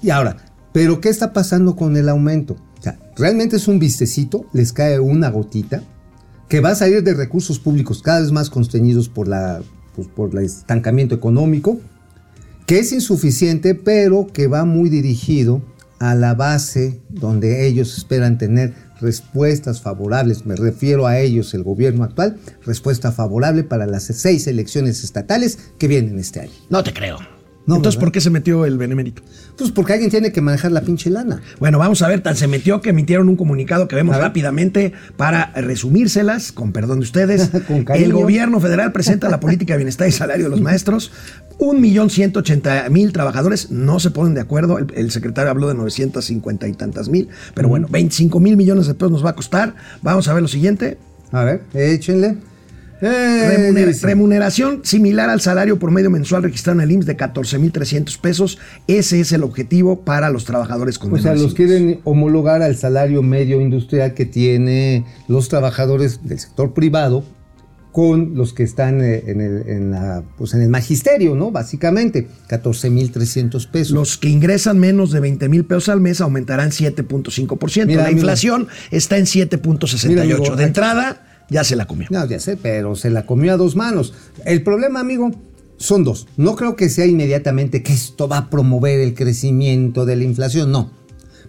Y 0.00 0.10
ahora, 0.10 0.36
¿pero 0.72 1.00
qué 1.00 1.08
está 1.08 1.32
pasando 1.32 1.74
con 1.74 1.96
el 1.96 2.08
aumento? 2.08 2.54
O 2.78 2.82
sea, 2.82 2.96
realmente 3.16 3.56
es 3.56 3.66
un 3.66 3.80
vistecito, 3.80 4.46
les 4.52 4.72
cae 4.72 5.00
una 5.00 5.30
gotita, 5.30 5.82
que 6.48 6.60
va 6.60 6.70
a 6.70 6.74
salir 6.76 7.02
de 7.02 7.12
recursos 7.12 7.58
públicos 7.58 8.02
cada 8.02 8.20
vez 8.20 8.30
más 8.30 8.50
constreñidos 8.50 9.08
por 9.08 9.26
la 9.26 9.60
pues, 9.96 10.06
por 10.06 10.30
el 10.30 10.44
estancamiento 10.44 11.16
económico, 11.16 11.80
que 12.66 12.78
es 12.78 12.92
insuficiente, 12.92 13.74
pero 13.74 14.28
que 14.32 14.46
va 14.46 14.64
muy 14.64 14.90
dirigido 14.90 15.60
a 15.98 16.14
la 16.14 16.34
base 16.34 17.00
donde 17.08 17.66
ellos 17.66 17.98
esperan 17.98 18.38
tener 18.38 18.74
respuestas 19.00 19.80
favorables. 19.80 20.46
Me 20.46 20.56
refiero 20.56 21.06
a 21.06 21.18
ellos, 21.18 21.54
el 21.54 21.62
gobierno 21.62 22.04
actual, 22.04 22.38
respuesta 22.64 23.12
favorable 23.12 23.64
para 23.64 23.86
las 23.86 24.04
seis 24.04 24.46
elecciones 24.46 25.04
estatales 25.04 25.58
que 25.78 25.88
vienen 25.88 26.18
este 26.18 26.40
año. 26.40 26.52
No 26.70 26.82
te 26.82 26.92
creo. 26.92 27.18
No, 27.66 27.76
Entonces, 27.76 27.96
¿verdad? 27.96 28.06
¿por 28.06 28.12
qué 28.12 28.20
se 28.20 28.30
metió 28.30 28.66
el 28.66 28.76
benemérito? 28.76 29.22
Pues 29.56 29.70
porque 29.70 29.94
alguien 29.94 30.10
tiene 30.10 30.32
que 30.32 30.42
manejar 30.42 30.70
la 30.72 30.82
pinche 30.82 31.08
lana. 31.08 31.40
Bueno, 31.60 31.78
vamos 31.78 32.02
a 32.02 32.08
ver, 32.08 32.20
tan 32.20 32.36
se 32.36 32.46
metió 32.46 32.82
que 32.82 32.90
emitieron 32.90 33.28
un 33.28 33.36
comunicado 33.36 33.88
que 33.88 33.96
vemos 33.96 34.16
rápidamente 34.16 34.92
para 35.16 35.50
resumírselas, 35.52 36.52
con 36.52 36.72
perdón 36.72 37.00
de 37.00 37.04
ustedes. 37.04 37.50
Con 37.66 37.84
el 37.96 38.12
gobierno 38.12 38.60
federal 38.60 38.92
presenta 38.92 39.28
la 39.28 39.40
política 39.40 39.74
de 39.74 39.78
bienestar 39.78 40.06
y 40.08 40.12
salario 40.12 40.44
de 40.44 40.50
los 40.50 40.60
maestros. 40.60 41.10
Un 41.58 41.80
millón 41.80 42.10
ciento 42.10 42.40
ochenta 42.40 42.88
mil 42.90 43.12
trabajadores 43.12 43.70
no 43.70 43.98
se 43.98 44.10
ponen 44.10 44.34
de 44.34 44.42
acuerdo. 44.42 44.78
El, 44.78 44.92
el 44.94 45.10
secretario 45.10 45.50
habló 45.50 45.68
de 45.68 45.74
950 45.74 46.68
y 46.68 46.72
tantas 46.72 47.08
mil. 47.08 47.28
Pero 47.54 47.68
bueno, 47.68 47.86
25 47.90 48.40
mil 48.40 48.56
millones 48.56 48.86
de 48.86 48.94
pesos 48.94 49.10
nos 49.10 49.24
va 49.24 49.30
a 49.30 49.34
costar. 49.34 49.74
Vamos 50.02 50.28
a 50.28 50.34
ver 50.34 50.42
lo 50.42 50.48
siguiente. 50.48 50.98
A 51.32 51.44
ver, 51.44 51.62
échenle. 51.72 52.36
Eh, 53.06 53.94
remuneración 54.02 54.80
similar 54.84 55.28
al 55.30 55.40
salario 55.40 55.78
por 55.78 55.90
medio 55.90 56.10
mensual 56.10 56.42
registrado 56.42 56.80
en 56.80 56.84
el 56.84 56.92
IMSS 56.92 57.06
de 57.06 57.16
14.300 57.16 58.18
pesos. 58.20 58.58
Ese 58.86 59.20
es 59.20 59.32
el 59.32 59.42
objetivo 59.42 60.00
para 60.04 60.30
los 60.30 60.44
trabajadores 60.44 60.98
con 60.98 61.12
O 61.12 61.18
sea, 61.18 61.34
los 61.34 61.54
quieren 61.54 62.00
homologar 62.04 62.62
al 62.62 62.76
salario 62.76 63.22
medio 63.22 63.60
industrial 63.60 64.14
que 64.14 64.26
tiene 64.26 65.04
los 65.28 65.48
trabajadores 65.48 66.20
del 66.26 66.38
sector 66.38 66.72
privado 66.74 67.24
con 67.92 68.34
los 68.34 68.52
que 68.52 68.64
están 68.64 69.00
eh, 69.02 69.22
en 69.28 69.40
el, 69.40 69.68
en 69.68 69.90
la- 69.92 70.24
pues 70.36 70.52
en 70.54 70.62
el 70.62 70.68
magisterio, 70.68 71.36
¿no? 71.36 71.52
Básicamente, 71.52 72.26
14.300 72.48 73.70
pesos. 73.70 73.92
Los 73.92 74.18
que 74.18 74.28
ingresan 74.28 74.78
menos 74.80 75.12
de 75.12 75.20
20 75.20 75.48
mil 75.48 75.64
pesos 75.64 75.88
al 75.90 76.00
mes 76.00 76.20
aumentarán 76.20 76.70
7.5%. 76.70 77.86
Mira, 77.86 78.02
La 78.02 78.10
inflación 78.10 78.66
está 78.90 79.16
en 79.16 79.26
7.68. 79.26 80.08
Mira, 80.08 80.22
amigo, 80.22 80.56
de 80.56 80.64
entrada, 80.64 81.23
ya 81.50 81.64
se 81.64 81.76
la 81.76 81.86
comió. 81.86 82.08
No, 82.10 82.26
ya 82.26 82.40
sé, 82.40 82.56
pero 82.56 82.96
se 82.96 83.10
la 83.10 83.26
comió 83.26 83.54
a 83.54 83.56
dos 83.56 83.76
manos. 83.76 84.14
El 84.44 84.62
problema, 84.62 85.00
amigo, 85.00 85.30
son 85.76 86.04
dos. 86.04 86.26
No 86.36 86.56
creo 86.56 86.76
que 86.76 86.88
sea 86.88 87.06
inmediatamente 87.06 87.82
que 87.82 87.92
esto 87.92 88.28
va 88.28 88.38
a 88.38 88.50
promover 88.50 89.00
el 89.00 89.14
crecimiento 89.14 90.06
de 90.06 90.16
la 90.16 90.24
inflación, 90.24 90.72
no. 90.72 90.90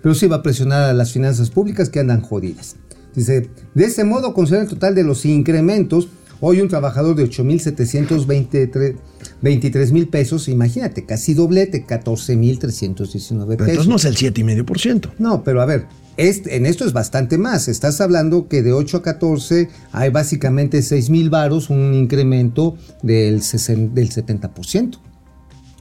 Pero 0.01 0.15
sí 0.15 0.27
va 0.27 0.37
a 0.37 0.43
presionar 0.43 0.83
a 0.83 0.93
las 0.93 1.11
finanzas 1.11 1.49
públicas 1.49 1.89
que 1.89 1.99
andan 1.99 2.22
jodidas. 2.22 2.75
Dice, 3.15 3.50
de 3.74 3.85
ese 3.85 4.03
modo, 4.03 4.33
considera 4.33 4.63
el 4.63 4.70
total 4.70 4.93
de 4.93 5.03
los 5.03 5.25
incrementos. 5.25 6.09
Hoy 6.41 6.59
un 6.59 6.67
trabajador 6.67 7.15
de 7.15 7.29
8.723 7.29 9.91
mil 9.91 10.09
pesos, 10.09 10.50
imagínate, 10.50 11.05
casi 11.05 11.33
doblete, 11.33 11.87
14.319 11.87 13.46
Pero 13.48 13.57
pesos. 13.57 13.70
entonces 13.70 13.87
no 13.87 13.96
es 13.96 14.05
el 14.05 14.17
7,5%. 14.17 15.11
No, 15.17 15.43
pero 15.43 15.61
a 15.61 15.65
ver, 15.65 15.87
en 16.17 16.65
esto 16.65 16.85
es 16.85 16.93
bastante 16.93 17.37
más. 17.37 17.67
Estás 17.67 17.99
hablando 18.01 18.47
que 18.47 18.63
de 18.63 18.73
8 18.73 18.97
a 18.97 19.01
14 19.01 19.69
hay 19.91 20.09
básicamente 20.09 20.81
6 20.81 21.09
mil 21.09 21.29
varos, 21.29 21.69
un 21.69 21.93
incremento 21.93 22.77
del, 23.03 23.41
sesen- 23.41 23.91
del 23.93 24.09
70%. 24.11 24.99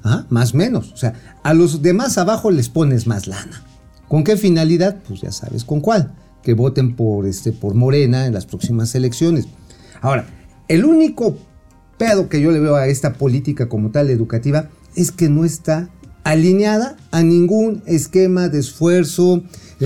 Ajá, 0.03 0.27
más 0.29 0.53
o 0.55 0.57
menos. 0.59 0.93
O 0.93 0.97
sea, 0.97 1.15
a 1.43 1.55
los 1.55 1.81
demás 1.83 2.19
abajo 2.19 2.51
les 2.51 2.69
pones 2.69 3.07
más 3.07 3.27
lana. 3.27 3.63
¿Con 4.09 4.23
qué 4.25 4.37
finalidad? 4.37 4.99
Pues 5.07 5.21
ya 5.23 5.33
sabes 5.33 5.65
con 5.65 5.81
cuál. 5.81 6.15
Que 6.43 6.53
voten 6.55 6.95
por, 6.95 7.27
este, 7.27 7.53
por 7.53 7.75
Morena 7.75 8.27
en 8.27 8.35
las 8.35 8.45
próximas 8.45 8.95
elecciones. 8.95 9.47
Ahora, 10.03 10.27
el 10.69 10.85
único 10.85 11.39
pedo 11.97 12.29
que 12.29 12.41
yo 12.43 12.51
le 12.51 12.61
veo 12.61 12.75
a 12.77 12.87
esta 12.89 13.15
política 13.15 13.69
como 13.69 13.91
tal 13.91 14.11
educativa 14.11 14.69
es 14.95 15.11
que 15.11 15.29
no 15.31 15.45
está 15.47 15.89
alineada 16.23 16.97
a 17.11 17.23
ningún 17.23 17.83
esquema 17.87 18.49
de 18.49 18.59
esfuerzo, 18.59 19.43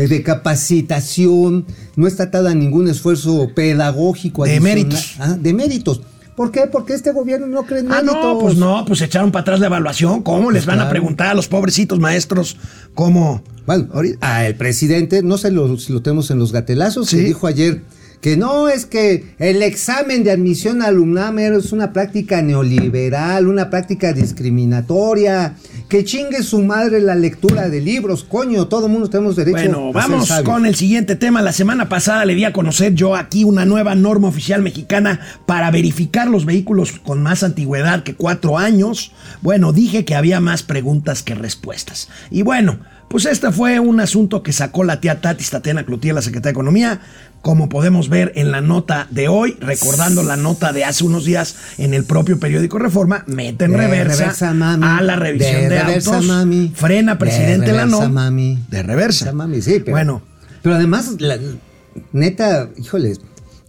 de 0.06 0.22
capacitación, 0.22 1.66
no 1.96 2.06
está 2.06 2.24
atada 2.24 2.50
a 2.50 2.54
ningún 2.54 2.88
esfuerzo 2.88 3.50
pedagógico. 3.54 4.44
De 4.44 4.50
adicional. 4.56 4.74
méritos. 4.76 5.14
Ah, 5.18 5.37
de 5.40 5.52
méritos. 5.52 6.00
¿Por 6.37 6.52
qué? 6.52 6.68
Porque 6.70 6.92
este 6.94 7.11
gobierno 7.11 7.48
no 7.48 7.64
cree 7.64 7.80
en 7.80 7.90
Ah, 7.90 7.96
méritos. 7.96 8.14
no, 8.22 8.38
pues 8.38 8.56
no, 8.56 8.84
pues 8.87 9.00
echaron 9.02 9.32
para 9.32 9.40
atrás 9.42 9.58
la 9.61 9.66
evaluación. 9.66 10.22
¿Cómo 10.22 10.52
les 10.52 10.64
Pues 10.64 10.76
van 10.76 10.87
a 10.87 10.88
preguntar 10.88 11.26
a 11.28 11.34
los 11.34 11.48
pobrecitos 11.48 11.98
maestros 11.98 12.56
cómo? 12.94 13.42
Bueno, 13.66 13.88
Ahorita- 13.92 14.18
a 14.37 14.46
el 14.46 14.54
presidente, 14.54 15.22
no 15.24 15.37
sé 15.37 15.50
lo- 15.50 15.76
si 15.78 15.92
lo 15.92 16.00
tenemos 16.00 16.30
en 16.30 16.38
los 16.38 16.52
gatelazos, 16.52 17.08
Sí. 17.08 17.16
que 17.16 17.22
dijo 17.24 17.46
ayer 17.48 17.82
que 18.20 18.37
no, 18.37 18.68
es 18.68 18.85
que 18.85 19.35
el 19.38 19.62
examen 19.62 20.24
de 20.24 20.33
admisión 20.33 20.83
al 20.83 20.98
UNAM 20.98 21.38
es 21.38 21.72
una 21.72 21.92
práctica 21.92 22.42
neoliberal, 22.42 23.46
una 23.46 23.70
práctica 23.70 24.12
discriminatoria, 24.12 25.54
que 25.88 26.04
chingue 26.04 26.42
su 26.42 26.61
madre 26.62 27.00
la 27.00 27.14
lectura 27.14 27.68
de 27.68 27.81
libros, 27.81 28.24
coño, 28.24 28.66
todo 28.66 28.87
el 28.87 28.92
mundo 28.92 29.09
tenemos 29.09 29.37
derecho 29.37 29.59
Bueno, 29.59 29.88
a 29.88 29.92
vamos 29.92 30.33
con 30.44 30.66
el 30.66 30.74
siguiente 30.74 31.16
tema. 31.16 31.42
La 31.42 31.52
semana 31.52 31.88
pasada 31.88 32.24
le 32.24 32.35
di 32.35 32.44
a 32.44 32.52
conocer 32.52 32.94
yo 32.94 33.14
aquí 33.14 33.44
una 33.44 33.64
nueva 33.64 33.94
norma 33.94 34.28
oficial 34.28 34.62
mexicana 34.62 35.20
para 35.46 35.70
verificar 35.70 36.28
los 36.28 36.44
vehículos 36.44 36.92
con 36.92 37.22
más 37.22 37.42
antigüedad 37.42 38.02
que 38.02 38.14
cuatro 38.14 38.59
años. 38.59 39.12
Bueno, 39.42 39.72
dije 39.72 40.04
que 40.04 40.14
había 40.14 40.40
más 40.40 40.62
preguntas 40.62 41.22
que 41.22 41.35
respuestas. 41.35 42.09
Y 42.31 42.42
bueno, 42.42 42.81
pues 43.09 43.25
este 43.27 43.51
fue 43.53 43.81
un 43.81 44.01
asunto 44.01 44.42
que 44.42 44.53
sacó 44.53 44.85
la 44.85 45.01
tía 45.01 45.21
Tati 45.21 45.44
Tatiana 45.44 45.85
Cloutier, 45.85 46.14
la 46.14 46.23
secretaria 46.23 46.49
de 46.53 46.57
Economía. 46.59 47.01
Como 47.40 47.68
podemos 47.68 48.09
ver 48.09 48.33
en 48.35 48.51
la 48.51 48.61
nota 48.61 49.07
de 49.11 49.29
hoy, 49.29 49.57
recordando 49.61 50.25
la 50.25 50.37
nota 50.37 50.73
de 50.73 50.85
hace 50.85 51.05
unos 51.05 51.25
días 51.25 51.55
en 51.79 51.94
el 51.94 52.03
propio 52.05 52.40
periódico 52.40 52.79
Reforma, 52.81 53.23
mete 53.29 53.64
en 53.66 53.75
reversa, 53.75 54.16
reversa, 54.23 54.55
mami. 54.55 54.85
a 54.87 55.01
la 55.03 55.14
revisión 55.16 55.55
de, 55.62 55.68
De 55.68 55.83
reversa, 55.83 56.11
autos. 56.16 56.27
mami. 56.27 56.73
Frena, 56.75 57.12
De 57.12 57.18
presidente, 57.18 57.73
la 57.73 57.87
no. 57.87 58.09
mami. 58.09 58.59
De 58.68 58.83
reversa. 58.83 59.27
Esa 59.27 59.35
mami, 59.35 59.62
sí, 59.62 59.75
pero, 59.79 59.92
Bueno, 59.92 60.23
pero 60.62 60.75
además, 60.75 61.12
la, 61.21 61.38
neta, 62.12 62.68
híjoles, 62.77 63.21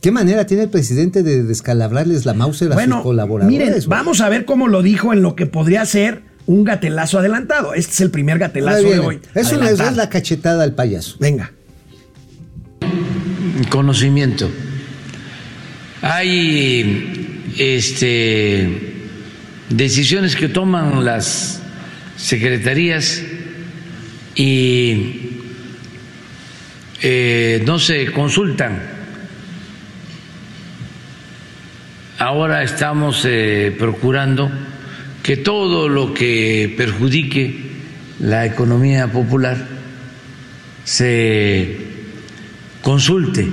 ¿qué 0.02 0.12
manera 0.12 0.45
tiene 0.47 0.63
el 0.63 0.69
presidente 0.69 1.21
de 1.23 1.43
descalabrarles 1.43 2.25
la 2.25 2.34
Mauser 2.34 2.71
a 2.71 2.75
Bueno, 2.75 2.95
sus 2.97 3.04
colaboradores? 3.04 3.58
miren, 3.60 3.75
vamos 3.88 4.21
a 4.21 4.30
ver 4.30 4.45
cómo 4.45 4.67
lo 4.67 4.82
dijo 4.82 5.13
en 5.13 5.21
lo 5.21 5.36
que 5.36 5.45
podría 5.45 5.86
ser 5.86 6.23
un 6.49 6.63
gatelazo 6.63 7.19
adelantado. 7.19 7.75
Este 7.75 7.91
es 7.91 8.01
el 8.01 8.09
primer 8.09 8.39
gatelazo 8.39 8.89
de 8.89 8.97
hoy. 8.97 9.19
Es, 9.35 9.51
una, 9.51 9.65
Adelantado. 9.65 9.91
es 9.91 9.97
la 9.97 10.09
cachetada 10.09 10.63
al 10.63 10.73
payaso. 10.73 11.15
Venga. 11.19 11.51
conocimiento. 13.69 14.49
Hay 16.01 17.53
este, 17.55 18.95
decisiones 19.69 20.35
que 20.35 20.47
toman 20.47 21.05
las 21.05 21.62
secretarías 22.17 23.21
y 24.33 25.43
eh, 27.03 27.62
no 27.63 27.77
se 27.77 28.12
consultan. 28.12 28.81
Ahora 32.17 32.63
estamos 32.63 33.23
eh, 33.25 33.75
procurando 33.77 34.49
que 35.29 35.37
todo 35.37 35.87
lo 35.87 36.11
que 36.11 36.73
perjudique 36.75 37.55
la 38.19 38.47
economía 38.47 39.11
popular 39.11 39.63
se 40.83 41.77
consulte. 42.81 43.47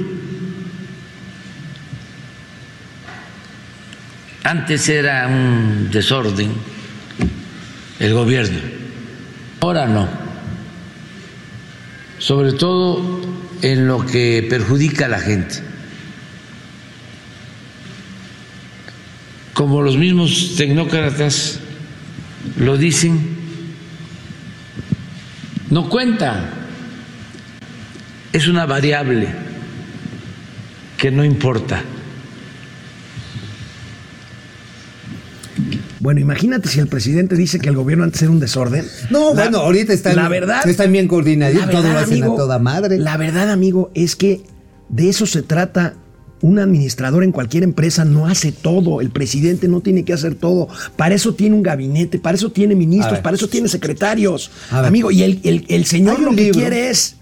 Antes 4.42 4.88
era 4.88 5.28
un 5.28 5.90
desorden 5.92 6.50
el 8.00 8.14
gobierno, 8.14 8.58
ahora 9.60 9.86
no. 9.86 10.08
Sobre 12.16 12.54
todo 12.54 13.20
en 13.60 13.86
lo 13.86 14.06
que 14.06 14.46
perjudica 14.48 15.04
a 15.04 15.08
la 15.08 15.20
gente. 15.20 15.62
como 19.56 19.80
los 19.80 19.96
mismos 19.96 20.52
tecnócratas 20.58 21.60
lo 22.56 22.76
dicen, 22.76 23.18
no 25.70 25.88
cuenta. 25.88 26.50
Es 28.32 28.48
una 28.48 28.66
variable 28.66 29.28
que 30.98 31.10
no 31.10 31.24
importa. 31.24 31.82
Bueno, 36.00 36.20
imagínate 36.20 36.68
si 36.68 36.78
el 36.78 36.86
presidente 36.86 37.34
dice 37.34 37.58
que 37.58 37.68
el 37.70 37.74
gobierno 37.74 38.04
antes 38.04 38.20
era 38.22 38.30
un 38.30 38.38
desorden. 38.38 38.86
No, 39.10 39.34
La- 39.34 39.42
bueno, 39.44 39.58
ahorita 39.58 39.92
están, 39.92 40.16
la 40.16 40.28
verdad, 40.28 40.66
están 40.68 40.92
bien 40.92 41.08
coordinaditos, 41.08 41.66
la 41.66 41.72
todo 41.72 41.82
lo 41.82 41.88
verdad, 41.88 42.02
hacen 42.04 42.18
amigo, 42.22 42.34
a 42.34 42.36
toda 42.36 42.58
madre. 42.58 42.98
La 42.98 43.16
verdad, 43.16 43.50
amigo, 43.50 43.90
es 43.94 44.14
que 44.16 44.42
de 44.88 45.08
eso 45.08 45.26
se 45.26 45.42
trata. 45.42 45.94
Un 46.42 46.58
administrador 46.58 47.24
en 47.24 47.32
cualquier 47.32 47.62
empresa 47.62 48.04
no 48.04 48.26
hace 48.26 48.52
todo. 48.52 49.00
El 49.00 49.10
presidente 49.10 49.68
no 49.68 49.80
tiene 49.80 50.04
que 50.04 50.12
hacer 50.12 50.34
todo. 50.34 50.68
Para 50.96 51.14
eso 51.14 51.34
tiene 51.34 51.56
un 51.56 51.62
gabinete, 51.62 52.18
para 52.18 52.36
eso 52.36 52.52
tiene 52.52 52.74
ministros, 52.74 53.20
para 53.20 53.36
eso 53.36 53.48
tiene 53.48 53.68
secretarios. 53.68 54.50
Amigo, 54.70 55.10
y 55.10 55.22
el, 55.22 55.40
el- 55.44 55.64
el 55.68 55.84
señor 55.86 56.20
lo 56.20 56.30
que 56.30 56.42
libro. 56.44 56.60
quiere 56.60 56.90
es. 56.90 57.16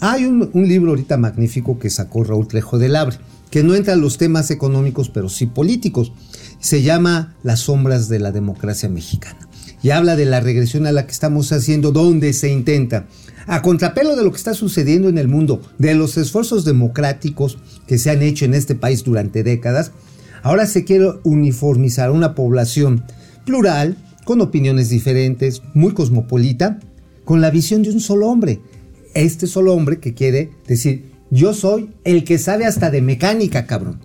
Hay 0.00 0.26
un, 0.26 0.50
un 0.52 0.68
libro 0.68 0.90
ahorita 0.90 1.16
magnífico 1.16 1.78
que 1.78 1.88
sacó 1.88 2.22
Raúl 2.24 2.46
Trejo 2.46 2.78
del 2.78 2.96
Abre, 2.96 3.16
que 3.50 3.62
no 3.62 3.74
entra 3.74 3.94
en 3.94 4.02
los 4.02 4.18
temas 4.18 4.50
económicos, 4.50 5.08
pero 5.08 5.30
sí 5.30 5.46
políticos. 5.46 6.12
Se 6.60 6.82
llama 6.82 7.34
Las 7.42 7.60
sombras 7.60 8.08
de 8.10 8.18
la 8.18 8.32
democracia 8.32 8.88
mexicana. 8.90 9.45
Y 9.86 9.92
habla 9.92 10.16
de 10.16 10.24
la 10.26 10.40
regresión 10.40 10.84
a 10.88 10.90
la 10.90 11.06
que 11.06 11.12
estamos 11.12 11.52
haciendo, 11.52 11.92
donde 11.92 12.32
se 12.32 12.50
intenta, 12.50 13.06
a 13.46 13.62
contrapelo 13.62 14.16
de 14.16 14.24
lo 14.24 14.32
que 14.32 14.36
está 14.36 14.52
sucediendo 14.52 15.08
en 15.08 15.16
el 15.16 15.28
mundo, 15.28 15.62
de 15.78 15.94
los 15.94 16.16
esfuerzos 16.16 16.64
democráticos 16.64 17.58
que 17.86 17.96
se 17.96 18.10
han 18.10 18.20
hecho 18.20 18.46
en 18.46 18.54
este 18.54 18.74
país 18.74 19.04
durante 19.04 19.44
décadas, 19.44 19.92
ahora 20.42 20.66
se 20.66 20.82
quiere 20.82 21.12
uniformizar 21.22 22.08
a 22.08 22.12
una 22.12 22.34
población 22.34 23.04
plural, 23.44 23.96
con 24.24 24.40
opiniones 24.40 24.88
diferentes, 24.88 25.62
muy 25.72 25.94
cosmopolita, 25.94 26.80
con 27.24 27.40
la 27.40 27.50
visión 27.50 27.84
de 27.84 27.90
un 27.90 28.00
solo 28.00 28.26
hombre. 28.26 28.58
Este 29.14 29.46
solo 29.46 29.72
hombre 29.72 30.00
que 30.00 30.14
quiere 30.14 30.50
decir, 30.66 31.12
yo 31.30 31.54
soy 31.54 31.90
el 32.02 32.24
que 32.24 32.38
sabe 32.38 32.66
hasta 32.66 32.90
de 32.90 33.02
mecánica, 33.02 33.68
cabrón. 33.68 34.00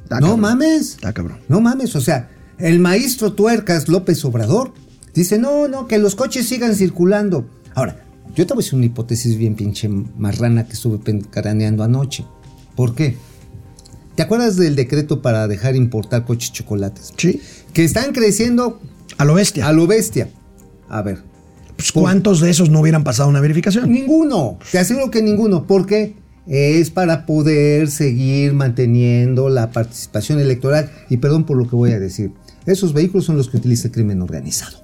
Está 0.00 0.20
no 0.20 0.26
cabrón. 0.26 0.40
mames. 0.42 0.90
Está 0.90 1.12
cabrón. 1.12 1.38
No 1.48 1.60
mames, 1.60 1.96
o 1.96 2.00
sea, 2.00 2.30
el 2.58 2.78
maestro 2.78 3.32
Tuercas 3.32 3.88
López 3.88 4.24
Obrador 4.24 4.83
dice, 5.14 5.38
no, 5.38 5.68
no, 5.68 5.86
que 5.86 5.98
los 5.98 6.14
coches 6.14 6.46
sigan 6.48 6.74
circulando. 6.74 7.46
Ahora, 7.74 8.04
yo 8.34 8.46
te 8.46 8.54
voy 8.54 8.62
a 8.62 8.64
decir 8.64 8.74
una 8.76 8.86
hipótesis 8.86 9.36
bien 9.36 9.54
pinche 9.54 9.88
marrana 9.88 10.66
que 10.66 10.72
estuve 10.72 10.98
craneando 11.30 11.82
anoche. 11.84 12.24
¿Por 12.74 12.94
qué? 12.94 13.16
¿Te 14.16 14.22
acuerdas 14.22 14.56
del 14.56 14.76
decreto 14.76 15.22
para 15.22 15.48
dejar 15.48 15.76
importar 15.76 16.24
coches 16.24 16.52
chocolates? 16.52 17.12
Sí. 17.16 17.40
Que 17.72 17.84
están 17.84 18.12
creciendo 18.12 18.80
A 19.18 19.24
lo 19.24 19.34
bestia. 19.34 19.66
a 19.66 19.72
lo 19.72 19.86
bestia. 19.86 20.30
A 20.88 21.02
ver, 21.02 21.18
Pues, 21.76 21.90
¿Cuántos 21.90 22.40
de 22.40 22.50
esos 22.50 22.70
no 22.70 22.80
hubieran 22.80 23.02
pasado 23.02 23.28
una 23.28 23.40
verificación? 23.40 23.90
Ninguno, 23.90 24.58
te 24.70 24.78
aseguro 24.78 25.10
que 25.10 25.22
ninguno, 25.22 25.66
porque 25.66 26.14
es 26.46 26.90
para 26.90 27.26
poder 27.26 27.90
seguir 27.90 28.52
manteniendo 28.52 29.48
la 29.48 29.70
participación 29.72 30.38
electoral. 30.38 30.90
Y 31.10 31.16
perdón 31.16 31.44
por 31.44 31.56
lo 31.56 31.68
que 31.68 31.74
voy 31.74 31.90
a 31.90 31.98
decir, 31.98 32.30
esos 32.66 32.92
vehículos 32.92 33.24
son 33.24 33.36
los 33.36 33.48
que 33.48 33.56
utiliza 33.56 33.88
el 33.88 33.92
crimen 33.94 34.22
organizado. 34.22 34.83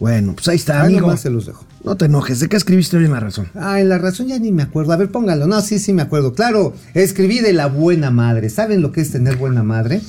Bueno, 0.00 0.34
pues 0.34 0.48
ahí 0.48 0.56
está, 0.56 0.80
Ahí 0.82 0.86
amigo. 0.88 1.02
nomás 1.02 1.20
se 1.20 1.30
los 1.30 1.46
dejo. 1.46 1.64
No 1.84 1.96
te 1.96 2.06
enojes. 2.06 2.40
¿De 2.40 2.48
qué 2.48 2.56
escribiste 2.56 2.96
hoy 2.96 3.04
en 3.04 3.12
la 3.12 3.20
razón? 3.20 3.48
Ah, 3.54 3.80
en 3.80 3.88
la 3.88 3.98
razón 3.98 4.26
ya 4.28 4.38
ni 4.38 4.52
me 4.52 4.62
acuerdo. 4.62 4.92
A 4.92 4.96
ver, 4.96 5.10
póngalo. 5.10 5.46
No, 5.46 5.60
sí, 5.60 5.78
sí 5.78 5.92
me 5.92 6.02
acuerdo. 6.02 6.32
Claro, 6.34 6.74
escribí 6.94 7.40
de 7.40 7.52
la 7.52 7.66
buena 7.68 8.10
madre. 8.10 8.50
¿Saben 8.50 8.82
lo 8.82 8.90
que 8.92 9.00
es 9.00 9.10
tener 9.12 9.36
buena 9.36 9.62
madre? 9.62 10.00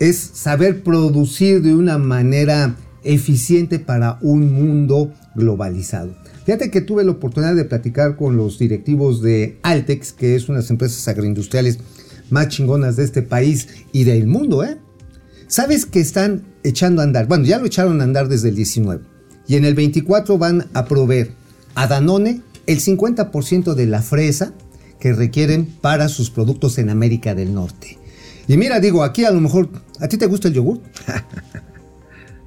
Es 0.00 0.18
saber 0.18 0.82
producir 0.82 1.62
de 1.62 1.74
una 1.74 1.98
manera 1.98 2.74
eficiente 3.04 3.78
para 3.78 4.18
un 4.22 4.52
mundo 4.52 5.12
globalizado. 5.34 6.14
Fíjate 6.44 6.70
que 6.70 6.80
tuve 6.80 7.04
la 7.04 7.12
oportunidad 7.12 7.54
de 7.54 7.64
platicar 7.64 8.16
con 8.16 8.36
los 8.36 8.58
directivos 8.58 9.22
de 9.22 9.58
Altex, 9.62 10.12
que 10.12 10.34
es 10.34 10.48
una 10.48 10.58
de 10.58 10.64
las 10.64 10.70
empresas 10.70 11.06
agroindustriales 11.06 11.78
más 12.30 12.48
chingonas 12.48 12.96
de 12.96 13.04
este 13.04 13.22
país 13.22 13.68
y 13.92 14.04
del 14.04 14.26
mundo, 14.26 14.64
¿eh? 14.64 14.78
¿Sabes 15.46 15.84
que 15.86 16.00
están 16.00 16.42
echando 16.64 17.02
a 17.02 17.04
andar? 17.04 17.28
Bueno, 17.28 17.44
ya 17.44 17.58
lo 17.58 17.66
echaron 17.66 18.00
a 18.00 18.04
andar 18.04 18.28
desde 18.28 18.48
el 18.48 18.56
19. 18.56 19.11
Y 19.48 19.56
en 19.56 19.64
el 19.64 19.74
24 19.74 20.38
van 20.38 20.66
a 20.74 20.84
proveer 20.86 21.32
a 21.74 21.86
Danone 21.86 22.40
el 22.66 22.78
50% 22.80 23.74
de 23.74 23.86
la 23.86 24.02
fresa 24.02 24.52
que 25.00 25.12
requieren 25.12 25.66
para 25.80 26.08
sus 26.08 26.30
productos 26.30 26.78
en 26.78 26.90
América 26.90 27.34
del 27.34 27.52
Norte. 27.54 27.98
Y 28.48 28.56
mira, 28.56 28.78
digo, 28.80 29.02
aquí 29.02 29.24
a 29.24 29.30
lo 29.30 29.40
mejor, 29.40 29.68
¿a 30.00 30.08
ti 30.08 30.16
te 30.16 30.26
gusta 30.26 30.48
el 30.48 30.54
yogur? 30.54 30.80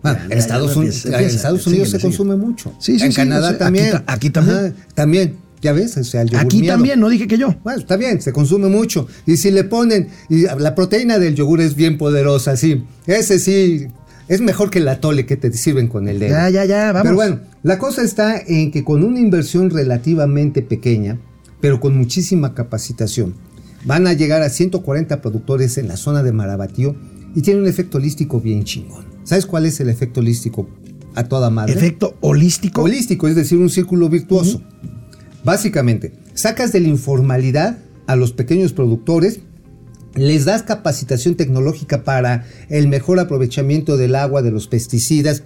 Bueno, 0.01 0.19
Ya, 0.19 0.25
en 0.25 0.37
Estados, 0.37 0.71
ya, 0.73 0.77
Uni- 0.79 0.85
empieza, 0.87 1.07
en 1.07 1.13
empieza, 1.15 1.35
Estados 1.35 1.67
Unidos 1.67 1.89
se 1.89 1.99
consume 1.99 2.35
mucho. 2.35 2.75
Sí, 2.79 2.99
sí, 2.99 3.05
En 3.05 3.11
sí, 3.11 3.15
Canadá 3.15 3.47
o 3.47 3.49
sea, 3.49 3.57
también. 3.57 3.85
aquí 3.87 3.97
ta- 4.05 4.13
aquí 4.13 4.29
también. 4.29 4.57
Ajá, 4.57 4.73
también. 4.93 5.37
Ya 5.61 5.71
ves, 5.73 5.97
o 5.97 6.03
sea, 6.03 6.21
el 6.21 6.29
yogur 6.29 6.45
Aquí 6.45 6.61
miado. 6.61 6.77
también, 6.77 6.99
no 6.99 7.09
dije 7.09 7.25
que 7.27 7.39
yo. 7.39 7.55
Bueno, 7.63 7.79
está 7.79 7.97
bien, 7.97 8.21
se 8.21 8.31
consume 8.31 8.67
mucho. 8.67 9.07
Y 9.25 9.37
si 9.37 9.49
le 9.49 9.63
ponen, 9.63 10.09
y 10.29 10.41
la 10.43 10.75
proteína 10.75 11.17
del 11.17 11.33
yogur 11.33 11.59
es 11.59 11.75
bien 11.75 11.97
poderosa, 11.97 12.55
sí. 12.55 12.83
Ese 13.07 13.39
sí, 13.39 13.87
es 14.27 14.41
mejor 14.41 14.69
que 14.69 14.79
el 14.79 14.87
atole 14.87 15.25
que 15.25 15.37
te 15.37 15.51
sirven 15.53 15.87
con 15.87 16.07
el 16.07 16.19
dedo. 16.19 16.31
Ya, 16.31 16.49
ya, 16.49 16.65
ya, 16.65 16.91
vamos. 16.91 17.03
Pero 17.03 17.15
bueno, 17.15 17.39
la 17.63 17.77
cosa 17.77 18.01
está 18.01 18.39
en 18.39 18.71
que 18.71 18.83
con 18.83 19.03
una 19.03 19.19
inversión 19.19 19.69
relativamente 19.69 20.61
pequeña, 20.61 21.19
pero 21.61 21.79
con 21.79 21.95
muchísima 21.97 22.53
capacitación, 22.53 23.35
van 23.85 24.07
a 24.07 24.13
llegar 24.13 24.41
a 24.41 24.49
140 24.49 25.21
productores 25.21 25.77
en 25.77 25.87
la 25.87 25.97
zona 25.97 26.23
de 26.23 26.31
Marabatío 26.31 26.95
y 27.35 27.41
tiene 27.41 27.61
un 27.61 27.67
efecto 27.67 27.97
holístico 27.97 28.39
bien 28.39 28.63
chingón. 28.63 29.05
¿Sabes 29.23 29.45
cuál 29.45 29.65
es 29.65 29.79
el 29.79 29.89
efecto 29.89 30.21
holístico 30.21 30.67
a 31.13 31.25
toda 31.25 31.49
madre? 31.49 31.73
Efecto 31.73 32.15
holístico. 32.21 32.83
Holístico, 32.83 33.27
es 33.27 33.35
decir, 33.35 33.57
un 33.57 33.69
círculo 33.69 34.09
virtuoso. 34.09 34.61
Básicamente, 35.43 36.13
sacas 36.33 36.71
de 36.71 36.79
la 36.79 36.87
informalidad 36.87 37.77
a 38.07 38.15
los 38.15 38.31
pequeños 38.31 38.73
productores, 38.73 39.39
les 40.15 40.45
das 40.45 40.63
capacitación 40.63 41.35
tecnológica 41.35 42.03
para 42.03 42.45
el 42.69 42.87
mejor 42.87 43.19
aprovechamiento 43.19 43.97
del 43.97 44.15
agua, 44.15 44.41
de 44.41 44.51
los 44.51 44.67
pesticidas, 44.67 45.43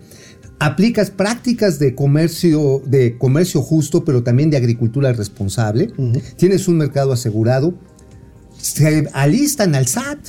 aplicas 0.60 1.10
prácticas 1.10 1.80
de 1.80 1.96
comercio, 1.96 2.82
de 2.86 3.18
comercio 3.18 3.62
justo, 3.62 4.04
pero 4.04 4.24
también 4.24 4.50
de 4.50 4.58
agricultura 4.58 5.14
responsable, 5.14 5.92
tienes 6.38 6.68
un 6.68 6.78
mercado 6.78 7.14
asegurado, 7.14 7.74
se 8.58 9.08
alistan 9.14 9.74
al 9.76 9.88
SAT. 9.88 10.20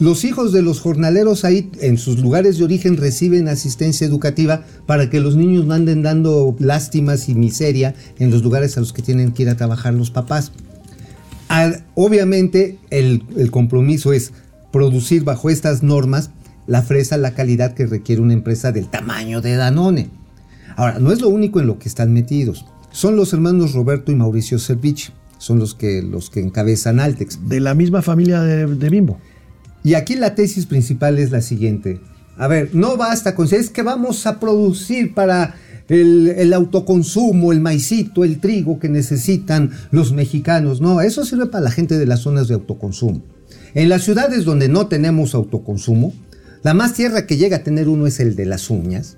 Los 0.00 0.24
hijos 0.24 0.52
de 0.52 0.62
los 0.62 0.78
jornaleros 0.78 1.44
ahí 1.44 1.72
en 1.80 1.98
sus 1.98 2.20
lugares 2.20 2.58
de 2.58 2.64
origen 2.64 2.96
reciben 2.96 3.48
asistencia 3.48 4.06
educativa 4.06 4.64
para 4.86 5.10
que 5.10 5.18
los 5.18 5.34
niños 5.34 5.66
no 5.66 5.74
anden 5.74 6.02
dando 6.02 6.54
lástimas 6.60 7.28
y 7.28 7.34
miseria 7.34 7.96
en 8.20 8.30
los 8.30 8.44
lugares 8.44 8.76
a 8.76 8.80
los 8.80 8.92
que 8.92 9.02
tienen 9.02 9.32
que 9.32 9.42
ir 9.42 9.48
a 9.48 9.56
trabajar 9.56 9.94
los 9.94 10.12
papás. 10.12 10.52
Al- 11.48 11.84
obviamente 11.94 12.78
el, 12.90 13.24
el 13.36 13.50
compromiso 13.50 14.12
es 14.12 14.32
producir 14.72 15.24
bajo 15.24 15.50
estas 15.50 15.82
normas 15.82 16.30
la 16.66 16.82
fresa, 16.82 17.16
la 17.16 17.32
calidad 17.34 17.74
que 17.74 17.86
requiere 17.86 18.20
una 18.20 18.34
empresa 18.34 18.72
del 18.72 18.88
tamaño 18.88 19.40
de 19.40 19.56
Danone. 19.56 20.10
Ahora, 20.76 20.98
no 20.98 21.10
es 21.12 21.20
lo 21.20 21.28
único 21.30 21.60
en 21.60 21.66
lo 21.66 21.78
que 21.78 21.88
están 21.88 22.12
metidos. 22.12 22.66
Son 22.90 23.16
los 23.16 23.32
hermanos 23.32 23.72
Roberto 23.72 24.12
y 24.12 24.16
Mauricio 24.16 24.58
Servici. 24.58 25.12
Son 25.38 25.58
los 25.58 25.74
que, 25.74 26.02
los 26.02 26.30
que 26.30 26.40
encabezan 26.40 27.00
Altex. 27.00 27.48
De 27.48 27.60
la 27.60 27.74
misma 27.74 28.02
familia 28.02 28.42
de, 28.42 28.66
de 28.66 28.90
Bimbo. 28.90 29.18
Y 29.84 29.94
aquí 29.94 30.16
la 30.16 30.34
tesis 30.34 30.66
principal 30.66 31.18
es 31.18 31.30
la 31.30 31.40
siguiente. 31.40 32.00
A 32.36 32.48
ver, 32.48 32.70
no 32.74 32.96
basta 32.96 33.34
con 33.34 33.48
es 33.52 33.70
que 33.70 33.82
vamos 33.82 34.26
a 34.26 34.38
producir 34.38 35.14
para 35.14 35.54
el, 35.88 36.28
el 36.28 36.52
autoconsumo, 36.52 37.52
el 37.52 37.60
maicito, 37.60 38.24
el 38.24 38.40
trigo 38.40 38.78
que 38.78 38.88
necesitan 38.88 39.70
los 39.90 40.12
mexicanos. 40.12 40.80
No, 40.80 41.00
eso 41.00 41.24
sirve 41.24 41.46
para 41.46 41.64
la 41.64 41.70
gente 41.70 41.98
de 41.98 42.06
las 42.06 42.20
zonas 42.20 42.48
de 42.48 42.54
autoconsumo. 42.54 43.22
En 43.74 43.88
las 43.88 44.04
ciudades 44.04 44.44
donde 44.44 44.68
no 44.68 44.86
tenemos 44.86 45.34
autoconsumo, 45.34 46.12
la 46.62 46.74
más 46.74 46.94
tierra 46.94 47.26
que 47.26 47.36
llega 47.36 47.58
a 47.58 47.62
tener 47.62 47.88
uno 47.88 48.06
es 48.06 48.20
el 48.20 48.34
de 48.34 48.46
las 48.46 48.70
uñas. 48.70 49.16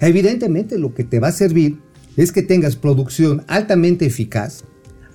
Evidentemente 0.00 0.78
lo 0.78 0.94
que 0.94 1.04
te 1.04 1.20
va 1.20 1.28
a 1.28 1.32
servir 1.32 1.78
es 2.16 2.32
que 2.32 2.42
tengas 2.42 2.76
producción 2.76 3.44
altamente 3.46 4.04
eficaz, 4.04 4.64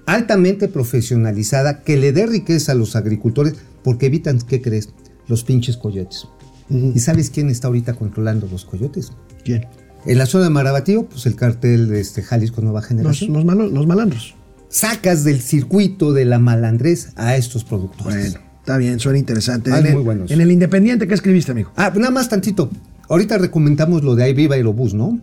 altamente 0.05 0.67
profesionalizada, 0.67 1.83
que 1.83 1.97
le 1.97 2.13
dé 2.13 2.25
riqueza 2.25 2.71
a 2.71 2.75
los 2.75 2.95
agricultores, 2.95 3.55
porque 3.83 4.07
evitan, 4.07 4.39
¿qué 4.39 4.61
crees? 4.61 4.89
Los 5.27 5.43
pinches 5.43 5.77
coyotes. 5.77 6.27
¿Y 6.69 6.99
sabes 6.99 7.29
quién 7.29 7.49
está 7.49 7.67
ahorita 7.67 7.93
controlando 7.93 8.47
los 8.49 8.65
coyotes? 8.65 9.11
¿Quién? 9.43 9.65
En 10.05 10.17
la 10.17 10.25
zona 10.25 10.45
de 10.45 10.49
Marabatío, 10.51 11.05
pues 11.05 11.25
el 11.25 11.35
cartel 11.35 11.89
de 11.89 11.99
este 11.99 12.21
Jalisco 12.21 12.61
Nueva 12.61 12.79
Los, 12.79 12.87
Generación. 12.87 13.33
los, 13.33 13.43
malo- 13.45 13.67
los 13.67 13.87
malandros. 13.87 14.35
Sacas 14.69 15.23
del 15.23 15.41
circuito 15.41 16.13
de 16.13 16.25
la 16.25 16.39
malandrés 16.39 17.09
a 17.15 17.35
estos 17.35 17.63
productores. 17.63 18.33
Bueno, 18.33 18.45
está 18.59 18.77
bien, 18.77 18.99
suena 18.99 19.17
interesante. 19.19 19.69
En, 19.71 19.85
el, 19.85 19.93
muy 19.93 20.03
buenos. 20.03 20.31
en 20.31 20.41
el 20.41 20.51
Independiente, 20.51 21.07
¿qué 21.07 21.13
escribiste, 21.13 21.51
amigo? 21.51 21.71
Ah, 21.75 21.91
nada 21.95 22.11
más 22.11 22.29
tantito. 22.29 22.69
Ahorita 23.09 23.37
recomendamos 23.37 24.03
lo 24.03 24.15
de 24.15 24.23
Ahí 24.23 24.33
Viva 24.33 24.55
Aerobús, 24.55 24.93
¿no? 24.93 25.19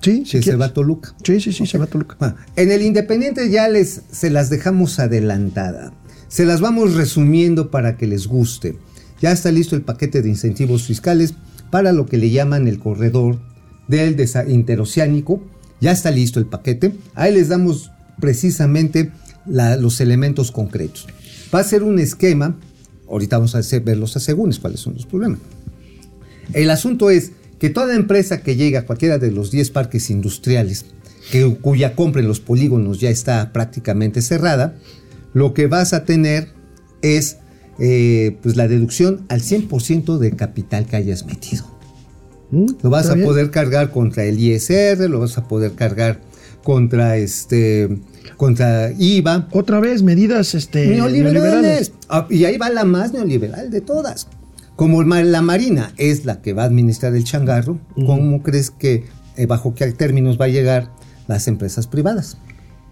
Sí, 0.00 0.22
Que 0.30 0.42
se 0.42 0.56
va 0.56 0.66
a 0.66 0.72
Toluca. 0.74 1.14
Sí, 1.22 1.40
sí, 1.40 1.52
sí, 1.52 1.66
se 1.66 1.78
va 1.78 1.84
a 1.84 1.86
Toluca. 1.86 2.16
Ah, 2.20 2.34
En 2.56 2.70
el 2.70 2.82
Independiente 2.82 3.48
ya 3.48 3.68
les 3.68 4.02
se 4.10 4.28
las 4.28 4.50
dejamos 4.50 4.98
adelantada. 4.98 5.92
Se 6.28 6.44
las 6.44 6.60
vamos 6.60 6.94
resumiendo 6.94 7.70
para 7.70 7.96
que 7.96 8.06
les 8.06 8.26
guste. 8.26 8.76
ya 9.22 9.32
está 9.32 9.50
listo 9.50 9.76
el 9.76 9.82
paquete 9.82 10.20
de 10.20 10.28
incentivos 10.28 10.82
fiscales 10.84 11.34
para 11.70 11.92
lo 11.92 12.04
que 12.06 12.18
le 12.18 12.30
llaman 12.30 12.68
el 12.68 12.78
corredor 12.78 13.38
del 13.88 14.16
interoceánico. 14.48 15.42
Ya 15.80 15.92
está 15.92 16.10
listo 16.10 16.38
el 16.38 16.46
paquete. 16.46 16.92
Ahí 17.14 17.32
les 17.32 17.48
damos 17.48 17.90
precisamente 18.20 19.10
los 19.46 20.00
elementos 20.00 20.50
concretos. 20.50 21.06
Va 21.54 21.60
a 21.60 21.64
ser 21.64 21.82
un 21.82 21.98
esquema. 21.98 22.56
Ahorita 23.08 23.38
vamos 23.38 23.54
a 23.54 23.80
ver 23.80 23.96
los 23.96 24.16
asegúnes, 24.16 24.58
cuáles 24.58 24.80
son 24.80 24.94
los 24.94 25.06
problemas. 25.06 25.40
El 26.52 26.70
asunto 26.70 27.10
es 27.10 27.32
que 27.58 27.70
toda 27.70 27.94
empresa 27.94 28.40
que 28.42 28.56
llega 28.56 28.80
a 28.80 28.86
cualquiera 28.86 29.18
de 29.18 29.30
los 29.30 29.50
10 29.50 29.70
parques 29.70 30.10
industriales, 30.10 30.86
que, 31.30 31.56
cuya 31.56 31.94
compra 31.94 32.20
en 32.20 32.28
los 32.28 32.40
polígonos 32.40 33.00
ya 33.00 33.10
está 33.10 33.52
prácticamente 33.52 34.22
cerrada, 34.22 34.76
lo 35.32 35.54
que 35.54 35.66
vas 35.66 35.92
a 35.92 36.04
tener 36.04 36.48
es 37.02 37.38
eh, 37.78 38.36
pues 38.42 38.56
la 38.56 38.68
deducción 38.68 39.24
al 39.28 39.40
100% 39.40 40.18
de 40.18 40.36
capital 40.36 40.86
que 40.86 40.96
hayas 40.96 41.26
metido. 41.26 41.73
Lo 42.50 42.90
vas 42.90 43.02
¿Está 43.02 43.12
a 43.12 43.16
bien? 43.16 43.26
poder 43.26 43.50
cargar 43.50 43.90
contra 43.90 44.24
el 44.24 44.38
ISR, 44.38 45.08
lo 45.08 45.20
vas 45.20 45.36
a 45.38 45.48
poder 45.48 45.72
cargar 45.72 46.20
contra 46.62 47.16
este 47.16 47.98
contra 48.36 48.90
IVA. 48.98 49.48
Otra 49.52 49.80
vez, 49.80 50.02
medidas 50.02 50.54
este, 50.54 50.86
neoliberales. 50.88 51.42
neoliberales. 51.42 51.92
Ah, 52.08 52.26
y 52.30 52.44
ahí 52.44 52.56
va 52.56 52.70
la 52.70 52.84
más 52.84 53.12
neoliberal 53.12 53.70
de 53.70 53.80
todas. 53.80 54.28
Como 54.76 55.02
la 55.04 55.42
Marina 55.42 55.92
es 55.98 56.24
la 56.24 56.42
que 56.42 56.52
va 56.52 56.62
a 56.64 56.66
administrar 56.66 57.14
el 57.14 57.22
changarro, 57.22 57.78
¿cómo 57.94 58.42
crees 58.42 58.70
que 58.70 59.04
eh, 59.36 59.46
bajo 59.46 59.74
qué 59.74 59.90
términos 59.92 60.40
va 60.40 60.46
a 60.46 60.48
llegar 60.48 60.90
las 61.28 61.46
empresas 61.46 61.86
privadas? 61.86 62.38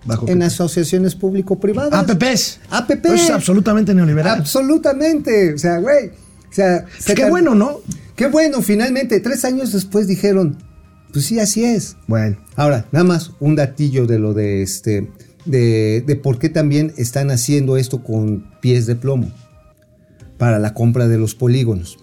¿Bajo 0.05 0.29
en 0.29 0.43
asociaciones 0.43 1.15
público-privadas. 1.15 1.93
APPs. 1.93 2.61
APP. 2.71 3.07
Eso 3.07 3.15
es 3.15 3.31
absolutamente 3.31 3.95
neoliberal. 3.95 4.39
Absolutamente. 4.41 5.55
O 5.55 5.59
sea, 5.59 5.79
güey. 5.79 6.09
O 6.09 6.55
sea, 6.55 6.85
Pues 6.85 7.05
se 7.05 7.15
qué 7.15 7.29
bueno, 7.29 7.55
¿no? 7.55 7.79
Qué 8.17 8.27
bueno, 8.27 8.63
finalmente, 8.63 9.21
tres 9.21 9.45
años 9.45 9.73
después 9.73 10.07
dijeron, 10.07 10.59
pues 11.13 11.27
sí, 11.27 11.39
así 11.41 11.65
es. 11.65 11.97
Bueno. 12.07 12.37
Ahora, 12.57 12.87
nada 12.93 13.05
más 13.05 13.33
un 13.41 13.57
datillo 13.57 14.07
de 14.07 14.19
lo 14.19 14.35
de 14.35 14.63
este, 14.63 15.11
de, 15.45 16.03
de 16.07 16.17
por 16.17 16.39
qué 16.39 16.49
también 16.49 16.93
están 16.97 17.31
haciendo 17.31 17.77
esto 17.77 18.03
con 18.03 18.51
pies 18.61 18.87
de 18.87 18.97
plomo 18.97 19.31
para 20.39 20.59
la 20.59 20.75
compra 20.75 21.09
de 21.09 21.19
los 21.19 21.35
polígonos. 21.35 21.99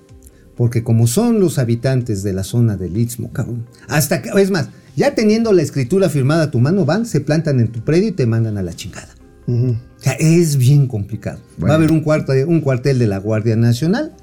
Porque 0.55 0.83
como 0.83 1.07
son 1.07 1.39
los 1.39 1.57
habitantes 1.57 2.21
de 2.21 2.33
la 2.33 2.43
zona 2.43 2.75
del 2.75 2.97
Istmo, 2.97 3.31
cabrón, 3.31 3.65
hasta 3.87 4.21
que, 4.21 4.29
es 4.41 4.51
más, 4.51 4.69
ya 4.95 5.15
teniendo 5.15 5.53
la 5.53 5.61
escritura 5.61 6.09
firmada 6.09 6.43
a 6.43 6.51
tu 6.51 6.59
mano, 6.59 6.83
van, 6.85 7.05
se 7.05 7.21
plantan 7.21 7.59
en 7.61 7.69
tu 7.71 7.79
predio 7.85 8.09
y 8.09 8.11
te 8.11 8.25
mandan 8.25 8.57
a 8.57 8.63
la 8.63 8.73
chingada. 8.73 9.07
O 9.47 9.75
sea, 10.03 10.13
es 10.13 10.57
bien 10.57 10.85
complicado. 10.87 11.39
Bueno. 11.57 11.69
Va 11.71 11.73
a 11.73 11.77
haber 11.77 11.91
un, 11.91 12.01
cuarto- 12.03 12.33
un 12.45 12.61
cuartel 12.61 12.99
de 12.99 13.07
la 13.07 13.17
Guardia 13.19 13.55
Nacional. 13.55 14.13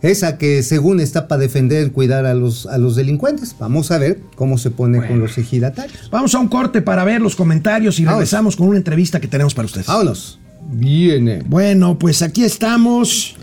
Esa 0.00 0.38
que 0.38 0.62
según 0.62 1.00
está 1.00 1.26
para 1.26 1.40
defender, 1.40 1.90
cuidar 1.92 2.24
a 2.24 2.34
los, 2.34 2.66
a 2.66 2.78
los 2.78 2.94
delincuentes. 2.94 3.56
Vamos 3.58 3.90
a 3.90 3.98
ver 3.98 4.20
cómo 4.36 4.56
se 4.56 4.70
pone 4.70 5.04
con 5.06 5.18
los 5.18 5.36
ejidatarios. 5.38 6.08
Vamos 6.10 6.34
a 6.34 6.38
un 6.38 6.48
corte 6.48 6.82
para 6.82 7.04
ver 7.04 7.20
los 7.20 7.34
comentarios 7.34 7.98
y 7.98 8.04
regresamos 8.04 8.54
con 8.54 8.68
una 8.68 8.76
entrevista 8.78 9.18
que 9.20 9.26
tenemos 9.28 9.54
para 9.54 9.66
ustedes. 9.66 9.86
Vámonos. 9.86 10.38
Viene. 10.70 11.42
Bueno, 11.46 11.98
pues 11.98 12.22
aquí 12.22 12.44
estamos. 12.44 13.36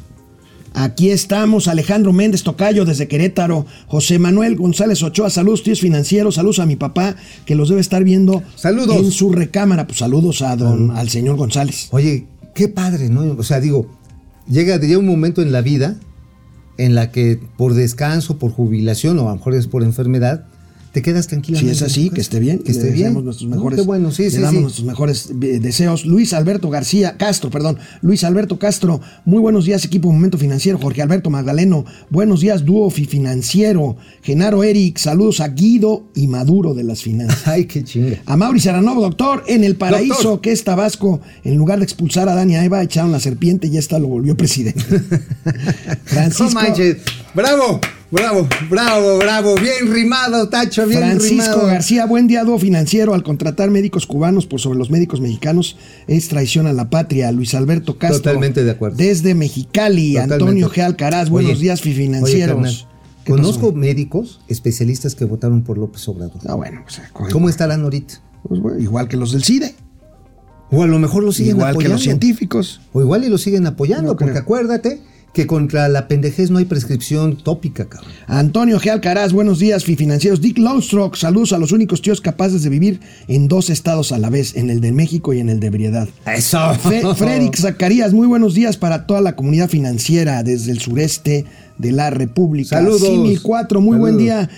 Aquí 0.78 1.10
estamos, 1.10 1.70
Alejandro 1.70 2.12
Méndez 2.12 2.44
Tocayo 2.44 2.84
desde 2.84 3.08
Querétaro, 3.08 3.66
José 3.88 4.20
Manuel 4.20 4.58
González 4.58 5.02
Ochoa, 5.04 5.30
saludos 5.30 5.64
tíos 5.64 5.80
financieros, 5.80 6.36
saludos 6.36 6.60
a 6.60 6.66
mi 6.66 6.76
papá 6.76 7.16
que 7.46 7.56
los 7.56 7.70
debe 7.70 7.80
estar 7.80 8.04
viendo 8.04 8.44
Saludos. 8.58 8.98
en 8.98 9.10
su 9.12 9.32
recámara. 9.32 9.88
Pues 9.88 10.00
saludos 10.00 10.42
a 10.42 10.54
don, 10.58 10.92
al 10.92 11.08
señor 11.08 11.38
González. 11.38 11.88
Oye, 11.92 12.26
qué 12.54 12.68
padre, 12.68 13.08
¿no? 13.08 13.22
O 13.38 13.44
sea, 13.44 13.62
digo, 13.62 13.88
llega, 14.50 14.78
llega 14.78 14.98
un 15.00 15.06
momento 15.08 15.42
en 15.42 15.54
la 15.54 15.62
vida 15.62 15.96
en 16.78 16.96
la 16.96 17.12
que 17.12 17.40
por 17.58 17.74
descanso, 17.74 18.38
por 18.38 18.52
jubilación 18.52 19.20
o 19.20 19.28
a 19.28 19.32
lo 19.32 19.36
mejor 19.38 19.54
es 19.54 19.68
por 19.68 19.84
enfermedad, 19.84 20.46
te 20.96 21.02
quedas 21.02 21.28
tranquila. 21.28 21.60
Si 21.60 21.68
es 21.68 21.82
así, 21.82 22.10
que 22.10 22.22
esté 22.22 22.40
bien. 22.40 22.60
Que 22.60 22.72
esté 22.72 22.86
le 22.86 22.92
bien. 22.92 23.14
nuestros 23.14 23.50
No, 23.50 23.58
mejores, 23.58 23.82
qué 23.82 23.86
bueno, 23.86 24.12
sí, 24.12 24.24
le 24.24 24.32
sí, 24.32 24.38
damos 24.38 24.54
sí. 24.56 24.62
nuestros 24.62 24.86
mejores 24.88 25.30
eh, 25.30 25.60
deseos. 25.60 26.06
Luis 26.06 26.32
Alberto 26.32 26.70
García 26.70 27.18
Castro, 27.18 27.50
perdón. 27.50 27.78
Luis 28.02 28.24
Alberto 28.24 28.58
Castro, 28.60 29.02
muy 29.26 29.40
buenos 29.40 29.66
días, 29.66 29.84
equipo 29.84 30.10
Momento 30.10 30.38
Financiero. 30.38 30.78
Jorge 30.78 31.02
Alberto 31.02 31.30
Magdaleno, 31.30 31.84
buenos 32.10 32.40
días, 32.40 32.64
dúo 32.64 32.90
Fi 32.90 33.04
Financiero. 33.04 33.98
Genaro 34.22 34.64
Eric, 34.64 34.98
saludos 34.98 35.42
a 35.42 35.50
Guido 35.50 36.06
y 36.16 36.28
Maduro 36.28 36.74
de 36.74 36.86
las 36.86 37.02
finanzas. 37.02 37.46
Ay, 37.46 37.66
qué 37.66 37.84
chinga. 37.84 38.22
A 38.26 38.38
Mauri 38.38 38.62
Saranovo, 38.62 39.02
doctor, 39.02 39.44
en 39.48 39.66
el 39.66 39.76
paraíso 39.76 40.14
Doctor. 40.14 40.40
que 40.40 40.54
es 40.54 40.64
Tabasco, 40.64 41.20
en 41.44 41.58
lugar 41.58 41.80
de 41.80 41.84
expulsar 41.84 42.30
a 42.30 42.36
Dani 42.36 42.56
Eva, 42.56 42.82
echaron 42.82 43.12
la 43.12 43.20
serpiente 43.20 43.68
y 43.68 43.72
ya 43.72 43.80
está, 43.80 44.00
lo 44.00 44.08
volvió 44.08 44.38
presidente. 44.38 44.80
Francisco, 46.06 46.62
No. 46.62 46.96
Bravo, 47.34 47.82
bravo, 48.16 48.48
bravo, 48.70 49.18
bravo. 49.20 49.56
Bien 49.56 49.92
rimado, 49.92 50.50
Tacho, 50.50 50.88
bien 50.88 51.00
Francisco 51.02 51.34
rimado. 51.52 51.66
García, 51.68 52.06
buen 52.06 52.28
día, 52.28 52.44
dúo 52.44 52.58
financiero. 52.58 53.14
Al 53.14 53.24
contratar 53.24 53.70
médicos 53.70 54.06
cubanos 54.08 54.46
por 54.48 54.60
sobre 54.60 54.80
los 54.80 54.90
médicos 54.90 55.22
mexicanos 55.22 55.78
es 56.08 56.28
traición 56.28 56.68
a 56.68 56.74
la 56.74 56.90
patria. 56.90 57.32
Luis 57.32 57.54
Alberto 57.54 57.98
Castro. 57.98 58.20
Totalmente 58.22 58.64
de 58.64 58.72
acuerdo. 58.72 58.98
Desde 58.98 59.36
Mexicali, 59.36 60.14
Totalmente. 60.14 60.34
Antonio 60.44 60.70
G. 60.72 60.82
Alcaraz, 60.84 61.30
buenos 61.30 61.52
Oye, 61.54 61.62
días, 61.62 61.82
oye, 61.82 61.94
financieros. 61.94 62.56
carnal, 62.56 62.88
¿Qué 63.24 63.32
Conozco 63.32 63.68
pasó? 63.68 63.74
médicos 63.78 64.40
especialistas 64.48 65.16
que 65.16 65.26
votaron 65.26 65.64
por 65.64 65.78
López 65.78 66.08
Obrador. 66.08 66.40
Ah, 66.48 66.54
bueno, 66.56 66.82
pues, 66.84 67.02
coge- 67.14 67.32
¿Cómo 67.32 67.50
estarán 67.50 67.82
ahorita? 67.84 68.22
pues, 68.48 68.62
bueno, 68.62 68.80
igual 68.80 69.08
que 69.08 69.18
los 69.18 69.32
del 69.32 69.44
CIDE, 69.44 69.74
O 70.72 70.84
a 70.84 70.88
lo 70.88 71.00
mejor 71.00 71.24
lo 71.24 71.32
siguen 71.32 71.56
igual 71.58 71.72
apoyando. 71.72 71.90
que 71.90 71.94
los 71.94 72.02
científicos. 72.04 72.82
O 72.94 73.02
igual 73.02 73.24
y 73.24 73.30
lo 73.30 73.38
siguen 73.38 73.66
apoyando, 73.68 74.12
No 74.14 74.18
porque 74.18 74.38
acuérdate 74.40 75.02
que 75.36 75.46
contra 75.46 75.90
la 75.90 76.08
pendejez 76.08 76.50
no 76.50 76.60
hay 76.60 76.66
prescripción 76.66 77.36
tópica, 77.36 77.86
cabrón. 77.86 78.10
Antonio 78.26 78.80
G. 78.80 78.90
Alcaraz, 78.90 79.34
buenos 79.34 79.60
días, 79.60 79.84
fi- 79.84 79.98
financieros. 79.98 80.40
Dick 80.40 80.58
Lowstrock, 80.58 81.18
saludos 81.18 81.52
a 81.52 81.58
los 81.58 81.74
únicos 81.74 82.02
tíos 82.02 82.22
capaces 82.22 82.64
de 82.64 82.70
vivir 82.70 83.02
en 83.28 83.50
dos 83.50 83.70
estados 83.70 84.14
a 84.14 84.18
la 84.18 84.30
vez, 84.30 84.56
en 84.56 84.70
el 84.70 84.80
de 84.80 84.94
México 84.94 85.34
y 85.34 85.42
en 85.42 85.50
el 85.50 85.60
de 85.60 85.68
ebriedad. 85.68 86.08
Eso. 86.26 86.74
Fe- 86.76 87.02
Frederick 87.16 87.58
Zacarías, 87.58 88.14
muy 88.14 88.28
buenos 88.28 88.54
días 88.54 88.78
para 88.78 89.06
toda 89.06 89.20
la 89.20 89.36
comunidad 89.36 89.70
financiera 89.70 90.42
desde 90.42 90.72
el 90.72 90.80
sureste 90.80 91.44
de 91.78 91.92
la 91.92 92.10
República. 92.12 92.78
Saludos. 92.78 93.02
Simil 93.02 93.42
4, 93.42 93.82
muy 93.82 93.98
buen 93.98 94.18
día. 94.18 94.50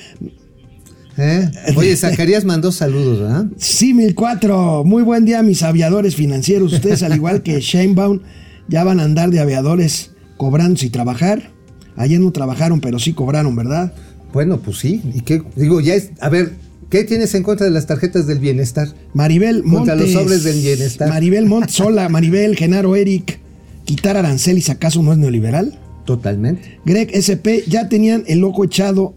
¿Eh? 1.18 1.50
Oye, 1.76 1.98
Zacarías 1.98 2.46
mandó 2.46 2.72
saludos, 2.72 3.20
¿verdad? 3.20 3.46
Simil 3.58 4.14
4, 4.14 4.84
muy 4.84 5.02
buen 5.02 5.26
día, 5.26 5.42
mis 5.42 5.64
aviadores 5.64 6.16
financieros. 6.16 6.72
Ustedes, 6.72 7.02
al 7.02 7.16
igual 7.16 7.42
que 7.42 7.60
Sheinbaum, 7.60 8.20
ya 8.68 8.84
van 8.84 9.00
a 9.00 9.04
andar 9.06 9.32
de 9.32 9.40
aviadores 9.40 10.12
cobrando 10.38 10.78
sin 10.78 10.92
trabajar. 10.92 11.52
Ayer 11.96 12.20
no 12.20 12.32
trabajaron, 12.32 12.80
pero 12.80 13.00
sí 13.00 13.14
cobraron, 13.14 13.56
¿verdad? 13.56 13.94
Bueno, 14.34 14.60
pues 14.60 14.78
sí. 14.78 15.02
¿Y 15.14 15.22
qué? 15.22 15.42
Digo, 15.56 15.82
ya 15.82 15.96
es. 15.96 16.12
A 16.22 16.30
ver, 16.30 16.54
¿qué 16.90 17.04
tienes 17.04 17.34
en 17.36 17.44
contra 17.44 17.66
de 17.66 17.72
las 17.72 17.88
tarjetas 17.88 18.28
del 18.28 18.40
bienestar? 18.40 18.90
Maribel 19.14 19.64
Contra 19.64 19.96
Montes. 19.96 20.14
los 20.14 20.24
sobres 20.24 20.44
del 20.44 20.62
bienestar. 20.62 21.10
Maribel 21.10 21.46
Montes, 21.48 21.80
hola, 21.82 22.08
Maribel, 22.10 22.56
Genaro 22.56 22.96
Eric. 22.96 23.40
¿Quitar 23.86 24.18
aranceles 24.18 24.70
acaso 24.70 25.02
no 25.02 25.12
es 25.14 25.18
neoliberal? 25.18 25.80
Totalmente. 26.06 26.80
Greg 26.86 27.10
SP, 27.16 27.64
ya 27.68 27.90
tenían 27.90 28.24
el 28.28 28.40
loco 28.40 28.64
echado 28.64 29.16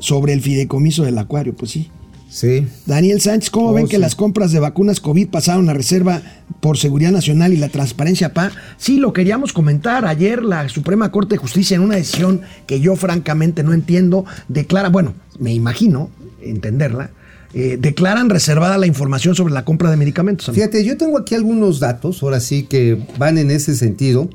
sobre 0.00 0.32
el 0.32 0.40
fideicomiso 0.40 1.04
del 1.04 1.18
acuario, 1.18 1.54
pues 1.54 1.70
sí. 1.70 1.90
Sí. 2.30 2.66
Daniel 2.86 3.20
Sánchez, 3.20 3.50
¿cómo 3.50 3.70
Oh, 3.70 3.72
ven 3.72 3.88
que 3.88 3.98
las 3.98 4.14
compras 4.14 4.52
de 4.52 4.60
vacunas 4.60 5.00
COVID 5.00 5.28
pasaron 5.28 5.68
a 5.70 5.72
reserva 5.74 6.20
por 6.60 6.76
seguridad 6.76 7.10
nacional 7.10 7.52
y 7.52 7.56
la 7.56 7.68
transparencia 7.68 8.34
PA? 8.34 8.50
Sí, 8.76 8.98
lo 8.98 9.12
queríamos 9.12 9.52
comentar. 9.52 10.04
Ayer 10.04 10.42
la 10.42 10.68
Suprema 10.68 11.10
Corte 11.10 11.34
de 11.34 11.38
Justicia, 11.38 11.74
en 11.76 11.82
una 11.82 11.96
decisión 11.96 12.42
que 12.66 12.80
yo 12.80 12.96
francamente 12.96 13.62
no 13.62 13.72
entiendo, 13.72 14.24
declara, 14.48 14.90
bueno, 14.90 15.14
me 15.38 15.54
imagino 15.54 16.10
entenderla, 16.42 17.10
eh, 17.54 17.78
declaran 17.80 18.28
reservada 18.28 18.76
la 18.76 18.86
información 18.86 19.34
sobre 19.34 19.54
la 19.54 19.64
compra 19.64 19.90
de 19.90 19.96
medicamentos. 19.96 20.48
amigo. 20.48 20.62
Fíjate, 20.62 20.84
yo 20.84 20.96
tengo 20.98 21.18
aquí 21.18 21.34
algunos 21.34 21.80
datos, 21.80 22.22
ahora 22.22 22.40
sí 22.40 22.64
que 22.64 22.98
van 23.18 23.38
en 23.38 23.50
ese 23.50 23.74
sentido, 23.74 24.28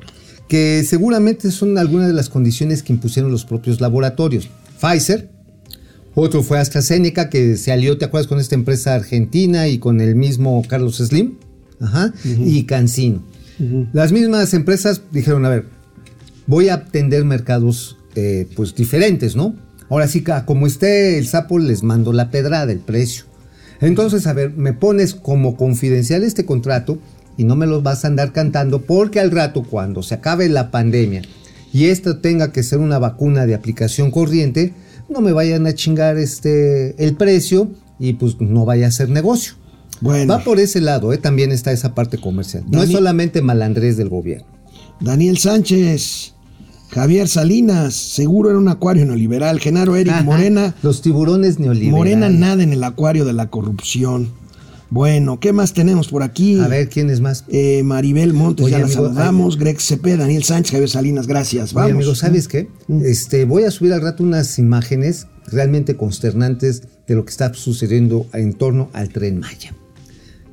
que 0.48 0.84
seguramente 0.84 1.50
son 1.52 1.78
algunas 1.78 2.08
de 2.08 2.12
las 2.12 2.28
condiciones 2.28 2.82
que 2.82 2.92
impusieron 2.92 3.30
los 3.30 3.44
propios 3.44 3.80
laboratorios. 3.80 4.48
Pfizer, 4.80 5.30
otro 6.14 6.42
fue 6.42 6.58
AstraZeneca, 6.58 7.28
que 7.28 7.56
se 7.56 7.72
alió, 7.72 7.98
¿te 7.98 8.04
acuerdas? 8.04 8.28
Con 8.28 8.40
esta 8.40 8.54
empresa 8.54 8.94
argentina 8.94 9.68
y 9.68 9.78
con 9.78 10.00
el 10.00 10.14
mismo 10.14 10.62
Carlos 10.68 10.98
Slim, 10.98 11.34
Ajá, 11.80 12.12
y 12.24 12.64
Cancino. 12.64 13.22
Las 13.92 14.12
mismas 14.12 14.52
empresas 14.54 15.02
dijeron, 15.12 15.44
a 15.44 15.48
ver, 15.48 15.66
voy 16.46 16.68
a 16.68 16.74
atender 16.74 17.24
mercados 17.24 17.96
eh, 18.16 18.48
pues 18.56 18.74
diferentes, 18.74 19.36
¿no? 19.36 19.54
Ahora 19.88 20.08
sí, 20.08 20.24
como 20.44 20.66
esté 20.66 21.18
el 21.18 21.26
sapo, 21.26 21.58
les 21.58 21.82
mando 21.82 22.12
la 22.12 22.30
pedrada, 22.30 22.72
el 22.72 22.80
precio. 22.80 23.24
Entonces, 23.80 24.26
a 24.26 24.32
ver, 24.32 24.52
me 24.52 24.72
pones 24.72 25.14
como 25.14 25.56
confidencial 25.56 26.22
este 26.22 26.44
contrato 26.44 26.98
y 27.36 27.44
no 27.44 27.56
me 27.56 27.66
los 27.66 27.82
vas 27.82 28.04
a 28.04 28.08
andar 28.08 28.32
cantando 28.32 28.82
porque 28.82 29.20
al 29.20 29.30
rato, 29.30 29.62
cuando 29.62 30.02
se 30.02 30.14
acabe 30.14 30.48
la 30.48 30.70
pandemia 30.70 31.22
y 31.72 31.86
esto 31.86 32.18
tenga 32.18 32.52
que 32.52 32.62
ser 32.62 32.78
una 32.78 32.98
vacuna 32.98 33.46
de 33.46 33.54
aplicación 33.54 34.10
corriente, 34.10 34.72
no 35.08 35.20
me 35.20 35.32
vayan 35.32 35.66
a 35.66 35.74
chingar 35.74 36.18
este, 36.18 37.02
el 37.04 37.14
precio 37.16 37.70
y 37.98 38.14
pues 38.14 38.40
no 38.40 38.64
vaya 38.64 38.86
a 38.86 38.90
ser 38.90 39.08
negocio. 39.08 39.54
Bueno, 40.00 40.34
Va 40.34 40.44
por 40.44 40.58
ese 40.58 40.80
lado, 40.80 41.12
¿eh? 41.12 41.18
también 41.18 41.52
está 41.52 41.72
esa 41.72 41.94
parte 41.94 42.18
comercial. 42.18 42.64
No 42.68 42.82
es 42.82 42.90
solamente 42.90 43.42
malandrés 43.42 43.96
del 43.96 44.08
gobierno. 44.08 44.46
Daniel 45.00 45.38
Sánchez. 45.38 46.32
Javier 46.90 47.26
Salinas, 47.26 47.94
seguro 47.94 48.50
era 48.50 48.58
un 48.58 48.68
acuario 48.68 49.04
neoliberal. 49.04 49.58
Genaro 49.58 49.96
Eric 49.96 50.12
Ajá, 50.12 50.22
Morena. 50.22 50.74
Los 50.82 51.02
tiburones 51.02 51.58
neoliberales. 51.58 51.92
Morena 51.92 52.28
nada 52.28 52.62
en 52.62 52.72
el 52.72 52.84
acuario 52.84 53.24
de 53.24 53.32
la 53.32 53.50
corrupción. 53.50 54.30
Bueno, 54.94 55.40
¿qué 55.40 55.52
más 55.52 55.72
tenemos 55.72 56.06
por 56.06 56.22
aquí? 56.22 56.60
A 56.60 56.68
ver, 56.68 56.88
¿quién 56.88 57.10
es 57.10 57.20
más? 57.20 57.44
Eh, 57.48 57.82
Maribel 57.82 58.32
Montes, 58.32 58.66
Oye, 58.66 58.74
ya 58.74 58.78
la 58.78 58.86
saludamos. 58.86 59.58
Greg 59.58 59.80
Cepeda, 59.80 60.18
Daniel 60.18 60.44
Sánchez, 60.44 60.70
Javier 60.70 60.88
Salinas, 60.88 61.26
gracias. 61.26 61.70
Oye, 61.72 61.74
Vamos. 61.74 61.92
amigo, 61.94 62.14
¿sabes 62.14 62.46
qué? 62.46 62.68
Mm. 62.86 63.04
Este, 63.04 63.44
voy 63.44 63.64
a 63.64 63.72
subir 63.72 63.92
al 63.92 64.02
rato 64.02 64.22
unas 64.22 64.56
imágenes 64.60 65.26
realmente 65.48 65.96
consternantes 65.96 66.82
de 67.08 67.14
lo 67.16 67.24
que 67.24 67.30
está 67.32 67.52
sucediendo 67.54 68.26
en 68.34 68.52
torno 68.52 68.88
al 68.92 69.08
tren 69.08 69.40
Maya. 69.40 69.74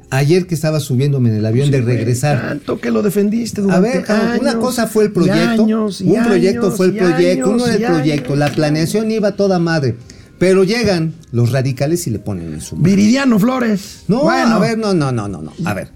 Ayer 0.10 0.48
que 0.48 0.56
estaba 0.56 0.80
subiéndome 0.80 1.30
en 1.30 1.36
el 1.36 1.46
avión 1.46 1.70
de 1.70 1.78
Sí, 1.78 1.86
regresar. 1.86 2.42
Tanto 2.42 2.82
que 2.82 2.90
lo 2.90 3.04
defendiste 3.04 3.62
A 3.62 3.66
durante 3.66 3.90
ver, 3.90 4.04
cabrón, 4.04 4.40
una 4.42 4.58
cosa 4.58 4.88
fue 4.88 5.04
el 5.04 5.12
proyecto, 5.12 5.66
años 5.66 6.02
un 6.02 6.24
proyecto 6.24 6.66
años 6.66 6.78
fue 6.78 6.88
el 6.88 6.98
proyecto, 6.98 7.50
uno 7.52 7.68
era 7.68 7.76
el 7.76 7.94
proyecto, 7.94 8.36
la 8.36 8.52
planeación 8.52 9.12
iba 9.12 9.28
a 9.28 9.36
toda 9.36 9.60
madre, 9.60 9.98
pero 10.42 10.64
llegan 10.64 11.14
los 11.32 11.52
radicales 11.52 12.08
y 12.08 12.10
le 12.10 12.18
ponen 12.18 12.52
en 12.52 12.62
su 12.62 12.76
mano. 12.76 12.86
Viridiano 12.86 13.38
Flores. 13.38 14.06
No, 14.08 14.24
Bueno, 14.24 14.56
a 14.56 14.60
ver, 14.60 14.76
no, 14.76 14.92
no, 14.92 15.12
no, 15.12 15.28
no, 15.28 15.40
no. 15.44 15.54
A 15.66 15.76
ver, 15.76 15.90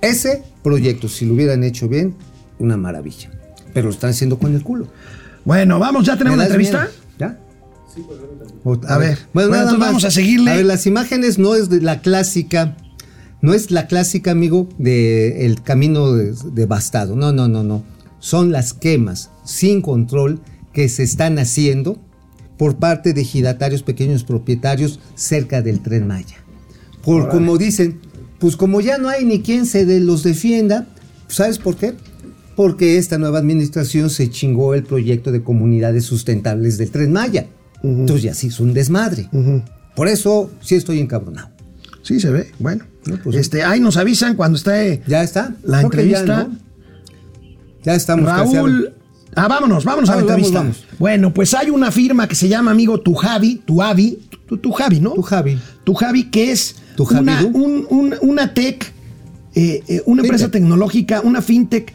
ese 0.00 0.44
proyecto, 0.62 1.08
si 1.08 1.26
lo 1.26 1.34
hubieran 1.34 1.64
hecho 1.64 1.88
bien, 1.88 2.14
una 2.60 2.76
maravilla. 2.76 3.32
Pero 3.74 3.88
lo 3.88 3.92
están 3.92 4.10
haciendo 4.10 4.38
con 4.38 4.54
el 4.54 4.62
culo. 4.62 4.86
Bueno, 5.44 5.80
vamos, 5.80 6.06
ya 6.06 6.16
tenemos 6.16 6.36
¿Me 6.38 6.44
una 6.44 6.44
das 6.44 6.50
entrevista. 6.52 6.78
miedo? 6.78 6.92
¿Ya? 7.18 7.38
O- 8.62 8.80
A 8.86 8.98
ver, 8.98 9.18
bueno, 9.34 9.48
nada 9.50 9.62
entonces 9.62 9.78
más. 9.80 9.88
vamos 9.88 10.04
a 10.04 10.10
seguirle. 10.12 10.52
A 10.52 10.56
ver, 10.58 10.66
las 10.66 10.86
imágenes 10.86 11.38
no 11.40 11.56
es 11.56 11.68
de 11.68 11.80
la 11.80 12.00
clásica, 12.00 12.76
no 13.42 13.52
es 13.52 13.72
la 13.72 13.88
clásica, 13.88 14.30
amigo, 14.30 14.68
de 14.78 15.44
el 15.44 15.60
camino 15.64 16.12
de- 16.12 16.34
devastado. 16.52 17.16
No, 17.16 17.32
no, 17.32 17.48
no, 17.48 17.64
no. 17.64 17.82
Son 18.20 18.52
las 18.52 18.74
quemas 18.74 19.30
sin 19.44 19.82
control 19.82 20.40
que 20.72 20.88
se 20.88 21.02
están 21.02 21.40
haciendo 21.40 21.98
por 22.58 22.76
parte 22.76 23.12
de 23.14 23.20
ejidatarios, 23.22 23.82
pequeños 23.82 24.24
propietarios 24.24 25.00
cerca 25.14 25.62
del 25.62 25.80
tren 25.80 26.06
Maya. 26.06 26.36
Por 27.02 27.28
como 27.30 27.56
dicen, 27.56 28.00
pues 28.38 28.56
como 28.56 28.80
ya 28.80 28.98
no 28.98 29.08
hay 29.08 29.24
ni 29.24 29.40
quien 29.40 29.64
se 29.64 29.86
de- 29.86 30.00
los 30.00 30.22
defienda, 30.24 30.86
¿sabes 31.28 31.58
por 31.58 31.76
qué? 31.76 31.94
Porque 32.56 32.98
esta 32.98 33.16
nueva 33.18 33.38
administración 33.38 34.10
se 34.10 34.28
chingó 34.30 34.74
el 34.74 34.82
proyecto 34.82 35.30
de 35.32 35.42
comunidades 35.42 36.04
sustentables 36.04 36.76
del 36.76 36.90
tren 36.90 37.12
Maya. 37.12 37.46
Entonces 37.82 38.22
ya 38.24 38.34
sí 38.34 38.48
es 38.48 38.58
un 38.58 38.74
desmadre. 38.74 39.28
Por 39.94 40.08
eso 40.08 40.50
sí 40.60 40.74
estoy 40.74 40.98
encabronado. 40.98 41.50
Sí, 42.02 42.18
se 42.20 42.30
ve. 42.30 42.50
Bueno, 42.58 42.84
No, 43.06 43.18
pues, 43.22 43.36
este, 43.36 43.62
ahí 43.62 43.80
nos 43.80 43.96
avisan 43.96 44.34
cuando 44.34 44.56
esté 44.56 45.02
¿Ya 45.06 45.22
está? 45.22 45.54
la 45.62 45.78
Creo 45.78 45.86
entrevista. 45.86 46.24
Ya, 46.26 46.44
¿no? 46.48 46.56
Ya 47.84 47.94
estamos 47.94 48.26
Raúl. 48.26 48.92
Ah, 49.38 49.48
vámonos, 49.48 49.84
vámonos 49.84 50.08
a 50.10 50.12
la 50.12 50.16
Vamos, 50.22 50.30
entrevista. 50.30 50.58
vamos, 50.60 50.84
Bueno, 50.98 51.32
pues 51.32 51.54
hay 51.54 51.70
una 51.70 51.90
firma 51.92 52.26
que 52.26 52.34
se 52.34 52.48
llama, 52.48 52.70
amigo, 52.72 53.00
Tu 53.00 53.14
Javi, 53.14 53.62
Tu 53.64 53.80
Avi, 53.82 54.18
Tu, 54.48 54.56
tu 54.58 54.72
Javi, 54.72 54.98
¿no? 55.00 55.12
Tu 55.12 55.22
Javi. 55.22 55.58
Tu 55.84 55.94
Javi, 55.94 56.24
que 56.24 56.50
es 56.50 56.74
Tu 56.96 57.04
una, 57.04 57.36
Javidú. 57.36 57.56
un- 57.58 57.86
un- 57.90 58.14
una 58.22 58.52
tech, 58.54 58.92
eh, 59.54 59.82
eh, 59.88 60.02
una 60.06 60.22
empresa 60.22 60.50
tecnológica, 60.50 61.20
una 61.22 61.40
fintech 61.42 61.92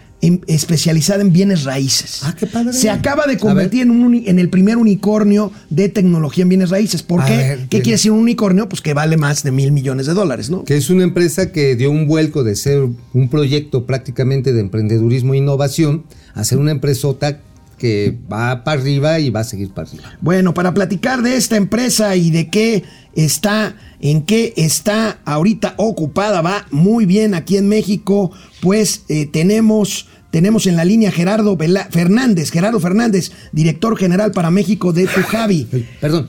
especializada 0.47 1.21
en 1.21 1.33
bienes 1.33 1.63
raíces. 1.63 2.21
Ah, 2.23 2.35
qué 2.37 2.47
padre. 2.47 2.73
Se 2.73 2.89
acaba 2.89 3.25
de 3.27 3.37
convertir 3.37 3.81
en, 3.81 3.91
un 3.91 4.03
uni- 4.03 4.23
en 4.27 4.39
el 4.39 4.49
primer 4.49 4.77
unicornio 4.77 5.51
de 5.69 5.89
tecnología 5.89 6.43
en 6.43 6.49
bienes 6.49 6.69
raíces. 6.69 7.03
¿Por 7.03 7.21
A 7.21 7.25
qué? 7.25 7.37
ver, 7.37 7.57
¿Qué 7.59 7.67
¿qué? 7.67 7.81
quiere 7.81 7.95
decir 7.97 8.11
un 8.11 8.19
unicornio? 8.19 8.69
Pues 8.69 8.81
que 8.81 8.93
vale 8.93 9.17
más 9.17 9.43
de 9.43 9.51
mil 9.51 9.71
millones 9.71 10.05
de 10.05 10.13
dólares, 10.13 10.49
¿no? 10.49 10.63
Que 10.63 10.77
es 10.77 10.89
una 10.89 11.03
empresa 11.03 11.51
que 11.51 11.75
dio 11.75 11.91
un 11.91 12.07
vuelco 12.07 12.43
de 12.43 12.55
ser 12.55 12.87
un 13.13 13.29
proyecto 13.29 13.85
prácticamente 13.85 14.53
de 14.53 14.61
emprendedurismo 14.61 15.33
e 15.33 15.37
innovación 15.37 16.03
a 16.33 16.43
ser 16.43 16.57
una 16.57 16.71
empresota 16.71 17.39
que 17.77 18.17
va 18.31 18.63
para 18.63 18.79
arriba 18.79 19.19
y 19.19 19.29
va 19.29 19.41
a 19.41 19.43
seguir 19.43 19.71
para 19.71 19.89
arriba. 19.89 20.03
Bueno, 20.21 20.53
para 20.53 20.73
platicar 20.73 21.21
de 21.21 21.35
esta 21.35 21.57
empresa 21.57 22.15
y 22.15 22.31
de 22.31 22.49
qué 22.49 22.83
está, 23.13 23.75
en 23.99 24.21
qué 24.21 24.53
está 24.55 25.19
ahorita 25.25 25.73
ocupada, 25.77 26.41
va 26.41 26.65
muy 26.71 27.05
bien 27.05 27.33
aquí 27.33 27.57
en 27.57 27.67
México, 27.67 28.31
pues 28.61 29.03
eh, 29.09 29.25
tenemos, 29.25 30.07
tenemos 30.33 30.65
en 30.65 30.75
la 30.75 30.83
línea 30.83 31.11
Gerardo 31.11 31.55
Fernández, 31.91 32.49
Gerardo 32.49 32.79
Fernández, 32.79 33.31
director 33.51 33.95
general 33.95 34.31
para 34.31 34.49
México 34.49 34.91
de 34.91 35.05
Tujavi. 35.05 35.67
Perdón. 36.01 36.27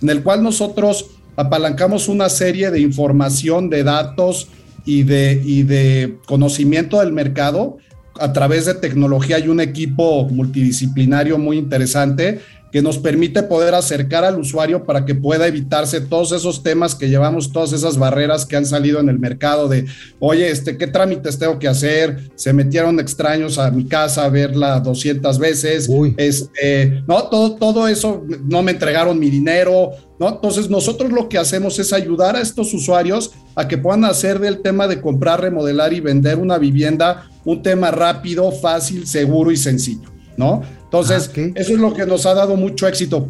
en 0.03 0.09
el 0.11 0.21
cual 0.21 0.43
nosotros 0.43 1.07
apalancamos 1.35 2.07
una 2.07 2.29
serie 2.29 2.69
de 2.69 2.79
información, 2.79 3.71
de 3.71 3.83
datos 3.83 4.49
y 4.85 5.01
de, 5.01 5.41
y 5.43 5.63
de 5.63 6.19
conocimiento 6.27 6.99
del 6.99 7.11
mercado 7.11 7.79
a 8.19 8.33
través 8.33 8.67
de 8.67 8.75
tecnología 8.75 9.39
y 9.39 9.47
un 9.47 9.61
equipo 9.61 10.29
multidisciplinario 10.29 11.39
muy 11.39 11.57
interesante 11.57 12.39
que 12.71 12.81
nos 12.81 12.97
permite 12.97 13.43
poder 13.43 13.73
acercar 13.73 14.23
al 14.23 14.39
usuario 14.39 14.83
para 14.83 15.05
que 15.05 15.15
pueda 15.15 15.47
evitarse 15.47 16.01
todos 16.01 16.31
esos 16.31 16.63
temas 16.63 16.95
que 16.95 17.09
llevamos, 17.09 17.51
todas 17.51 17.73
esas 17.73 17.97
barreras 17.97 18.45
que 18.45 18.55
han 18.55 18.65
salido 18.65 18.99
en 18.99 19.09
el 19.09 19.19
mercado 19.19 19.67
de, 19.67 19.85
oye, 20.19 20.49
este, 20.49 20.77
¿qué 20.77 20.87
trámites 20.87 21.39
tengo 21.39 21.59
que 21.59 21.67
hacer? 21.67 22.29
Se 22.35 22.53
metieron 22.53 22.99
extraños 22.99 23.57
a 23.57 23.71
mi 23.71 23.85
casa 23.85 24.25
a 24.25 24.29
verla 24.29 24.79
200 24.79 25.39
veces, 25.39 25.87
Uy. 25.89 26.13
este, 26.17 27.03
no, 27.07 27.23
todo, 27.23 27.55
todo 27.55 27.87
eso, 27.87 28.23
no 28.45 28.61
me 28.61 28.71
entregaron 28.71 29.17
mi 29.19 29.29
dinero, 29.29 29.91
¿no? 30.19 30.29
Entonces 30.29 30.69
nosotros 30.69 31.11
lo 31.11 31.29
que 31.29 31.37
hacemos 31.37 31.79
es 31.79 31.93
ayudar 31.93 32.35
a 32.35 32.41
estos 32.41 32.73
usuarios 32.73 33.31
a 33.55 33.67
que 33.67 33.77
puedan 33.77 34.05
hacer 34.05 34.39
del 34.39 34.61
tema 34.61 34.87
de 34.87 35.01
comprar, 35.01 35.41
remodelar 35.41 35.93
y 35.93 35.99
vender 35.99 36.37
una 36.37 36.57
vivienda 36.57 37.29
un 37.45 37.61
tema 37.63 37.91
rápido, 37.91 38.51
fácil, 38.51 39.07
seguro 39.07 39.51
y 39.51 39.57
sencillo, 39.57 40.09
¿no? 40.37 40.61
Entonces, 40.91 41.29
Ah, 41.35 41.51
eso 41.55 41.73
es 41.73 41.79
lo 41.79 41.93
que 41.93 42.05
nos 42.07 42.25
ha 42.25 42.33
dado 42.33 42.55
mucho 42.55 42.87
éxito. 42.87 43.29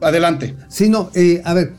Adelante. 0.00 0.54
Sí, 0.68 0.88
no, 0.90 1.10
eh, 1.14 1.40
a 1.44 1.54
ver, 1.54 1.72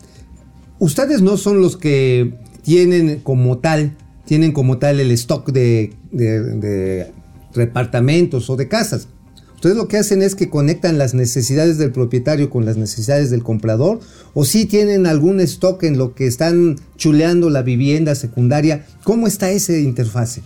ustedes 0.80 1.22
no 1.22 1.38
son 1.38 1.62
los 1.62 1.78
que 1.78 2.34
tienen 2.64 3.20
como 3.20 3.60
tal, 3.60 3.96
tienen 4.26 4.52
como 4.52 4.78
tal 4.80 5.00
el 5.00 5.12
stock 5.12 5.52
de, 5.52 5.94
de- 6.12 6.42
de 6.56 7.12
departamentos 7.54 8.50
o 8.50 8.56
de 8.56 8.68
casas. 8.68 9.08
Ustedes 9.56 9.76
lo 9.76 9.88
que 9.88 9.98
hacen 9.98 10.24
es 10.24 10.34
que 10.34 10.50
conectan 10.50 10.98
las 10.98 11.14
necesidades 11.14 11.78
del 11.78 11.92
propietario 11.92 12.50
con 12.50 12.66
las 12.66 12.78
necesidades 12.78 13.30
del 13.30 13.44
comprador, 13.44 14.00
o 14.34 14.44
si 14.44 14.66
tienen 14.66 15.06
algún 15.06 15.40
stock 15.42 15.84
en 15.84 16.00
lo 16.00 16.16
que 16.16 16.26
están 16.26 16.78
chuleando 16.98 17.52
la 17.52 17.62
vivienda 17.62 18.16
secundaria. 18.16 18.88
¿Cómo 19.04 19.28
está 19.28 19.52
ese 19.52 19.82
interfase? 19.82 20.42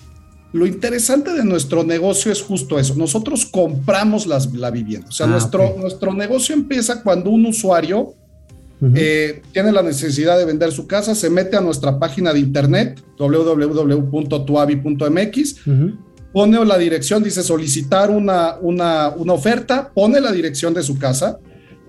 Lo 0.56 0.66
interesante 0.66 1.34
de 1.34 1.43
nuestro 1.43 1.84
negocio 1.84 2.32
es 2.32 2.41
justo 2.41 2.80
eso. 2.80 2.95
Nosotros 2.95 3.45
compramos 3.45 4.26
las- 4.26 4.53
la 4.53 4.72
vivienda. 4.72 5.10
O 5.10 5.12
sea, 5.12 5.26
Ah, 5.26 5.30
nuestro, 5.32 5.76
nuestro 5.78 6.14
negocio 6.14 6.56
empieza 6.56 7.03
cuando 7.03 7.30
un 7.30 7.45
usuario 7.45 8.14
eh, 8.95 9.41
tiene 9.53 9.72
la 9.72 9.82
necesidad 9.82 10.38
de 10.38 10.45
vender 10.45 10.72
su 10.72 10.86
casa, 10.86 11.16
se 11.16 11.30
mete 11.30 11.56
a 11.58 11.62
nuestra 11.62 11.97
página 11.97 12.34
de 12.34 12.39
internet, 12.39 13.01
www.tuavi.mx, 13.18 15.56
pone 16.34 16.66
la 16.66 16.78
dirección, 16.78 17.24
dice 17.24 17.41
solicitar 17.43 18.10
una, 18.12 18.56
una, 18.62 19.10
una 19.16 19.34
oferta, 19.34 19.91
pone 19.93 20.20
la 20.20 20.32
dirección 20.32 20.74
de 20.74 20.84
su 20.84 20.97
casa, 20.99 21.39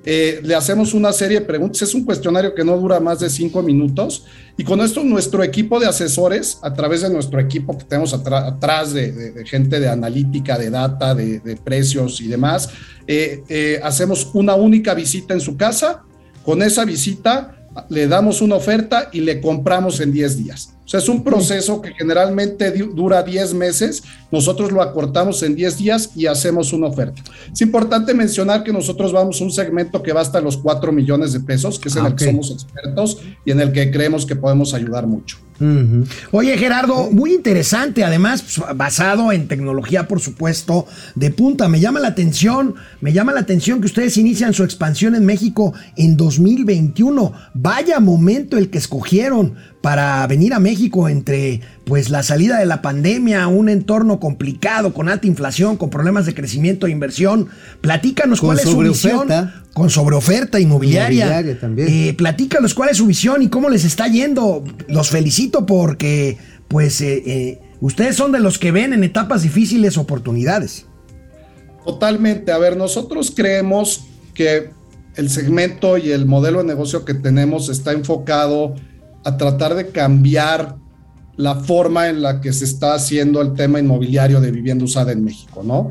eh, 0.09 0.39
le 0.41 0.55
hacemos 0.55 0.95
una 0.95 1.13
serie 1.13 1.41
de 1.41 1.45
preguntas, 1.45 1.83
es 1.83 1.93
un 1.93 2.05
cuestionario 2.05 2.55
que 2.55 2.65
no 2.65 2.77
dura 2.77 3.01
más 3.01 3.19
de 3.19 3.29
cinco 3.29 3.61
minutos. 3.61 4.25
Y 4.57 4.63
con 4.63 4.81
esto 4.81 5.03
nuestro 5.03 5.43
equipo 5.43 5.81
de 5.81 5.87
asesores, 5.87 6.61
a 6.63 6.73
través 6.73 7.03
de 7.03 7.11
nuestro 7.11 7.41
equipo 7.41 7.77
que 7.77 7.85
tenemos 7.85 8.15
atrás 8.15 8.93
de, 8.93 9.45
gente 9.47 9.81
de 9.81 9.89
analítica, 9.89 10.57
de 10.57 10.71
data, 10.71 11.13
de, 11.13 11.41
de 11.41 11.57
precios 11.57 12.21
y 12.21 12.29
demás, 12.29 12.69
eh, 13.09 13.43
eh, 13.49 13.81
hacemos 13.83 14.31
una 14.33 14.55
única 14.55 14.95
visita 14.95 15.35
en 15.35 15.41
su 15.41 15.57
casa, 15.57 16.05
con 16.45 16.63
esa 16.63 16.85
visita 16.85 17.56
le 17.89 18.07
damos 18.09 18.41
una 18.41 18.57
oferta 18.57 19.09
y 19.13 19.21
le 19.21 19.41
compramos 19.41 20.01
en 20.01 20.13
10 20.13 20.37
días. 20.43 20.73
O 20.85 20.89
sea, 20.89 21.01
es 21.01 21.09
un 21.09 21.25
proceso 21.25 21.81
que 21.83 21.93
generalmente 21.95 22.71
du- 22.71 22.95
dura 22.95 23.23
10 23.23 23.55
meses, 23.55 24.03
nosotros 24.31 24.71
lo 24.71 24.83
acortamos 24.83 25.43
en 25.43 25.57
10 25.57 25.79
días 25.79 26.11
y 26.15 26.27
hacemos 26.27 26.73
una 26.73 26.87
oferta. 26.87 27.23
Es 27.53 27.61
importante 27.61 28.15
mencionar 28.15 28.63
que 28.63 28.73
nosotros 28.73 29.13
vamos 29.13 29.41
a 29.41 29.45
un 29.45 29.51
segmento 29.51 30.03
que 30.03 30.13
va 30.13 30.21
hasta 30.21 30.41
los 30.41 30.57
4 30.57 30.93
millones 30.93 31.33
de 31.33 31.41
pesos, 31.41 31.79
que 31.79 31.89
es 31.89 31.97
en 31.97 32.05
Ah, 32.05 32.09
el 32.09 32.15
que 32.15 32.25
ok. 32.27 32.31
somos 32.31 32.51
expertos 32.53 33.19
y 33.45 33.51
en 33.51 33.61
el 33.61 33.73
que 33.73 33.91
creemos 33.91 34.25
que 34.27 34.37
podemos 34.37 34.75
ayudar 34.75 35.07
mucho. 35.09 35.39
Oye, 36.33 36.59
Gerardo, 36.59 37.11
muy 37.11 37.33
interesante, 37.33 38.05
además 38.05 38.43
pues, 38.43 38.77
basado 38.77 39.33
en 39.33 39.49
tecnología, 39.49 40.07
por 40.09 40.21
supuesto, 40.21 40.87
de 41.15 41.31
punta. 41.31 41.69
Me 41.69 41.81
llama 41.81 42.01
la 42.01 42.09
atención, 42.09 42.75
me 43.01 43.13
llama 43.13 43.33
la 43.33 43.41
atención 43.41 43.81
que 43.81 43.87
ustedes 43.87 44.17
inician 44.17 44.53
su 44.53 44.65
expansión 44.65 45.15
en 45.15 45.25
México 45.25 45.73
en 45.97 46.17
2021. 46.17 47.33
Vaya 47.55 48.01
momento 48.01 48.59
el 48.59 48.71
que 48.71 48.79
escogieron 48.79 49.55
para 49.87 50.27
venir 50.27 50.53
a 50.53 50.59
México 50.59 51.09
entre 51.09 51.61
pues 51.85 52.11
la 52.11 52.25
salida 52.25 52.59
de 52.59 52.67
la 52.67 52.83
pandemia, 52.83 53.47
un 53.47 53.69
entorno 53.69 54.19
complicado 54.19 54.93
con 54.93 55.09
alta 55.09 55.29
inflación, 55.29 55.77
con 55.77 55.91
problemas 55.91 56.27
de 56.27 56.35
crecimiento 56.35 56.89
e 56.89 56.91
inversión. 56.91 57.47
Platícanos 57.83 58.41
Con 58.41 58.49
cuál 58.49 58.59
es 58.59 58.65
su 58.65 58.79
visión 58.79 59.19
sobreoferta. 59.21 59.63
con 59.75 59.89
sobreoferta 59.89 60.59
inmobiliaria. 60.59 61.27
Inmobiliaria 61.27 61.61
también. 61.61 61.89
Eh, 61.89 62.15
platícalos 62.15 62.75
cuál 62.75 62.89
es 62.89 62.97
su 62.97 63.07
visión 63.07 63.43
y 63.43 63.49
cómo 63.49 63.69
les 63.69 63.85
está 63.85 64.09
yendo. 64.09 64.65
Los 64.89 65.11
felicito 65.11 65.67
porque, 65.67 66.37
pues, 66.67 67.01
eh, 67.01 67.23
eh, 67.25 67.61
ustedes 67.81 68.17
son 68.17 68.33
de 68.33 68.41
los 68.41 68.59
que 68.59 68.73
ven 68.73 68.93
en 68.93 69.05
etapas 69.05 69.43
difíciles 69.43 69.99
oportunidades. 69.99 70.87
Totalmente. 71.85 72.51
A 72.51 72.59
ver, 72.59 72.77
nosotros 72.77 73.33
creemos 73.37 74.05
que 74.35 74.69
el 75.15 75.31
segmento 75.31 75.97
y 75.97 76.11
el 76.11 76.27
modelo 76.27 76.59
de 76.59 76.65
negocio 76.65 77.05
que 77.05 77.15
tenemos 77.15 77.69
está 77.69 77.93
enfocado 77.93 78.75
a 79.27 79.37
tratar 79.37 79.75
de 79.75 79.89
cambiar 79.89 80.77
la 81.37 81.57
forma 81.57 82.09
en 82.09 82.23
la 82.23 82.41
que 82.41 82.53
se 82.53 82.65
está 82.65 82.95
haciendo 82.95 83.43
el 83.43 83.55
tema 83.55 83.81
inmobiliario 83.81 84.41
de 84.41 84.53
vivienda 84.53 84.85
usada 84.85 85.11
en 85.11 85.25
México, 85.25 85.63
¿no? 85.65 85.91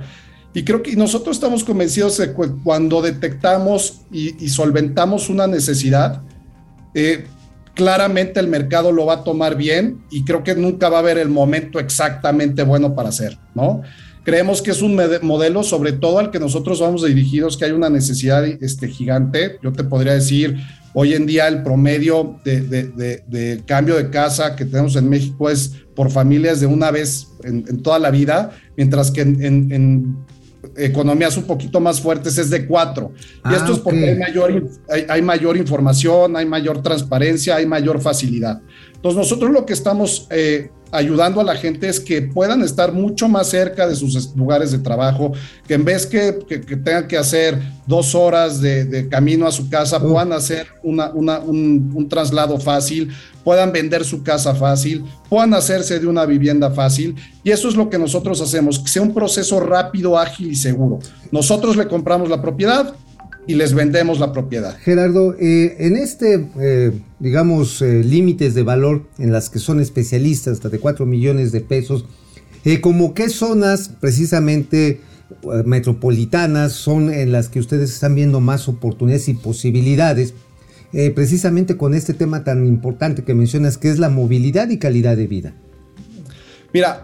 Y 0.54 0.64
creo 0.64 0.82
que 0.82 0.96
nosotros 0.96 1.36
estamos 1.36 1.66
convencidos 1.66 2.18
de 2.18 2.28
que 2.34 2.52
cuando 2.64 3.02
detectamos 3.02 4.04
y, 4.10 4.48
solventamos 4.48 5.30
una 5.30 5.48
necesidad, 5.48 6.22
eh, 6.94 7.26
claramente 7.74 8.40
el 8.40 8.48
mercado 8.48 8.94
lo 8.94 9.06
va 9.06 9.16
a 9.16 9.24
tomar 9.26 9.58
bien 9.58 10.06
y 10.10 10.24
creo 10.24 10.42
que 10.42 10.56
nunca 10.56 10.88
va 10.88 10.98
a 10.98 11.00
haber 11.02 11.18
el 11.18 11.28
momento 11.28 11.78
exactamente 11.78 12.64
bueno 12.64 12.96
para 12.96 13.10
hacer, 13.10 13.38
¿no? 13.54 13.82
Creemos 14.24 14.62
que 14.62 14.72
es 14.72 14.82
un 14.82 14.98
modelo, 15.24 15.62
sobre 15.62 15.92
todo 15.92 16.20
al 16.20 16.32
que 16.32 16.40
nosotros 16.40 16.80
vamos 16.80 17.04
dirigidos, 17.04 17.58
que 17.58 17.66
hay 17.66 17.72
una 17.72 17.90
necesidad 17.90 18.46
este, 18.46 18.88
gigante. 18.88 19.60
Yo 19.62 19.74
te 19.74 19.84
podría 19.84 20.14
decir, 20.14 20.58
hoy 20.96 21.14
en 21.14 21.26
día 21.28 21.48
el 21.48 21.62
promedio 21.62 22.40
de, 22.44 22.62
de- 22.62 22.88
de- 22.88 23.24
de 23.28 23.62
cambio 23.68 23.96
de 23.96 24.10
casa 24.10 24.56
que 24.56 24.66
tenemos 24.66 24.96
en 24.96 25.08
México 25.10 25.50
es 25.50 25.74
por 25.96 26.10
familias 26.10 26.60
de 26.62 26.66
una 26.66 26.90
vez 26.90 27.28
en, 27.44 27.64
en 27.70 27.84
toda 27.84 28.00
la 28.00 28.10
vida, 28.12 28.52
mientras 28.76 29.12
que 29.12 29.22
en, 29.22 29.44
en- 29.44 29.72
en 29.72 30.18
economías 30.78 31.38
un 31.38 31.44
poquito 31.44 31.80
más 31.80 32.02
fuertes 32.02 32.38
es 32.38 32.50
de 32.50 32.66
cuatro. 32.66 33.12
y 33.18 33.40
Ah, 33.44 33.56
esto 33.58 33.74
es 33.74 33.80
porque 33.80 34.00
ok. 34.04 34.10
hay 34.10 34.18
mayor, 34.20 34.52
in- 34.52 34.70
hay, 34.90 35.06
hay 35.10 35.22
mayor 35.22 35.58
información, 35.58 36.36
hay 36.36 36.46
mayor 36.46 36.82
transparencia, 36.82 37.58
hay 37.58 37.66
mayor 37.66 38.02
facilidad. 38.02 38.62
Entonces 38.96 39.18
nosotros 39.18 39.52
lo 39.52 39.66
que 39.66 39.74
estamos 39.74 40.28
eh, 40.32 40.70
ayudando 40.96 41.42
a 41.42 41.44
la 41.44 41.56
gente 41.56 41.88
es 41.90 42.00
que 42.00 42.22
puedan 42.22 42.62
estar 42.64 42.92
mucho 42.94 43.28
más 43.28 43.48
cerca 43.50 43.88
de 43.88 43.96
sus 43.96 44.16
es- 44.16 44.36
lugares 44.36 44.72
de 44.72 44.80
trabajo, 44.80 45.32
que 45.68 45.74
en 45.76 45.86
vez 45.86 46.06
que, 46.06 46.40
que- 46.48 46.62
que 46.62 46.76
tengan 46.78 47.08
que 47.08 47.18
hacer 47.18 47.60
dos 47.86 48.16
horas 48.16 48.62
de, 48.62 48.86
de 48.86 49.08
camino 49.10 49.46
a 49.48 49.52
su 49.52 49.70
casa, 49.70 50.00
puedan 50.00 50.32
hacer 50.34 50.68
una- 50.84 51.12
una- 51.12 51.40
un, 51.40 51.92
un 51.94 52.10
traslado 52.10 52.60
fácil, 52.60 53.10
puedan 53.44 53.72
vender 53.72 54.04
su 54.04 54.24
casa 54.24 54.56
fácil, 54.56 55.04
puedan 55.30 55.54
hacerse 55.54 56.00
de 56.00 56.08
una 56.08 56.26
vivienda 56.26 56.72
fácil. 56.72 57.16
Y 57.44 57.52
eso 57.52 57.70
es 57.70 57.76
lo 57.76 57.90
que 57.90 58.00
nosotros 58.00 58.42
hacemos, 58.42 58.80
que 58.80 58.88
sea 58.90 59.02
un 59.02 59.14
proceso 59.14 59.60
rápido, 59.60 60.18
ágil 60.18 60.52
y 60.52 60.56
seguro. 60.56 61.00
Nosotros 61.32 61.76
le 61.78 61.88
compramos 61.88 62.30
la 62.30 62.42
propiedad 62.42 62.96
y 63.48 63.56
les 63.56 63.74
vendemos 63.74 64.20
la 64.20 64.32
propiedad. 64.32 64.78
Gerardo, 64.78 65.36
eh, 65.40 65.76
en 65.80 65.96
este, 65.96 66.48
eh, 66.60 66.92
digamos, 67.20 67.82
eh, 67.82 68.04
límites 68.04 68.54
de 68.54 68.64
valor 68.64 69.08
en 69.18 69.32
las 69.32 69.50
que 69.50 69.60
son 69.60 69.80
especialistas, 69.80 70.54
hasta 70.54 70.70
de 70.70 70.80
4 70.80 71.06
millones 71.06 71.52
de 71.52 71.62
pesos, 71.62 72.06
eh, 72.64 72.82
¿como 72.82 73.14
qué 73.14 73.30
zonas 73.30 73.90
precisamente 73.90 74.90
eh, 74.90 75.00
metropolitanas 75.66 76.74
son 76.74 77.14
en 77.14 77.32
las 77.32 77.50
que 77.50 77.60
ustedes 77.60 77.94
están 77.94 78.16
viendo 78.16 78.40
más 78.40 78.68
oportunidades 78.68 79.30
y 79.30 79.34
posibilidades? 79.34 80.34
eh, 80.96 81.12
precisamente 81.12 81.76
con 81.76 81.94
este 81.94 82.14
tema 82.14 82.46
tan 82.46 82.66
importante 82.66 83.26
que 83.26 83.34
mencionas, 83.34 83.78
que 83.78 83.90
es 83.90 84.00
la 84.00 84.10
movilidad 84.10 84.70
y 84.70 84.80
calidad 84.80 85.18
de 85.18 85.28
vida. 85.28 85.54
Mira, 86.74 87.04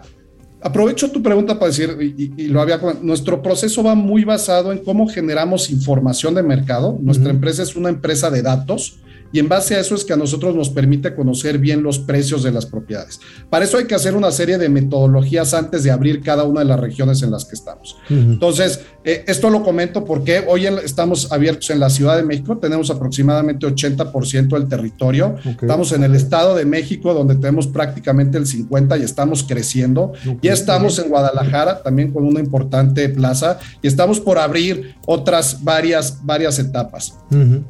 aprovecho 0.62 1.10
tu 1.10 1.22
pregunta 1.22 1.58
para 1.58 1.68
decir, 1.70 1.96
y, 2.00 2.22
y- 2.24 2.32
y 2.44 2.48
lo 2.48 2.60
había 2.60 2.80
nuestro 3.02 3.42
proceso 3.42 3.82
va 3.82 3.94
muy 3.94 4.24
basado 4.24 4.72
en 4.72 4.78
cómo 4.78 5.08
generamos 5.08 5.70
información 5.70 6.34
de 6.34 6.42
mercado. 6.42 6.98
Nuestra 7.00 7.30
empresa 7.30 7.62
es 7.62 7.76
una 7.76 7.88
empresa 7.88 8.30
de 8.30 8.42
datos 8.42 8.96
y 9.32 9.38
en 9.38 9.48
base 9.48 9.74
a 9.76 9.80
eso 9.80 9.94
es 9.94 10.04
que 10.04 10.12
a 10.12 10.16
nosotros 10.16 10.54
nos 10.54 10.68
permite 10.70 11.14
conocer 11.14 11.58
bien 11.58 11.82
los 11.82 11.98
precios 11.98 12.42
de 12.42 12.52
las 12.52 12.66
propiedades. 12.66 13.18
Para 13.50 13.64
eso 13.64 13.78
hay 13.78 13.86
que 13.86 13.94
hacer 13.94 14.14
una 14.14 14.30
serie 14.30 14.58
de 14.58 14.68
metodologías 14.68 15.54
antes 15.54 15.82
de 15.84 15.90
abrir 15.90 16.20
cada 16.22 16.44
una 16.44 16.60
de 16.60 16.66
las 16.66 16.78
regiones 16.80 17.22
en 17.22 17.30
las 17.30 17.44
que 17.44 17.54
estamos. 17.54 17.96
Ujú. 18.10 18.14
Entonces, 18.20 18.80
eh, 19.04 19.24
esto 19.26 19.50
lo 19.50 19.62
comento 19.62 20.04
porque 20.04 20.44
hoy 20.46 20.66
en- 20.66 20.78
estamos 20.78 21.32
abiertos 21.32 21.70
en 21.70 21.80
la 21.80 21.90
Ciudad 21.90 22.16
de 22.16 22.22
México, 22.22 22.58
tenemos 22.58 22.90
aproximadamente 22.90 23.66
80% 23.66 24.56
del 24.58 24.68
territorio. 24.68 25.36
Ok. 25.44 25.62
Estamos 25.62 25.92
en 25.92 26.04
el 26.04 26.14
Estado 26.14 26.54
de 26.54 26.64
México, 26.64 27.14
donde 27.14 27.34
tenemos 27.36 27.66
prácticamente 27.66 28.38
el 28.38 28.46
50% 28.46 28.96
y 29.00 29.02
estamos 29.02 29.42
creciendo. 29.42 30.12
Ok. 30.28 30.38
Ya 30.42 30.52
estamos 30.52 30.98
en 30.98 31.08
Guadalajara, 31.08 31.82
también 31.82 32.12
con 32.12 32.24
una 32.24 32.40
importante 32.40 33.08
plaza, 33.08 33.58
y 33.80 33.86
estamos 33.88 34.20
por 34.20 34.38
abrir 34.38 34.94
otras 35.06 35.62
varias, 35.64 36.18
varias 36.24 36.58
etapas. 36.58 37.14
Ujú. 37.30 37.62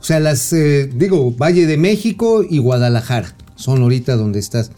O 0.00 0.04
sea, 0.04 0.18
las, 0.20 0.52
eh, 0.52 0.90
digo, 0.94 1.32
Valle 1.32 1.66
de 1.66 1.76
México 1.76 2.42
y 2.48 2.58
Guadalajara 2.58 3.34
son 3.56 3.82
ahorita 3.82 4.16
donde 4.16 4.38
estás. 4.38 4.70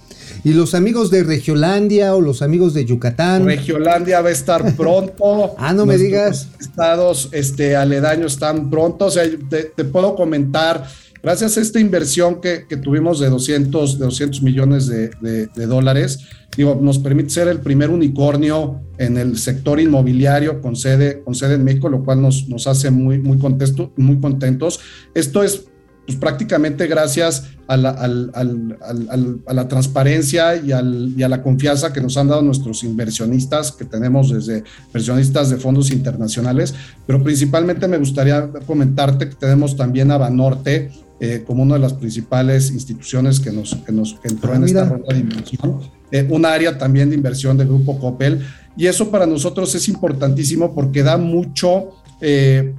Y 0.45 0.55
los 0.55 0.75
amigos 0.75 1.11
de 1.11 1.23
Regiolandia 1.23 2.14
o 2.16 2.20
los 2.20 2.43
amigos 2.43 2.75
de 2.75 2.85
Yucatán. 2.85 3.45
Regiolandia 3.45 4.20
va 4.20 4.31
a 4.31 4.33
estar 4.33 4.75
pronto. 4.77 5.55
Ah, 5.59 5.73
no 5.73 5.87
me 5.87 5.97
Nuestros 5.97 6.01
digas. 6.01 6.49
Estados 6.61 7.29
este, 7.33 7.77
aledaños 7.77 8.33
están 8.35 8.68
pronto. 8.70 9.07
O 9.07 9.11
sea, 9.11 9.25
te, 9.49 9.64
te 9.64 9.85
puedo 9.85 10.16
comentar, 10.16 10.85
gracias 11.23 11.57
a 11.57 11.61
esta 11.61 11.79
inversión 11.79 12.41
que, 12.41 12.64
que 12.68 12.77
tuvimos 12.77 13.20
de 13.20 13.29
200, 13.31 13.99
de 14.01 14.05
200 14.07 14.43
millones 14.43 14.89
de, 14.89 15.11
de- 15.20 15.47
de 15.47 15.66
dólares, 15.66 16.18
digo, 16.57 16.78
nos 16.80 16.98
permite 16.98 17.30
ser 17.30 17.48
el 17.48 17.61
primer 17.61 17.90
unicornio 17.90 18.80
en 18.98 19.16
el 19.16 19.38
sector 19.38 19.80
inmobiliario 19.80 20.61
con 20.61 20.76
sede, 20.76 21.22
con 21.22 21.34
sede 21.34 21.55
en 21.55 21.64
México, 21.64 21.88
lo 21.88 22.05
cual 22.05 22.20
nos, 22.22 22.48
nos 22.48 22.66
hace 22.66 22.90
muy, 22.90 23.18
muy, 23.18 23.38
contesto- 23.38 23.92
muy 23.96 24.20
contentos. 24.20 24.80
Esto 25.14 25.42
es 25.42 25.66
pues 26.05 26.18
prácticamente 26.18 26.88
gracias 26.88 27.50
a 27.68 27.76
la, 27.76 27.90
al- 27.90 28.32
al- 28.34 28.76
al- 29.09 29.40
a 29.46 29.55
la 29.55 29.68
transparencia 29.68 30.57
y, 30.57 30.70
y 30.70 31.22
a 31.22 31.28
la 31.28 31.42
confianza 31.44 31.92
que 31.92 32.00
nos 32.00 32.16
han 32.16 32.26
dado 32.26 32.42
nuestros 32.42 32.82
inversionistas, 32.82 33.70
que 33.70 33.84
tenemos 33.84 34.30
desde 34.30 34.64
inversionistas 34.88 35.48
de 35.50 35.59
fondos 35.59 35.92
internacionales, 35.92 36.74
pero 37.07 37.22
principalmente 37.22 37.86
me 37.86 37.98
gustaría 37.98 38.50
comentarte 38.66 39.28
que 39.28 39.36
tenemos 39.36 39.76
también 39.76 40.11
a 40.11 40.18
Banorte 40.18 40.90
eh, 41.20 41.44
como 41.46 41.62
una 41.62 41.74
de 41.74 41.80
las 41.80 41.92
principales 41.92 42.72
instituciones 42.72 43.38
que 43.38 43.53
nos, 43.53 43.76
que 43.76 43.92
nos 43.92 44.14
que 44.14 44.26
entró 44.28 44.53
Ah, 44.53 44.57
en 44.57 44.64
esta 44.64 44.84
mira. 44.84 44.96
ronda 44.96 45.14
de 45.14 45.20
inversión, 45.20 45.78
eh, 46.13 46.25
un 46.31 46.45
área 46.47 46.79
también 46.79 47.09
de 47.11 47.17
inversión 47.17 47.57
del 47.57 47.67
grupo 47.67 47.99
Coppel, 47.99 48.47
y 48.77 48.87
eso 48.87 49.11
para 49.11 49.27
nosotros 49.27 49.75
es 49.75 49.89
importantísimo 49.89 50.73
porque 50.73 51.03
da 51.03 51.17
mucho... 51.17 51.89
eh, 52.21 52.73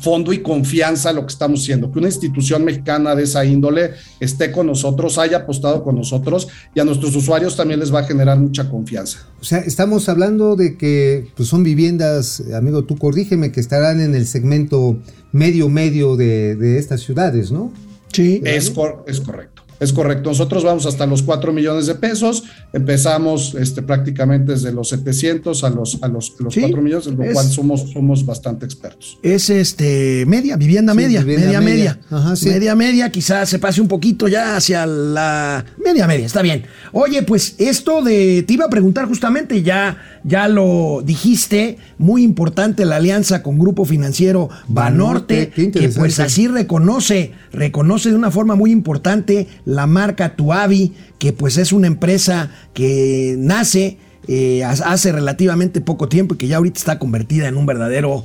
fondo 0.00 0.32
y 0.32 0.38
confianza 0.38 1.10
a 1.10 1.12
lo 1.12 1.20
que 1.26 1.34
estamos 1.34 1.60
haciendo, 1.60 1.92
que 1.92 1.98
una 1.98 2.08
institución 2.08 2.64
mexicana 2.64 3.14
de 3.14 3.24
esa 3.24 3.44
índole 3.44 3.90
esté 4.20 4.50
con 4.50 4.66
nosotros, 4.66 5.18
haya 5.18 5.36
apostado 5.36 5.84
con 5.84 5.96
nosotros 5.96 6.48
y 6.74 6.80
a 6.80 6.84
nuestros 6.84 7.14
usuarios 7.14 7.56
también 7.56 7.78
les 7.78 7.92
va 7.92 8.00
a 8.00 8.04
generar 8.04 8.38
mucha 8.38 8.70
confianza. 8.70 9.18
O 9.38 9.44
sea, 9.44 9.58
estamos 9.58 10.08
hablando 10.08 10.56
de 10.56 10.78
que 10.78 11.26
pues, 11.36 11.50
son 11.50 11.62
viviendas, 11.62 12.42
amigo, 12.54 12.84
tú 12.84 12.96
corrígeme, 12.96 13.52
que 13.52 13.60
estarán 13.60 14.00
en 14.00 14.14
el 14.14 14.26
segmento 14.26 14.96
medio-medio 15.30 16.16
de, 16.16 16.56
de 16.56 16.78
estas 16.78 17.02
ciudades, 17.02 17.52
¿no? 17.52 17.70
Sí. 18.14 18.40
Es, 18.46 18.70
cor- 18.70 19.04
es 19.06 19.20
correcto. 19.20 19.51
Es 19.82 19.92
correcto. 19.92 20.30
Nosotros 20.30 20.64
vamos 20.64 20.86
hasta 20.86 21.06
los 21.06 21.22
4 21.22 21.52
millones 21.52 21.86
de 21.86 21.94
pesos. 21.96 22.44
Empezamos 22.72 23.54
este, 23.54 23.82
prácticamente 23.82 24.52
desde 24.52 24.72
los 24.72 24.88
700 24.90 25.64
a 25.64 25.70
los, 25.70 25.98
a 26.02 26.08
los, 26.08 26.34
los 26.38 26.54
Sí, 26.54 26.60
4 26.60 26.82
millones, 26.82 27.06
en 27.06 27.16
lo 27.16 27.24
es- 27.24 27.32
cual 27.32 27.46
somos, 27.48 27.90
somos 27.92 28.24
bastante 28.24 28.64
expertos. 28.64 29.18
Es 29.22 29.50
este 29.50 30.24
media, 30.26 30.56
vivienda 30.56 30.92
Sí, 30.92 30.98
media, 30.98 31.20
vivienda 31.22 31.46
media 31.46 31.60
media. 31.60 31.98
media. 32.10 32.16
Ajá, 32.18 32.36
sí. 32.36 32.48
Media 32.48 32.74
media, 32.74 33.10
quizás 33.10 33.48
se 33.48 33.58
pase 33.58 33.80
un 33.80 33.88
poquito 33.88 34.28
ya 34.28 34.56
hacia 34.56 34.86
la 34.86 35.64
media 35.84 36.06
media, 36.06 36.26
está 36.26 36.42
bien. 36.42 36.64
Oye, 36.92 37.22
pues 37.22 37.54
esto 37.58 38.02
de 38.02 38.44
te 38.46 38.52
iba 38.54 38.66
a 38.66 38.70
preguntar 38.70 39.06
justamente, 39.06 39.62
ya 39.62 39.96
ya 40.24 40.46
lo 40.46 41.02
dijiste, 41.04 41.78
muy 41.98 42.22
importante 42.22 42.84
la 42.84 42.96
alianza 42.96 43.42
con 43.42 43.58
Grupo 43.58 43.84
Financiero 43.84 44.48
Banorte, 44.68 45.50
que 45.50 45.88
pues 45.96 46.20
así 46.20 46.46
reconoce, 46.46 47.32
reconoce 47.52 48.10
de 48.10 48.14
una 48.16 48.30
forma 48.30 48.54
muy 48.54 48.70
importante 48.70 49.48
la 49.64 49.71
marca 49.86 50.36
Tuavi, 50.36 50.92
que 51.18 51.32
pues 51.32 51.56
es 51.56 51.72
una 51.72 51.86
empresa 51.86 52.50
que 52.74 53.34
nace 53.38 53.98
eh, 54.28 54.62
hace 54.64 55.10
relativamente 55.12 55.80
poco 55.80 56.08
tiempo 56.08 56.34
y 56.34 56.38
que 56.38 56.46
ya 56.48 56.58
ahorita 56.58 56.78
está 56.78 56.98
convertida 56.98 57.48
en 57.48 57.56
un 57.56 57.66
verdadero 57.66 58.24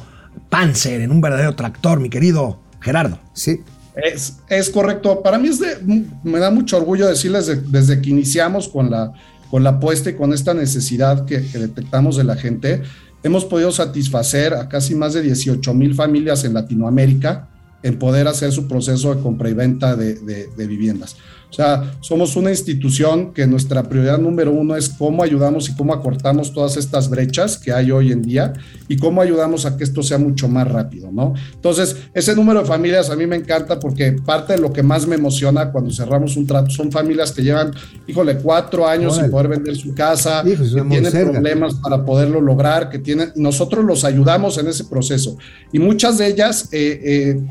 Panzer, 0.49 1.01
en 1.01 1.11
un 1.11 1.21
verdadero 1.21 1.55
tractor, 1.55 1.99
mi 1.99 2.09
querido 2.09 2.59
Gerardo. 2.81 3.19
Sí. 3.33 3.61
Es, 3.95 4.37
es 4.49 4.69
correcto. 4.69 5.23
Para 5.23 5.39
mí 5.39 5.47
es 5.47 5.59
de, 5.59 5.77
me 6.23 6.37
da 6.39 6.51
mucho 6.51 6.77
orgullo 6.77 7.07
decirles 7.07 7.47
de- 7.47 7.55
desde 7.55 7.99
que 8.01 8.11
iniciamos 8.11 8.67
con 8.67 8.91
la, 8.91 9.11
con 9.49 9.63
la 9.63 9.71
apuesta 9.71 10.11
y 10.11 10.13
con 10.15 10.33
esta 10.33 10.53
necesidad 10.53 11.25
que, 11.25 11.43
que 11.47 11.57
detectamos 11.57 12.15
de 12.17 12.23
la 12.23 12.35
gente, 12.35 12.83
hemos 13.23 13.43
podido 13.45 13.71
satisfacer 13.71 14.53
a 14.53 14.69
casi 14.69 14.93
más 14.93 15.13
de 15.15 15.23
18 15.23 15.73
mil 15.73 15.95
familias 15.95 16.43
en 16.43 16.53
Latinoamérica 16.53 17.49
en 17.83 17.99
poder 17.99 18.27
hacer 18.27 18.51
su 18.51 18.67
proceso 18.67 19.13
de 19.13 19.21
compra 19.21 19.49
y 19.49 19.53
venta 19.53 19.95
de, 19.95 20.49
viviendas. 20.57 21.17
O 21.49 21.53
sea, 21.53 21.93
somos 22.01 22.35
una 22.35 22.51
institución 22.51 23.33
que 23.33 23.47
nuestra 23.47 23.83
prioridad 23.83 24.19
número 24.19 24.51
uno 24.51 24.75
es 24.75 24.89
cómo 24.89 25.23
ayudamos 25.23 25.69
y 25.69 25.75
cómo 25.75 25.93
acortamos 25.93 26.51
todas 26.51 26.75
estas 26.75 27.09
brechas 27.09 27.57
que 27.57 27.71
hay 27.71 27.89
hoy 27.89 28.11
en 28.11 28.21
día 28.21 28.53
y 28.89 28.97
cómo 28.97 29.21
ayudamos 29.21 29.65
a 29.65 29.77
que 29.77 29.85
esto 29.85 30.03
sea 30.03 30.17
mucho 30.17 30.49
más 30.49 30.67
rápido, 30.67 31.09
¿no? 31.11 31.33
Entonces, 31.53 31.95
ese 32.13 32.35
número 32.35 32.61
de 32.61 32.65
familias 32.65 33.09
a 33.09 33.15
mí 33.15 33.25
me 33.25 33.37
encanta 33.37 33.79
porque 33.79 34.11
parte 34.11 34.53
de 34.53 34.59
lo 34.59 34.73
que 34.73 34.83
más 34.83 35.07
me 35.07 35.15
emociona 35.15 35.71
cuando 35.71 35.91
cerramos 35.91 36.35
un 36.35 36.45
trato 36.45 36.69
son 36.69 36.91
familias 36.91 37.31
que 37.31 37.41
llevan, 37.41 37.71
híjole, 38.07 38.37
cuatro 38.37 38.85
años 38.85 39.13
Órale. 39.13 39.23
sin 39.23 39.31
poder 39.31 39.47
vender 39.47 39.75
su 39.77 39.95
casa, 39.95 40.43
Hijo, 40.45 40.63
que 40.63 40.69
tienen 40.69 41.03
monserga. 41.03 41.31
problemas 41.31 41.75
para 41.75 42.03
poderlo 42.03 42.41
lograr, 42.41 42.89
que 42.89 42.99
tienen, 42.99 43.31
nosotros 43.35 43.85
los 43.85 44.03
ayudamos 44.03 44.57
en 44.57 44.67
ese 44.67 44.83
proceso. 44.83 45.37
Y 45.71 45.79
muchas 45.79 46.17
de 46.17 46.27
ellas 46.27 46.69
eh, 46.71 46.99
eh, 47.03 47.41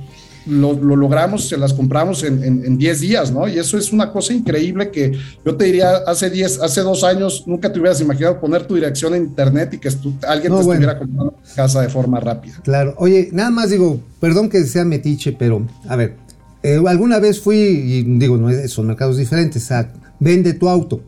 lo, 0.47 0.72
lo 0.74 0.97
logramos, 0.97 1.49
se 1.49 1.57
las 1.57 1.72
compramos 1.74 2.22
en, 2.22 2.42
en, 2.42 2.64
en 2.64 2.78
10 2.78 3.01
días, 3.01 3.32
¿no? 3.32 3.49
Y 3.49 3.59
eso 3.59 3.76
es 3.76 3.92
una 3.92 4.12
cosa 4.12 4.32
increíble 4.32 4.90
que 4.90 5.12
yo 5.44 5.57
te 5.57 5.64
diría, 5.64 5.97
hace 6.07 6.30
10, 6.30 6.61
hace 6.62 6.80
dos 6.82 7.05
años 7.05 7.44
nunca 7.47 7.72
te 7.72 7.78
hubieras 7.80 8.01
imaginado 8.01 8.40
poner 8.40 8.66
tu 8.66 8.74
dirección 8.76 9.14
en 9.14 9.24
internet 9.24 9.74
y 9.74 9.78
que 9.78 9.88
alguien 10.26 10.53
No, 10.53 10.59
te 10.59 10.64
bueno. 10.64 10.72
estuviera 10.80 10.99
comprando 10.99 11.34
casa 11.55 11.80
de 11.82 11.88
forma 11.88 12.20
rápida. 12.20 12.55
Claro. 12.62 12.94
Oye, 12.99 13.28
nada 13.32 13.51
más 13.51 13.70
digo, 13.70 14.01
perdón 14.20 14.49
que 14.49 14.64
sea 14.64 14.84
metiche, 14.84 15.32
pero 15.32 15.66
a 15.88 15.97
ver, 15.97 16.16
eh, 16.62 16.80
alguna 16.86 17.18
vez 17.18 17.40
fui, 17.40 17.57
y 17.59 18.03
digo, 18.18 18.36
no 18.36 18.51
son 18.68 18.86
mercados 18.86 19.16
diferentes, 19.16 19.70
a 19.72 19.92
vende 20.18 20.55
tu 20.55 20.68
auto. 20.68 21.03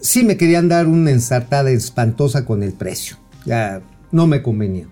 Sí 0.00 0.24
me 0.24 0.36
querían 0.36 0.68
dar 0.68 0.86
una 0.86 1.10
ensartada 1.10 1.70
espantosa 1.70 2.44
con 2.44 2.62
el 2.62 2.72
precio. 2.72 3.16
Ya 3.44 3.82
no 4.12 4.26
me 4.26 4.42
convenía. 4.42 4.86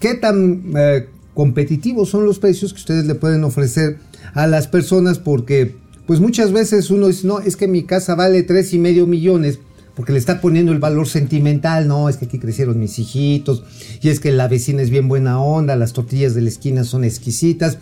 ¿Qué 0.00 0.14
tan 0.14 0.72
eh, 0.76 1.08
competitivos 1.34 2.08
son 2.10 2.24
los 2.24 2.38
precios 2.38 2.72
que 2.72 2.80
ustedes 2.80 3.06
le 3.06 3.14
pueden 3.14 3.44
ofrecer 3.44 3.98
a 4.34 4.46
las 4.46 4.68
personas? 4.68 5.18
Porque, 5.18 5.76
pues 6.06 6.20
muchas 6.20 6.52
veces 6.52 6.90
uno 6.90 7.08
dice, 7.08 7.26
no, 7.26 7.40
es 7.40 7.56
que 7.56 7.68
mi 7.68 7.84
casa 7.84 8.14
vale 8.14 8.42
tres 8.42 8.72
y 8.74 8.78
medio 8.78 9.06
millones 9.06 9.60
porque 9.94 10.12
le 10.12 10.18
está 10.18 10.40
poniendo 10.40 10.72
el 10.72 10.78
valor 10.78 11.06
sentimental, 11.06 11.86
no, 11.86 12.08
es 12.08 12.16
que 12.16 12.24
aquí 12.24 12.38
crecieron 12.38 12.78
mis 12.78 12.98
hijitos, 12.98 13.64
y 14.00 14.08
es 14.08 14.18
que 14.18 14.32
la 14.32 14.48
vecina 14.48 14.80
es 14.80 14.88
bien 14.88 15.08
buena 15.08 15.40
onda, 15.40 15.76
las 15.76 15.92
tortillas 15.92 16.34
de 16.34 16.40
la 16.40 16.48
esquina 16.48 16.84
son 16.84 17.04
exquisitas. 17.04 17.76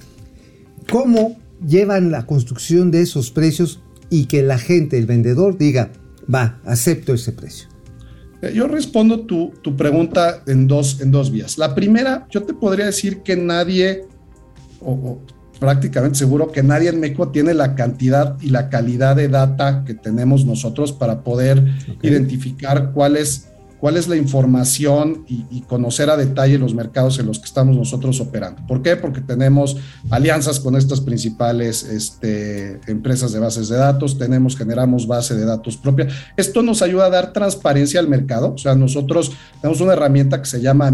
¿Cómo 0.91 1.39
llevan 1.65 2.11
la 2.11 2.27
construcción 2.27 2.91
de 2.91 3.03
esos 3.03 3.31
precios 3.31 3.81
y 4.11 4.25
que 4.25 4.43
la 4.43 4.59
gente, 4.59 4.99
el 4.99 5.07
vendedor, 5.07 5.59
diga, 5.59 5.93
va, 6.33 6.61
acepto 6.65 7.15
ese 7.15 7.33
precio? 7.33 7.69
Eh, 8.43 8.53
Yo 8.55 8.69
respondo 8.69 9.21
tu, 9.21 9.53
tu 9.63 9.77
pregunta 9.77 10.43
en 10.47 10.67
dos, 10.67 11.01
en 11.01 11.11
dos 11.11 11.31
vías. 11.31 11.59
La 11.59 11.75
primera, 11.75 12.27
yo 12.31 12.43
te 12.43 12.55
podría 12.55 12.87
decir 12.87 13.23
que 13.23 13.37
nadie, 13.37 14.05
o, 14.81 14.93
o 14.93 15.23
prácticamente 15.59 16.19
seguro 16.19 16.53
que 16.53 16.63
nadie 16.63 16.89
en 16.89 17.01
México 17.01 17.31
tiene 17.31 17.53
la 17.53 17.75
cantidad 17.75 18.37
y 18.41 18.51
la 18.51 18.69
calidad 18.69 19.17
de 19.17 19.29
data 19.29 19.83
que 19.85 19.95
tenemos 19.95 20.45
nosotros 20.45 20.93
para 20.93 21.25
poder 21.25 21.65
identificar 22.03 22.93
cuál 22.93 23.17
es, 23.17 23.48
cuál 23.81 23.97
es 23.97 24.09
la 24.09 24.17
información 24.17 25.25
y, 25.29 25.45
y 25.51 25.63
conocer 25.63 26.11
a 26.11 26.17
detalle 26.17 26.59
los 26.59 26.75
mercados 26.75 27.19
en 27.19 27.27
los 27.27 27.39
que 27.39 27.47
estamos 27.47 27.77
nosotros 27.77 28.21
operando. 28.21 28.63
¿Por 28.67 28.83
qué? 28.83 28.97
Porque 28.97 29.21
tenemos 29.21 29.77
alianzas 30.11 30.61
con 30.61 30.77
estas 30.77 31.01
principales 31.01 31.83
este, 31.83 32.81
empresas 32.87 33.33
de 33.33 33.39
bases 33.39 33.69
de 33.69 33.77
datos, 33.77 34.19
tenemos, 34.19 34.57
generamos 34.57 35.07
base 35.07 35.35
de 35.35 35.45
datos 35.45 35.77
propia. 35.77 36.09
Esto 36.37 36.63
nos 36.63 36.83
ayuda 36.83 37.07
a 37.07 37.11
dar 37.11 37.33
transparencia 37.33 38.01
al 38.01 38.09
mercado. 38.09 38.53
O 38.55 38.59
sea, 38.59 38.75
nosotros 38.75 39.33
tenemos 39.61 39.81
una 39.81 39.93
herramienta 39.93 40.41
que 40.41 40.49
se 40.49 40.61
llama 40.61 40.93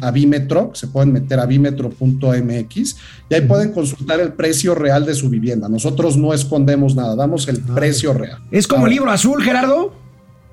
Avímetro, 0.00 0.70
se 0.74 0.86
pueden 0.86 1.12
meter 1.12 1.38
a 1.38 1.42
avímetro.mx 1.42 2.96
y 3.28 3.34
ahí 3.34 3.40
pueden 3.42 3.72
consultar 3.72 4.20
el 4.20 4.32
precio 4.32 4.74
real 4.74 5.06
de 5.06 5.14
su 5.14 5.28
vivienda. 5.28 5.68
Nosotros 5.68 6.16
no 6.16 6.32
escondemos 6.32 6.94
nada, 6.94 7.16
damos 7.16 7.48
el 7.48 7.60
precio 7.60 8.12
real. 8.12 8.38
¿Es 8.50 8.66
como 8.66 8.82
Ahora, 8.82 8.92
libro 8.92 9.10
azul, 9.10 9.42
Gerardo? 9.42 10.01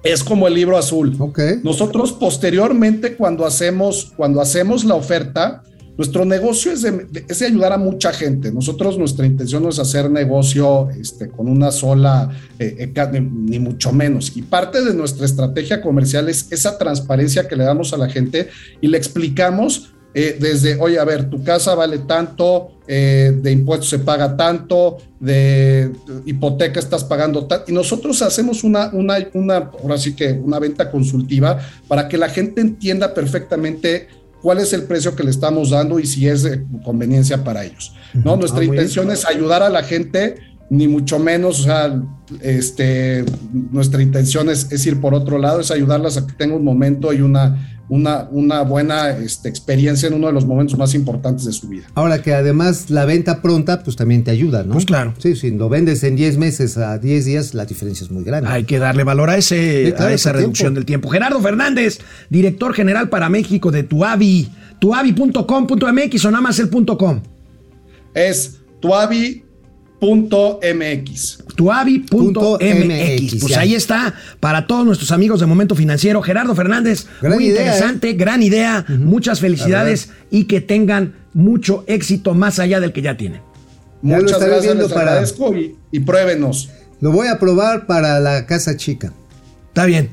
Es 0.04 0.24
como 0.24 0.48
el 0.48 0.54
libro 0.54 0.78
azul. 0.78 1.16
Ok. 1.20 1.40
Nosotros 1.64 2.14
posteriormente, 2.14 3.16
cuando 3.16 3.46
hacemos, 3.46 4.14
cuando 4.16 4.42
hacemos 4.42 4.86
la 4.86 4.96
oferta, 4.96 5.64
nuestro 5.98 6.24
negocio 6.24 6.72
es 6.72 6.82
de, 6.82 7.26
es 7.28 7.40
de 7.40 7.48
ayudar 7.48 7.74
a 7.74 7.78
mucha 7.78 8.14
gente. 8.14 8.54
Nosotros, 8.54 8.98
nuestra 8.98 9.26
intención 9.26 9.64
no 9.64 9.68
es 9.68 9.80
hacer 9.80 10.10
negocio 10.10 10.90
este, 10.92 11.30
con 11.30 11.50
una 11.50 11.72
sola, 11.72 12.30
eh, 12.58 12.90
eh, 12.96 13.22
ni 13.22 13.60
mucho 13.60 13.92
menos. 13.92 14.32
Y 14.38 14.44
parte 14.44 14.82
de 14.82 14.94
nuestra 14.94 15.26
estrategia 15.26 15.82
comercial 15.82 16.30
es 16.30 16.48
esa 16.52 16.78
transparencia 16.78 17.50
que 17.50 17.58
le 17.58 17.66
damos 17.66 17.92
a 17.92 17.98
la 17.98 18.08
gente 18.08 18.48
y 18.80 18.88
le 18.88 18.98
explicamos 18.98 19.94
eh, 20.14 20.38
desde, 20.40 20.80
oye, 20.80 20.98
a 20.98 21.06
ver, 21.06 21.30
tu 21.30 21.44
casa 21.44 21.76
vale 21.76 22.00
tanto, 22.00 22.72
eh, 22.88 23.32
de 23.36 23.52
impuestos 23.52 23.90
se 23.90 24.00
paga 24.00 24.36
tanto, 24.36 24.98
de 25.20 25.92
hipoteca 26.26 26.80
estás 26.80 27.04
pagando 27.04 27.46
tanto. 27.46 27.72
Y 27.72 27.74
nosotros 27.74 28.22
hacemos 28.22 28.64
una, 28.64 28.90
una, 28.92 29.18
una, 29.34 29.58
ahora 29.58 29.98
sí 29.98 30.16
que 30.16 30.32
una 30.32 30.58
venta 30.58 30.90
consultiva 30.90 31.60
para 31.88 32.08
que 32.08 32.18
la 32.18 32.30
gente 32.30 32.62
entienda 32.62 33.14
perfectamente 33.14 34.08
cuál 34.42 34.60
es 34.60 34.74
el 34.74 34.84
precio 34.84 35.16
que 35.16 35.24
le 35.24 35.30
estamos 35.30 35.70
dando 35.70 36.00
y 36.00 36.06
si 36.06 36.28
es 36.28 36.44
de 36.44 36.64
conveniencia 36.84 37.44
para 37.44 37.66
ellos. 37.66 37.94
¿no? 38.14 38.36
Nuestra 38.36 38.62
Ah, 38.62 38.66
intención 38.66 39.12
es 39.12 39.26
ayudar 39.26 39.64
a 39.64 39.70
la 39.70 39.84
gente, 39.84 40.38
ni 40.70 40.88
mucho 40.88 41.18
menos, 41.20 41.62
o 41.62 41.64
sea, 41.64 42.02
este, 42.42 43.26
nuestra 43.72 44.02
intención 44.02 44.50
es, 44.50 44.72
es 44.72 44.86
ir 44.86 45.02
por 45.02 45.14
otro 45.14 45.38
lado, 45.38 45.62
es 45.62 45.72
ayudarlas 45.72 46.18
a 46.18 46.28
que 46.28 46.34
tengan 46.34 46.58
un 46.58 46.64
momento 46.64 47.12
y 47.12 47.22
una, 47.22 47.80
una, 47.90 48.28
una 48.30 48.62
buena 48.62 49.10
este, 49.10 49.50
experiencia 49.50 50.08
en 50.08 50.14
uno 50.14 50.28
de 50.28 50.34
los 50.34 50.46
momentos 50.46 50.78
más 50.78 50.94
importantes 50.94 51.46
de 51.46 51.54
su 51.54 51.68
vida. 51.68 51.88
Ahora 51.96 52.22
que 52.22 52.36
además 52.36 52.92
la 52.92 53.06
venta 53.06 53.42
pronta, 53.42 53.84
pues 53.84 53.96
también 53.96 54.24
te 54.24 54.30
ayuda, 54.30 54.64
¿no? 54.64 54.74
Pues 54.74 54.86
claro. 54.86 55.16
Sí, 55.18 55.36
si 55.36 55.50
lo 55.50 55.70
vendes 55.70 56.04
en 56.04 56.16
10 56.16 56.38
meses 56.38 56.78
a 56.78 57.00
10 57.00 57.26
días, 57.26 57.54
la 57.56 57.66
diferencia 57.66 58.06
es 58.06 58.12
muy 58.12 58.24
grande. 58.24 58.50
Hay 58.50 58.66
que 58.66 58.78
darle 58.78 59.04
valor 59.04 59.32
a, 59.32 59.38
ese, 59.38 59.88
Sí, 59.88 59.92
claro, 59.94 60.12
a 60.12 60.14
esa 60.14 60.32
reducción 60.34 60.68
tiempo. 60.68 60.76
del 60.76 60.86
tiempo. 60.86 61.10
Gerardo 61.10 61.42
Fernández, 61.42 62.00
director 62.30 62.74
general 62.76 63.10
para 63.10 63.28
México 63.28 63.72
de 63.72 63.84
Tuavi. 63.84 64.52
Tuavi.com.mx 64.80 66.26
o 66.26 66.32
nada 66.32 66.42
más 66.42 66.60
el 66.60 66.70
punto 66.70 66.98
.com. 66.98 67.22
Es 68.14 68.60
tuavi.mx. 70.00 71.44
Tuavi.mx. 71.56 73.36
Pues 73.40 73.54
ya. 73.54 73.60
ahí 73.60 73.76
está 73.76 74.14
para 74.40 74.66
todos 74.68 74.86
nuestros 74.86 75.12
amigos 75.12 75.40
de 75.40 75.46
Momento 75.46 75.76
Financiero. 75.76 76.22
Gerardo 76.22 76.56
Fernández, 76.56 77.06
Gran 77.22 77.34
muy 77.36 77.46
idea, 77.46 77.58
¿eh? 77.58 77.62
interesante, 77.66 78.14
gran 78.14 78.42
idea. 78.42 78.86
Muchas 78.88 79.40
felicidades 79.40 80.10
y 80.32 80.46
que 80.46 80.62
tengan 80.62 81.16
mucho 81.34 81.84
éxito 81.88 82.34
más 82.34 82.60
allá 82.60 82.80
del 82.80 82.94
que 82.94 83.02
ya 83.02 83.18
tienen. 83.18 83.42
Ya 84.02 84.18
Muchas 84.18 84.40
gracias, 84.40 84.64
viendo 84.64 84.84
les 84.86 84.94
para- 84.94 85.12
agradezco 85.12 85.56
y, 85.56 85.76
y 85.92 86.00
pruébenos. 86.00 86.70
Lo 87.02 87.12
voy 87.12 87.28
a 87.28 87.38
probar 87.40 87.86
para 87.86 88.20
la 88.20 88.46
casa 88.46 88.78
chica. 88.78 89.14
Está 89.68 89.86
bien. 89.86 90.10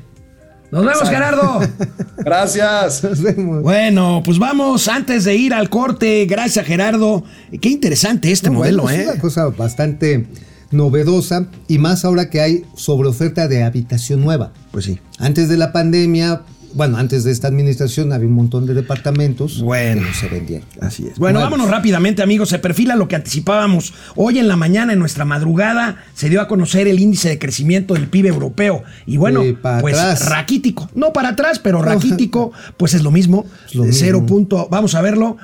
Nos 0.71 0.85
vemos, 0.85 1.09
Gerardo. 1.09 1.59
Gracias. 2.17 3.03
Nos 3.03 3.21
vemos. 3.21 3.61
Bueno, 3.63 4.21
pues 4.25 4.37
vamos 4.37 4.87
antes 4.87 5.23
de 5.23 5.35
ir 5.35 5.53
al 5.53 5.69
corte. 5.69 6.25
Gracias, 6.25 6.65
Gerardo. 6.65 7.23
Qué 7.61 7.69
interesante 7.69 8.31
este 8.31 8.49
modelo, 8.49 8.83
Bueno, 8.83 8.99
¿eh? 8.99 9.03
Es 9.03 9.11
una 9.11 9.21
cosa 9.21 9.45
bastante 9.47 10.27
novedosa 10.71 11.47
y 11.67 11.77
más 11.77 12.03
ahora 12.03 12.29
que 12.29 12.41
hay 12.41 12.65
sobreoferta 12.75 13.47
de 13.47 13.63
habitación 13.63 14.21
nueva. 14.21 14.51
Pues 14.71 14.85
sí. 14.85 14.99
Antes 15.19 15.47
de 15.47 15.57
la 15.57 15.71
pandemia, 15.71 16.41
bueno, 16.73 16.97
antes 16.97 17.23
de 17.23 17.31
esta 17.31 17.47
administración 17.47 18.11
había 18.13 18.27
un 18.27 18.33
montón 18.33 18.65
de 18.65 18.73
departamentos 18.73 19.61
Bueno. 19.61 20.01
que 20.01 20.07
no 20.07 20.13
se 20.13 20.27
vendieron. 20.27 20.67
Así 20.81 21.07
es. 21.07 21.17
Bueno, 21.17 21.39
Nuevos. 21.39 21.51
vámonos 21.51 21.71
rápidamente, 21.71 22.21
amigos. 22.21 22.49
Se 22.49 22.59
perfila 22.59 22.95
lo 22.95 23.07
que 23.07 23.15
anticipábamos. 23.15 23.93
Hoy 24.15 24.39
en 24.39 24.47
la 24.47 24.55
mañana, 24.55 24.93
en 24.93 24.99
nuestra 24.99 25.25
madrugada, 25.25 25.97
se 26.13 26.29
dio 26.29 26.41
a 26.41 26.47
conocer 26.47 26.87
el 26.87 26.99
índice 26.99 27.29
de 27.29 27.39
crecimiento 27.39 27.93
del 27.93 28.07
PIB 28.07 28.27
europeo. 28.27 28.83
Y 29.05 29.17
bueno, 29.17 29.41
Sí, 29.43 29.53
para 29.53 29.81
pues 29.81 29.97
atrás. 29.97 30.29
raquítico. 30.29 30.89
No 30.93 31.13
para 31.13 31.29
atrás, 31.29 31.59
pero 31.59 31.81
raquítico, 31.81 32.51
pues 32.77 32.93
es 32.93 33.03
lo 33.03 33.11
mismo. 33.11 33.45
Es 33.67 33.75
lo 33.75 33.83
mismo. 33.83 33.97
Cero 33.99 34.25
punto- 34.25 34.67
vamos 34.69 34.95
a 34.95 35.01
verlo, 35.01 35.37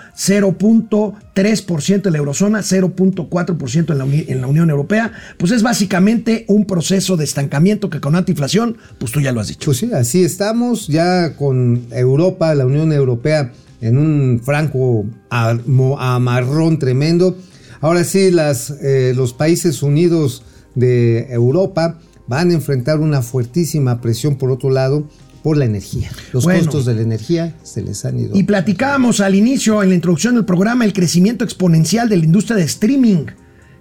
0.3% 1.36 2.08
en 2.08 2.12
la 2.14 2.20
eurozona, 2.20 2.60
0.4% 2.60 3.92
en 3.92 3.98
la, 3.98 4.06
en 4.06 4.42
la 4.42 4.48
Unión 4.48 4.70
Europea. 4.70 5.12
Pues 5.38 5.52
es 5.52 5.64
básicamente 5.64 6.46
un 6.48 6.66
proceso 6.66 7.18
de 7.18 7.24
estancamiento 7.24 7.90
que 7.90 8.00
con 8.00 8.16
alta 8.16 8.32
inflación, 8.32 8.78
pues 8.98 9.12
tú 9.12 9.20
ya 9.20 9.32
lo 9.32 9.42
has 9.42 9.48
dicho. 9.48 9.66
Pues 9.66 9.78
sí, 9.78 9.92
así 9.94 10.24
estamos 10.24 10.88
ya 10.88 11.36
con 11.36 11.88
Europa, 11.92 12.54
la 12.56 12.66
Unión 12.66 12.92
Europea, 12.92 13.52
en 13.82 13.98
un 13.98 14.42
franco 14.44 15.06
amarrón 15.30 16.80
tremendo. 16.80 17.38
Ahora 17.82 18.04
sí, 18.04 18.32
las, 18.32 18.72
eh, 18.82 19.14
los 19.16 19.34
países 19.34 19.84
unidos 19.84 20.44
de 20.76 21.34
Europa 21.34 22.00
van 22.28 22.52
a 22.52 22.54
enfrentar 22.54 23.00
una 23.00 23.22
fuertísima 23.22 24.00
presión, 24.00 24.38
por 24.38 24.52
otro 24.52 24.70
lado, 24.70 25.08
por 25.44 25.58
la 25.58 25.66
energía. 25.66 26.10
Los 26.32 26.46
Bueno. 26.46 26.62
costos 26.62 26.86
de 26.86 26.96
la 26.96 27.02
energía 27.02 27.54
se 27.64 27.82
les 27.84 28.04
han 28.06 28.20
ido. 28.20 28.36
Y 28.36 28.44
platicábamos 28.44 29.20
al 29.20 29.36
inicio, 29.36 29.84
en 29.84 29.90
la 29.90 29.96
introducción 29.96 30.36
del 30.36 30.46
programa, 30.46 30.86
el 30.86 30.94
crecimiento 30.94 31.44
exponencial 31.44 32.08
de 32.10 32.18
la 32.18 32.24
industria 32.26 32.56
de 32.56 32.64
streaming, 32.64 33.26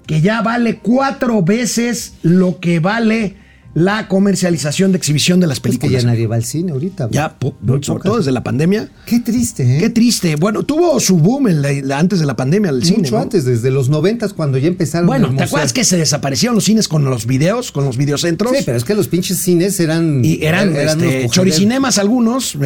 que 0.07 0.21
ya 0.21 0.43
vale 0.43 0.79
cuatro 0.81 1.43
veces 1.43 2.15
lo 2.23 2.59
que 2.59 2.81
vale 2.81 3.37
la 3.75 4.07
comercialización 4.09 4.93
de 4.93 4.99
exhibición 4.99 5.41
de 5.41 5.47
las 5.47 5.57
es 5.57 5.63
que 5.63 5.69
películas. 5.71 6.03
ya 6.03 6.09
nadie 6.09 6.27
va 6.27 6.37
al 6.37 6.45
cine 6.45 6.73
ahorita. 6.73 7.09
Ya, 7.11 7.39
po- 7.39 7.55
sobre 7.65 7.81
pocas. 7.81 8.03
todo 8.03 8.19
desde 8.19 8.33
la 8.33 8.43
pandemia. 8.45 8.91
Qué 9.07 9.21
triste, 9.21 9.77
¿eh? 9.77 9.81
Qué 9.81 9.89
triste. 9.91 10.37
Bueno, 10.37 10.63
tuvo 10.63 11.01
su 11.01 11.17
boom 11.19 11.49
en 11.49 11.63
la- 11.63 11.73
la- 11.73 11.99
antes 11.99 12.21
de 12.21 12.27
la 12.27 12.37
pandemia 12.37 12.71
el 12.71 12.85
cine. 12.85 12.99
Mucho 12.99 13.17
¿no? 13.17 13.23
antes, 13.23 13.45
desde 13.45 13.71
los 13.71 13.89
noventas, 13.89 14.35
cuando 14.35 14.59
ya 14.59 14.69
empezaron 14.69 15.07
Bueno, 15.07 15.35
¿te 15.35 15.45
acuerdas 15.45 15.73
que 15.73 15.85
se 15.85 15.97
desaparecieron 15.97 16.55
los 16.57 16.65
cines 16.65 16.87
con 16.89 17.05
los 17.05 17.27
videos, 17.27 17.73
con 17.73 17.85
los 17.85 17.97
videocentros? 17.97 18.53
Sí, 18.57 18.63
pero 18.67 18.77
es 18.77 18.85
que 18.85 18.95
los 18.95 19.09
pinches 19.09 19.39
cines 19.39 19.81
eran. 19.81 20.23
Y 20.25 20.45
eran, 20.45 20.69
unos 20.71 20.79
este, 20.93 21.29
choricinemas 21.31 21.97
algunos, 21.99 22.55
eh, 22.57 22.59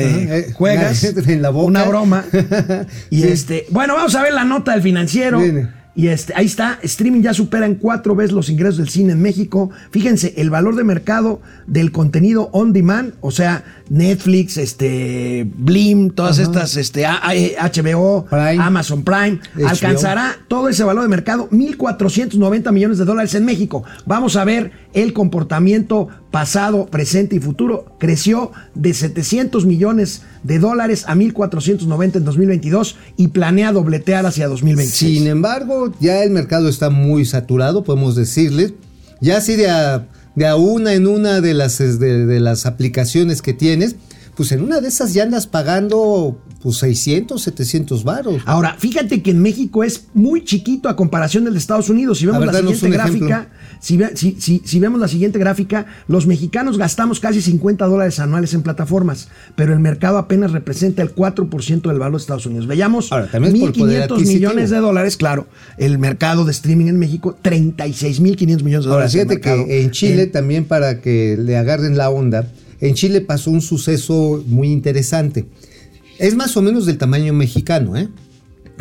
eh, 0.48 0.52
juegas, 0.54 1.04
en 1.26 1.40
la 1.42 1.50
boca. 1.50 1.66
una 1.66 1.84
broma. 1.84 2.24
y 3.10 3.20
Sí. 3.22 3.28
este, 3.28 3.66
bueno, 3.70 3.94
vamos 3.94 4.14
a 4.16 4.22
ver 4.22 4.32
la 4.32 4.44
nota 4.44 4.72
del 4.72 4.82
financiero. 4.82 5.40
Viene. 5.40 5.68
Y 5.96 6.08
este, 6.08 6.34
ahí 6.36 6.44
está, 6.44 6.78
streaming 6.82 7.22
ya 7.22 7.32
supera 7.32 7.64
en 7.64 7.76
cuatro 7.76 8.14
veces 8.14 8.32
los 8.32 8.50
ingresos 8.50 8.76
del 8.76 8.90
cine 8.90 9.12
en 9.12 9.22
México. 9.22 9.70
Fíjense, 9.90 10.34
el 10.36 10.50
valor 10.50 10.76
de 10.76 10.84
mercado 10.84 11.40
del 11.66 11.90
contenido 11.90 12.50
on 12.52 12.74
demand, 12.74 13.14
o 13.22 13.30
sea, 13.30 13.64
Netflix, 13.88 14.58
este, 14.58 15.50
Blim, 15.56 16.10
todas 16.10 16.38
estas, 16.38 16.76
este, 16.76 17.06
HBO, 17.06 18.26
Prime. 18.28 18.62
Amazon 18.62 19.04
Prime, 19.04 19.40
HBO. 19.54 19.68
alcanzará 19.68 20.36
todo 20.48 20.68
ese 20.68 20.84
valor 20.84 21.02
de 21.02 21.08
mercado, 21.08 21.48
1.490 21.50 22.72
millones 22.72 22.98
de 22.98 23.06
dólares 23.06 23.34
en 23.34 23.46
México. 23.46 23.82
Vamos 24.04 24.36
a 24.36 24.44
ver 24.44 24.72
el 24.96 25.12
comportamiento 25.12 26.08
pasado, 26.30 26.86
presente 26.86 27.36
y 27.36 27.38
futuro. 27.38 27.84
Creció 27.98 28.50
de 28.74 28.94
700 28.94 29.66
millones 29.66 30.22
de 30.42 30.58
dólares 30.58 31.04
a 31.06 31.14
1.490 31.14 32.16
en 32.16 32.24
2022 32.24 32.96
y 33.18 33.28
planea 33.28 33.72
dobletear 33.72 34.24
hacia 34.24 34.48
2026. 34.48 35.18
Sin 35.18 35.28
embargo, 35.28 35.92
ya 36.00 36.24
el 36.24 36.30
mercado 36.30 36.68
está 36.68 36.88
muy 36.88 37.26
saturado, 37.26 37.84
podemos 37.84 38.16
decirles. 38.16 38.72
Ya 39.20 39.36
así 39.36 39.54
de 39.56 39.68
a, 39.68 40.08
de 40.34 40.46
a 40.46 40.56
una 40.56 40.94
en 40.94 41.06
una 41.06 41.42
de 41.42 41.52
las, 41.52 41.76
de, 41.78 42.26
de 42.26 42.40
las 42.40 42.64
aplicaciones 42.64 43.42
que 43.42 43.52
tienes, 43.52 43.96
pues 44.34 44.50
en 44.52 44.62
una 44.62 44.80
de 44.80 44.88
esas 44.88 45.12
ya 45.12 45.24
andas 45.24 45.46
pagando 45.46 46.38
pues 46.66 46.78
600, 46.78 47.40
700 47.40 48.02
varos. 48.02 48.42
Ahora, 48.44 48.74
fíjate 48.76 49.22
que 49.22 49.30
en 49.30 49.40
México 49.40 49.84
es 49.84 50.06
muy 50.14 50.42
chiquito 50.42 50.88
a 50.88 50.96
comparación 50.96 51.44
del 51.44 51.52
de 51.52 51.60
Estados 51.60 51.88
Unidos. 51.90 52.18
Si 52.18 52.26
vemos 52.26 52.40
ver, 52.40 52.48
la 52.52 52.58
siguiente 52.60 52.90
gráfica, 52.90 53.48
si, 53.80 53.96
ve- 53.96 54.16
si- 54.16 54.36
si- 54.40 54.62
si 54.64 54.80
vemos 54.80 55.00
la 55.00 55.06
siguiente 55.06 55.38
gráfica, 55.38 55.86
los 56.08 56.26
mexicanos 56.26 56.76
gastamos 56.76 57.20
casi 57.20 57.40
50 57.40 57.86
dólares 57.86 58.18
anuales 58.18 58.52
en 58.54 58.62
plataformas, 58.62 59.28
pero 59.54 59.72
el 59.74 59.78
mercado 59.78 60.18
apenas 60.18 60.50
representa 60.50 61.02
el 61.02 61.14
4% 61.14 61.88
del 61.88 62.00
valor 62.00 62.14
de 62.18 62.22
Estados 62.22 62.46
Unidos. 62.46 62.66
Veamos, 62.66 63.12
Ahora, 63.12 63.28
también 63.30 63.54
es 63.54 63.60
por 63.60 63.72
poder 63.72 64.00
1.500 64.08 64.12
adquisitivo. 64.12 64.50
millones 64.50 64.70
de 64.70 64.76
dólares, 64.78 65.16
claro, 65.16 65.46
el 65.78 65.98
mercado 66.00 66.44
de 66.44 66.50
streaming 66.50 66.86
en 66.86 66.98
México, 66.98 67.36
36.500 67.42 68.62
millones 68.64 68.84
de 68.86 68.90
Ahora, 68.90 69.06
dólares. 69.06 69.14
el 69.14 69.20
fíjate 69.28 69.40
que 69.40 69.82
en 69.84 69.90
Chile 69.92 70.26
también 70.26 70.64
para 70.64 71.00
que 71.00 71.36
le 71.38 71.56
agarren 71.56 71.96
la 71.96 72.10
onda, 72.10 72.50
en 72.80 72.94
Chile 72.94 73.20
pasó 73.22 73.50
un 73.50 73.62
suceso 73.62 74.42
muy 74.46 74.68
interesante. 74.68 75.46
Es 76.18 76.34
más 76.34 76.56
o 76.56 76.62
menos 76.62 76.86
del 76.86 76.98
tamaño 76.98 77.32
mexicano, 77.32 77.96
¿eh? 77.96 78.08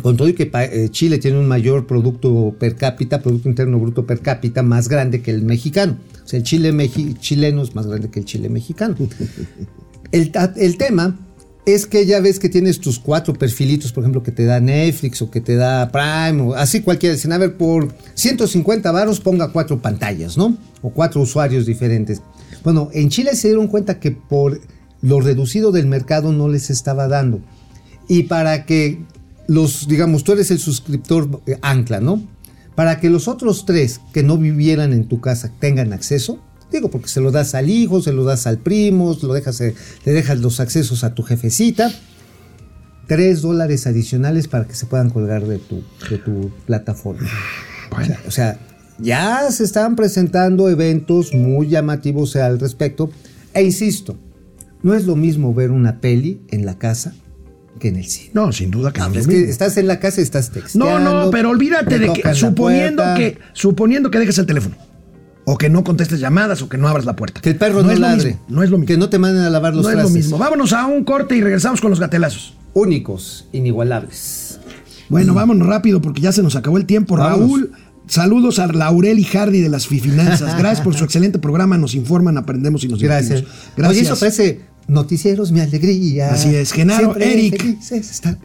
Con 0.02 0.18
todo 0.18 0.28
y 0.28 0.34
que 0.34 0.52
eh, 0.54 0.90
Chile 0.90 1.18
tiene 1.18 1.40
un 1.40 1.48
mayor 1.48 1.88
producto 1.88 2.56
per 2.60 2.76
cápita, 2.76 3.22
Producto 3.22 3.50
Interno 3.50 3.80
Bruto 3.80 4.06
per 4.06 4.20
cápita 4.20 4.62
más 4.62 4.90
grande 4.90 5.22
que 5.22 5.32
el 5.32 5.42
mexicano. 5.42 5.98
O 6.24 6.28
sea, 6.28 6.38
el 6.38 6.44
Chile 6.44 6.74
chileno 7.20 7.64
es 7.64 7.76
más 7.76 7.88
grande 7.88 8.10
que 8.10 8.20
el 8.20 8.26
Chile 8.26 8.50
mexicano. 8.50 8.96
El 10.12 10.78
tema 10.78 11.18
es 11.66 11.88
que 11.88 12.06
ya 12.06 12.20
ves 12.20 12.40
que 12.40 12.48
tienes 12.48 12.80
tus 12.80 13.00
cuatro 13.00 13.34
perfilitos, 13.34 13.92
por 13.92 14.04
ejemplo, 14.04 14.22
que 14.24 14.32
te 14.32 14.46
da 14.46 14.60
Netflix 14.60 15.22
o 15.22 15.32
que 15.32 15.42
te 15.42 15.56
da 15.56 15.92
Prime, 15.92 16.42
o 16.42 16.54
así 16.54 16.82
cualquiera. 16.82 17.16
Dicen, 17.16 17.34
a 17.34 17.38
ver, 17.38 17.58
por 17.58 17.94
150 18.14 18.92
varos 18.92 19.20
ponga 19.20 19.52
cuatro 19.52 19.82
pantallas, 19.82 20.38
¿no? 20.38 20.58
O 20.82 20.92
cuatro 20.92 21.22
usuarios 21.22 21.66
diferentes. 21.66 22.22
Bueno, 22.64 22.90
en 22.94 23.10
Chile 23.10 23.36
se 23.36 23.50
dieron 23.50 23.68
cuenta 23.68 24.00
que 24.00 24.12
por 24.12 24.62
lo 25.06 25.22
reducido 25.22 25.72
del 25.72 25.86
mercado 25.86 26.32
no 26.32 26.48
les 26.48 26.72
estaba 26.72 27.08
dando. 27.08 27.40
Y 28.08 28.24
para 28.24 28.66
que 28.66 29.04
los, 29.48 29.88
digamos, 29.88 30.24
tú 30.24 30.32
eres 30.32 30.50
el 30.50 30.58
suscriptor 30.58 31.42
eh, 31.46 31.60
ancla, 31.62 32.00
¿no? 32.00 32.24
Para 32.74 33.00
que 33.00 33.12
los 33.12 33.28
otros 33.28 33.66
tres 33.66 34.02
que 34.14 34.24
no 34.24 34.40
vivieran 34.40 34.94
en 34.94 35.08
tu 35.08 35.22
casa 35.22 35.52
tengan 35.60 35.94
acceso, 35.94 36.40
digo, 36.72 36.90
porque 36.90 37.08
se 37.08 37.22
lo 37.22 37.30
das 37.30 37.54
al 37.54 37.70
hijo, 37.70 38.02
se 38.02 38.14
lo 38.14 38.24
das 38.24 38.48
al 38.48 38.58
primo, 38.58 39.16
lo 39.22 39.34
dejas, 39.36 39.62
eh, 39.62 39.76
le 40.06 40.12
dejas 40.12 40.40
los 40.40 40.60
accesos 40.60 41.04
a 41.04 41.14
tu 41.14 41.22
jefecita, 41.22 41.94
tres 43.08 43.44
dólares 43.44 43.86
adicionales 43.86 44.48
para 44.48 44.66
que 44.66 44.74
se 44.74 44.88
puedan 44.88 45.12
colgar 45.12 45.46
de 45.46 45.60
tu, 45.60 45.84
de 46.10 46.18
tu 46.18 46.52
plataforma. 46.66 47.30
O 47.92 48.04
sea, 48.04 48.20
o 48.28 48.32
sea, 48.32 48.60
ya 48.98 49.52
se 49.52 49.66
están 49.66 49.96
presentando 49.96 50.68
eventos 50.68 51.32
muy 51.36 51.70
llamativos 51.70 52.36
al 52.38 52.60
respecto. 52.60 53.12
E 53.54 53.62
insisto, 53.62 54.18
no 54.86 54.94
es 54.94 55.08
lo 55.08 55.16
mismo 55.16 55.52
ver 55.52 55.72
una 55.72 56.00
peli 56.00 56.42
en 56.52 56.64
la 56.64 56.78
casa 56.78 57.16
que 57.80 57.88
en 57.88 57.96
el 57.96 58.06
cine. 58.06 58.30
No, 58.36 58.52
sin 58.52 58.70
duda 58.70 58.94
que 58.94 59.00
no, 59.00 59.08
es 59.08 59.18
Es 59.18 59.28
que 59.28 59.50
estás 59.50 59.78
en 59.78 59.88
la 59.88 60.00
casa 60.00 60.22
y 60.22 60.24
estás 60.24 60.52
texteando. 60.52 61.00
No, 61.00 61.24
no, 61.24 61.32
pero 61.32 61.50
olvídate 61.50 61.98
te 61.98 61.98
de 61.98 62.14
que 62.14 62.36
suponiendo 62.36 63.04
que 63.18 63.40
suponiendo 63.54 64.12
que 64.12 64.20
dejes 64.20 64.38
el 64.38 64.46
teléfono 64.46 64.76
o 65.44 65.58
que 65.58 65.70
no 65.70 65.84
contestes 65.84 66.20
llamadas 66.20 66.62
o 66.62 66.70
que 66.70 66.78
no 66.78 66.88
abras 66.88 67.06
la 67.06 67.16
puerta. 67.16 67.42
Que 67.42 67.50
el 67.50 67.56
perro 67.56 67.82
no, 67.82 67.90
es 67.90 68.00
lo 68.00 68.08
ladre. 68.08 68.26
mismo, 68.26 68.46
no 68.48 68.62
es 68.62 68.70
lo 68.70 68.78
mismo. 68.78 68.88
Que 68.88 68.98
no 68.98 69.10
te 69.10 69.18
manden 69.18 69.42
a 69.42 69.50
lavar 69.50 69.74
los 69.74 69.86
no 69.86 69.90
es 69.90 69.98
lo 69.98 70.10
mismo. 70.10 70.38
Vámonos 70.38 70.72
a 70.72 70.86
un 70.86 71.04
corte 71.04 71.36
y 71.36 71.42
regresamos 71.42 71.82
con 71.82 71.90
los 71.90 72.00
gatelazos. 72.00 72.54
Únicos, 72.76 73.48
inigualables. 73.54 74.60
Bueno, 75.10 75.34
vámonos 75.34 75.68
rápido 75.68 76.00
porque 76.00 76.22
ya 76.22 76.32
se 76.32 76.44
nos 76.44 76.56
acabó 76.56 76.78
el 76.78 76.86
tiempo. 76.86 77.18
Vámonos. 77.18 77.40
Raúl, 77.40 77.72
saludos 78.06 78.60
a 78.60 78.68
Laurel 78.68 79.18
y 79.18 79.24
Hardy 79.24 79.62
de 79.62 79.70
las 79.70 79.88
Fifinanzas. 79.88 80.56
Gracias 80.60 80.82
por 80.82 80.94
su 80.94 81.04
excelente 81.06 81.40
programa. 81.40 81.76
Nos 81.80 81.96
informan, 81.96 82.38
aprendemos 82.38 82.84
y 82.84 82.88
nos 82.88 83.02
Gracias. 83.02 83.42
divertimos. 83.42 83.74
Gracias. 83.76 83.98
Oye, 83.98 84.02
eso 84.02 84.20
parece 84.20 84.75
noticieros, 84.88 85.52
mi 85.52 85.60
alegría. 85.60 86.32
Así 86.34 86.54
es, 86.56 86.72
Genaro, 86.72 87.14
Siempre 87.16 87.34
Eric. 87.34 87.78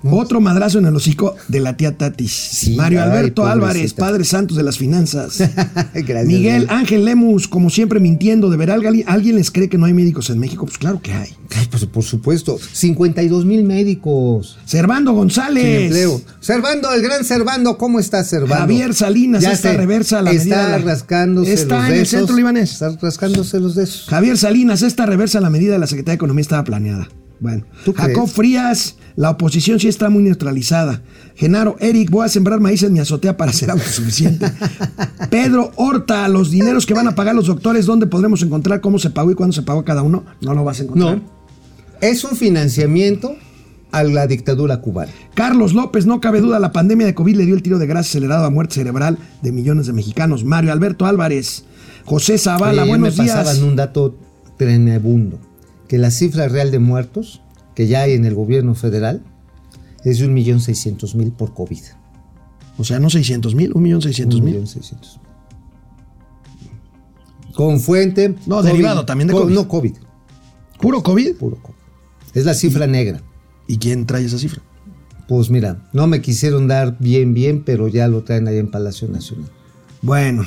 Otro 0.04 0.40
madrazo 0.40 0.78
en 0.78 0.86
el 0.86 0.96
hocico 0.96 1.34
de 1.48 1.60
la 1.60 1.76
tía 1.76 1.96
Tatis. 1.96 2.70
Mario 2.76 3.02
ay, 3.02 3.08
Alberto 3.10 3.42
pobrecita. 3.42 3.52
Álvarez, 3.52 3.94
Padre 3.94 4.24
Santos 4.24 4.56
de 4.56 4.62
las 4.62 4.78
Finanzas. 4.78 5.38
Gracias, 5.94 6.26
Miguel. 6.26 6.66
Ángel 6.70 7.04
Lemus, 7.04 7.48
como 7.48 7.70
siempre 7.70 8.00
mintiendo. 8.00 8.50
¿De 8.50 8.56
ver 8.56 8.70
alguien, 8.70 9.36
les 9.36 9.50
cree 9.50 9.68
que 9.68 9.78
no 9.78 9.86
hay 9.86 9.92
médicos 9.92 10.30
en 10.30 10.38
México? 10.38 10.66
Pues 10.66 10.78
claro 10.78 11.00
que 11.02 11.12
hay. 11.12 11.30
Ay, 11.56 11.66
pues, 11.70 11.84
por 11.86 12.04
supuesto. 12.04 12.58
52 12.72 13.44
mil 13.44 13.64
médicos. 13.64 14.58
Servando 14.64 15.12
González. 15.12 15.84
empleo. 15.84 16.20
Servando, 16.40 16.92
el 16.92 17.02
gran 17.02 17.24
Servando, 17.24 17.76
¿cómo 17.76 17.98
está 18.00 18.24
Servando? 18.24 18.54
Javier 18.56 18.94
Salinas, 18.94 19.42
esta 19.44 19.72
sé, 19.72 19.76
reversa 19.76 20.22
la 20.22 20.30
Está 20.30 20.42
medida 20.44 20.64
de 20.64 20.84
la- 20.84 20.92
rascándose 20.92 21.52
Está 21.52 21.76
los 21.76 21.86
en 21.86 21.92
el 21.92 21.98
besos. 22.00 22.18
centro 22.18 22.36
libanés. 22.36 22.72
Está 22.72 22.96
rascándose 23.00 23.60
los 23.60 23.74
besos. 23.74 24.06
Javier 24.08 24.38
Salinas, 24.38 24.82
esta 24.82 25.06
reversa 25.06 25.40
la 25.40 25.50
medida 25.50 25.72
de 25.72 25.78
la 25.78 25.86
Secretaría 25.86 26.12
de 26.12 26.16
Economía 26.16 26.29
estaba 26.38 26.64
planeada. 26.64 27.08
Bueno, 27.40 27.64
¿Tú 27.86 27.94
Jacob? 27.94 28.28
Frías, 28.28 28.96
la 29.16 29.30
oposición 29.30 29.80
sí 29.80 29.88
está 29.88 30.10
muy 30.10 30.22
neutralizada. 30.22 31.02
Genaro, 31.36 31.76
Eric, 31.80 32.10
voy 32.10 32.26
a 32.26 32.28
sembrar 32.28 32.60
maíz 32.60 32.82
en 32.82 32.92
mi 32.92 33.00
azotea 33.00 33.38
para 33.38 33.50
ser 33.52 33.70
autosuficiente. 33.70 34.46
Pedro 35.30 35.72
Horta, 35.76 36.28
los 36.28 36.50
dineros 36.50 36.84
que 36.84 36.92
van 36.92 37.08
a 37.08 37.14
pagar 37.14 37.34
los 37.34 37.46
doctores, 37.46 37.86
¿dónde 37.86 38.06
podremos 38.06 38.42
encontrar 38.42 38.82
cómo 38.82 38.98
se 38.98 39.08
pagó 39.08 39.30
y 39.30 39.34
cuándo 39.34 39.54
se 39.54 39.62
pagó 39.62 39.84
cada 39.84 40.02
uno? 40.02 40.24
No 40.42 40.52
lo 40.52 40.64
vas 40.64 40.80
a 40.80 40.82
encontrar. 40.82 41.16
No. 41.16 41.22
Es 42.02 42.24
un 42.24 42.36
financiamiento 42.36 43.36
a 43.90 44.02
la 44.02 44.26
dictadura 44.26 44.82
cubana. 44.82 45.10
Carlos 45.34 45.72
López, 45.72 46.04
no 46.04 46.20
cabe 46.20 46.42
duda, 46.42 46.58
la 46.58 46.72
pandemia 46.72 47.06
de 47.06 47.14
COVID 47.14 47.36
le 47.36 47.46
dio 47.46 47.54
el 47.54 47.62
tiro 47.62 47.78
de 47.78 47.86
gracia 47.86 48.10
acelerado 48.10 48.44
a 48.44 48.50
muerte 48.50 48.74
cerebral 48.74 49.18
de 49.40 49.50
millones 49.50 49.86
de 49.86 49.94
mexicanos. 49.94 50.44
Mario 50.44 50.72
Alberto 50.72 51.06
Álvarez, 51.06 51.64
José 52.04 52.36
Zavala, 52.36 52.82
Oye, 52.82 52.90
buenos 52.90 53.16
me 53.16 53.24
días. 53.24 53.36
pasaban 53.36 53.62
un 53.66 53.76
dato 53.76 54.18
tremebundo. 54.58 55.38
Que 55.90 55.98
la 55.98 56.12
cifra 56.12 56.46
real 56.46 56.70
de 56.70 56.78
muertos 56.78 57.42
que 57.74 57.88
ya 57.88 58.02
hay 58.02 58.12
en 58.12 58.24
el 58.24 58.36
gobierno 58.36 58.76
federal 58.76 59.24
es 60.04 60.20
de 60.20 60.28
1.600.000 60.28 61.32
por 61.32 61.52
COVID. 61.52 61.80
O 62.78 62.84
sea, 62.84 63.00
no 63.00 63.10
600 63.10 63.56
mil, 63.56 63.74
1.600.000. 63.74 64.62
1.600.000. 64.62 65.18
Con 67.54 67.80
fuente. 67.80 68.36
No, 68.46 68.62
derivado 68.62 69.04
también 69.04 69.26
de 69.26 69.34
Co- 69.34 69.40
COVID. 69.42 69.54
No, 69.54 69.66
COVID. 69.66 69.92
¿Puro 70.80 71.02
COVID? 71.02 71.34
Puro 71.34 71.56
COVID. 71.60 71.74
Es 72.34 72.44
la 72.44 72.54
cifra 72.54 72.86
negra. 72.86 73.20
¿Y 73.66 73.78
quién 73.78 74.06
trae 74.06 74.24
esa 74.24 74.38
cifra? 74.38 74.62
Pues 75.26 75.50
mira, 75.50 75.88
no 75.92 76.06
me 76.06 76.22
quisieron 76.22 76.68
dar 76.68 76.96
bien, 77.00 77.34
bien, 77.34 77.64
pero 77.64 77.88
ya 77.88 78.06
lo 78.06 78.22
traen 78.22 78.46
ahí 78.46 78.58
en 78.58 78.70
Palacio 78.70 79.08
Nacional. 79.08 79.50
Bueno. 80.02 80.44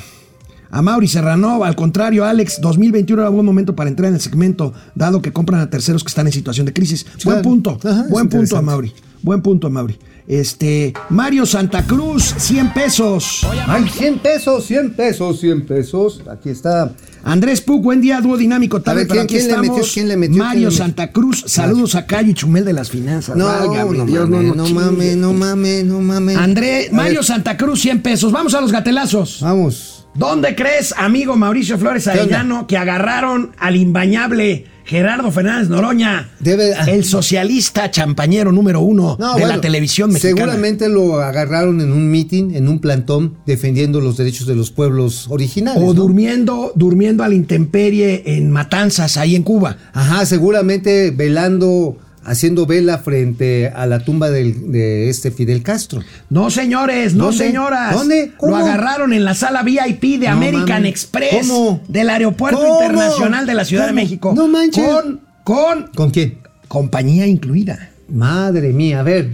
A 0.74 0.82
Mauri 0.82 1.06
Serranova, 1.06 1.68
al 1.68 1.76
contrario, 1.76 2.24
Alex, 2.24 2.60
2021 2.60 3.22
era 3.22 3.28
buen 3.30 3.46
momento 3.46 3.76
para 3.76 3.88
entrar 3.88 4.08
en 4.08 4.16
el 4.16 4.20
segmento, 4.20 4.72
dado 4.96 5.22
que 5.22 5.32
compran 5.32 5.60
a 5.60 5.70
terceros 5.70 6.02
que 6.02 6.08
están 6.08 6.26
en 6.26 6.32
situación 6.32 6.66
de 6.66 6.72
crisis. 6.72 7.06
Buen 7.24 7.42
punto, 7.42 7.78
Ajá, 7.84 8.06
buen 8.10 8.28
punto 8.28 8.56
a. 8.56 8.60
Mauri. 8.62 8.92
Buen 9.22 9.40
punto 9.40 9.68
a 9.68 9.70
Mauri. 9.70 9.96
Este, 10.26 10.92
Mario 11.10 11.46
Santa 11.46 11.86
Cruz, 11.86 12.34
100 12.38 12.72
pesos. 12.74 13.46
¡Ay, 13.68 13.88
100 13.88 14.18
pesos, 14.18 14.66
100 14.66 14.94
pesos, 14.94 15.38
100 15.38 15.64
pesos! 15.64 16.22
Aquí 16.28 16.48
está. 16.48 16.90
Andrés 17.22 17.60
Puc, 17.60 17.80
buen 17.80 18.00
día, 18.00 18.20
dúo 18.20 18.36
dinámico 18.36 18.82
tarde, 18.82 19.06
¿quién- 19.06 19.20
aquí 19.22 19.36
quién 19.36 19.46
le 19.48 19.58
metió? 19.58 19.84
¿Quién 19.94 20.08
le 20.08 20.16
metió? 20.16 20.38
Mario. 20.42 20.70
Santa 20.72 21.12
Cruz, 21.12 21.44
saludos 21.46 21.94
a 21.94 22.04
Cayo 22.06 22.30
y 22.30 22.34
Chumel 22.34 22.64
de 22.64 22.72
las 22.72 22.90
finanzas. 22.90 23.36
No, 23.36 23.46
no, 23.64 23.72
Dios, 24.04 24.28
mames, 24.28 24.56
no 24.56 24.64
chingue. 24.66 24.80
mames, 24.80 25.16
no 25.18 25.32
mames, 25.32 25.84
no 25.84 26.00
mames. 26.00 26.36
André, 26.36 26.88
A 26.90 26.94
Mario 26.96 27.22
Santa 27.22 27.56
Cruz, 27.56 27.80
100 27.80 28.02
pesos. 28.02 28.32
Vamos 28.32 28.54
a 28.54 28.60
los 28.60 28.72
gatelazos. 28.72 29.38
Vamos. 29.40 29.93
¿Dónde 30.14 30.54
crees, 30.54 30.94
amigo 30.96 31.36
Mauricio 31.36 31.76
Flores? 31.78 32.06
Arellano, 32.06 32.66
que 32.66 32.76
agarraron 32.76 33.50
al 33.58 33.74
imbañable 33.76 34.66
Gerardo 34.84 35.30
Fernández 35.32 35.68
Noroña, 35.70 36.28
Debe- 36.40 36.74
el 36.88 37.04
socialista 37.04 37.90
champañero 37.90 38.52
número 38.52 38.80
uno 38.80 39.16
No, 39.18 39.34
de 39.34 39.40
bueno, 39.40 39.56
la 39.56 39.60
televisión 39.60 40.12
mexicana? 40.12 40.36
Seguramente 40.36 40.88
lo 40.90 41.20
agarraron 41.20 41.80
en 41.80 41.90
un 41.90 42.10
meeting, 42.10 42.54
en 42.54 42.68
un 42.68 42.78
plantón, 42.80 43.34
defendiendo 43.46 44.00
los 44.00 44.16
derechos 44.18 44.46
de 44.46 44.54
los 44.54 44.70
pueblos 44.70 45.26
originales. 45.30 45.82
O 45.82 45.86
¿no? 45.86 45.94
durmiendo, 45.94 46.70
durmiendo 46.76 47.24
a 47.24 47.28
la 47.28 47.34
intemperie 47.34 48.22
en 48.36 48.50
Matanzas, 48.50 49.16
ahí 49.16 49.34
en 49.34 49.42
Cuba. 49.42 49.78
Ajá, 49.94 50.26
seguramente 50.26 51.10
velando, 51.10 51.96
haciendo 52.24 52.66
vela 52.66 52.98
frente 52.98 53.68
a 53.74 53.86
la 53.86 54.00
tumba 54.04 54.30
del- 54.30 54.72
de 54.72 55.08
este 55.10 55.30
Fidel 55.30 55.62
Castro. 55.62 56.02
No, 56.30 56.50
señores, 56.50 57.14
no, 57.14 57.26
¿Dónde? 57.26 57.46
señoras. 57.46 57.94
¿Dónde? 57.94 58.32
¿Cómo? 58.36 58.52
Lo 58.52 58.56
agarraron 58.56 59.12
en 59.12 59.24
la 59.24 59.34
sala 59.34 59.62
VIP 59.62 60.18
de 60.18 60.26
No 60.26 60.32
American. 60.32 60.86
Express 60.86 61.48
¿Cómo? 61.48 61.82
del 61.88 62.10
Aeropuerto 62.10 62.58
¿Cómo? 62.60 62.82
Internacional 62.82 63.46
de 63.46 63.54
la 63.54 63.64
Ciudad 63.64 63.86
de. 63.86 63.92
México. 63.92 64.32
No 64.34 64.48
manches. 64.48 64.84
Con, 64.84 65.20
con 65.44 65.86
¿Con 65.94 66.10
quién? 66.10 66.38
compañía 66.68 67.26
incluida. 67.26 67.90
Madre 68.08 68.72
mía, 68.72 69.00
a 69.00 69.02
ver. 69.02 69.30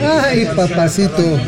Ay, 0.00 0.46
papacito. 0.56 1.38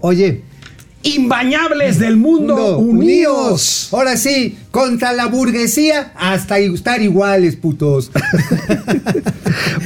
Oye, 0.00 0.42
Imbañables 1.04 1.98
del 1.98 2.16
mundo, 2.16 2.78
unidos. 2.78 3.90
Ahora 3.92 4.16
sí, 4.16 4.56
contra 4.70 5.12
la 5.12 5.26
burguesía, 5.26 6.12
hasta 6.16 6.58
estar 6.58 7.00
iguales, 7.02 7.56
putos. 7.56 8.10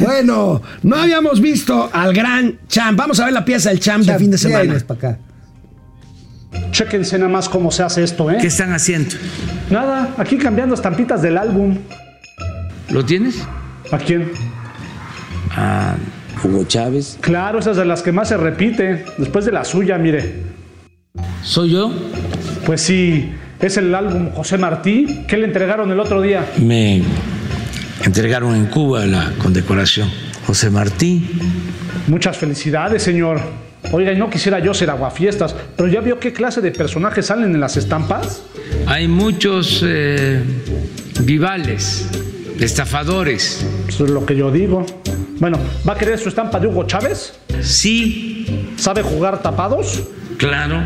Bueno, 0.00 0.62
no 0.82 0.96
habíamos 0.96 1.40
visto 1.40 1.90
al 1.92 2.14
gran 2.14 2.58
Champ. 2.68 2.96
Vamos 2.96 3.18
a 3.20 3.24
ver 3.24 3.34
la 3.34 3.44
pieza 3.44 3.68
del 3.68 3.80
Champ 3.80 4.04
de 4.04 4.18
fin 4.18 4.30
de 4.30 4.38
semana. 4.38 4.76
Acá. 4.88 5.18
Chéquense 6.70 7.18
nada 7.18 7.30
más 7.30 7.48
cómo 7.48 7.70
se 7.70 7.82
hace 7.82 8.04
esto, 8.04 8.30
¿eh? 8.30 8.38
¿Qué 8.40 8.46
están 8.46 8.72
haciendo? 8.72 9.16
Nada, 9.70 10.14
aquí 10.16 10.38
cambiando 10.38 10.74
estampitas 10.74 11.22
del 11.22 11.36
álbum. 11.36 11.76
¿Lo 12.90 13.04
tienes? 13.04 13.46
¿A 13.90 13.98
quién? 13.98 14.30
A 15.56 15.96
Hugo 16.42 16.64
Chávez. 16.64 17.18
Claro, 17.20 17.58
esas 17.58 17.76
de 17.76 17.84
las 17.84 18.02
que 18.02 18.12
más 18.12 18.28
se 18.28 18.36
repite, 18.36 19.04
después 19.18 19.44
de 19.44 19.52
la 19.52 19.64
suya, 19.64 19.98
mire. 19.98 20.42
¿Soy 21.42 21.72
yo? 21.72 21.92
Pues 22.64 22.80
sí, 22.80 23.32
es 23.60 23.76
el 23.76 23.94
álbum 23.94 24.30
José 24.32 24.56
Martí 24.56 25.24
que 25.26 25.36
le 25.36 25.46
entregaron 25.46 25.90
el 25.90 26.00
otro 26.00 26.22
día. 26.22 26.46
Me 26.58 27.02
entregaron 28.04 28.54
en 28.54 28.66
Cuba 28.66 29.04
la 29.04 29.32
condecoración. 29.42 30.10
José 30.46 30.70
Martí. 30.70 31.28
Muchas 32.06 32.36
felicidades, 32.36 33.02
señor. 33.02 33.40
Oiga, 33.92 34.12
y 34.12 34.16
no 34.16 34.28
quisiera 34.28 34.58
yo 34.58 34.74
ser 34.74 34.90
aguafiestas, 34.90 35.54
pero 35.76 35.88
ya 35.88 36.00
vio 36.00 36.18
qué 36.20 36.32
clase 36.32 36.60
de 36.60 36.70
personajes 36.70 37.26
salen 37.26 37.54
en 37.54 37.60
las 37.60 37.76
estampas. 37.76 38.42
Hay 38.86 39.08
muchos 39.08 39.82
eh, 39.86 40.42
vivales, 41.20 42.06
estafadores. 42.60 43.64
Eso 43.88 44.04
es 44.04 44.10
lo 44.10 44.26
que 44.26 44.36
yo 44.36 44.50
digo. 44.50 44.84
Bueno, 45.38 45.58
¿va 45.88 45.94
a 45.94 45.96
querer 45.96 46.18
su 46.18 46.28
estampa 46.28 46.60
de 46.60 46.66
Hugo 46.66 46.84
Chávez? 46.84 47.34
Sí, 47.62 48.74
¿Sabe 48.76 49.02
jugar 49.02 49.42
tapados? 49.42 50.02
claro. 50.36 50.82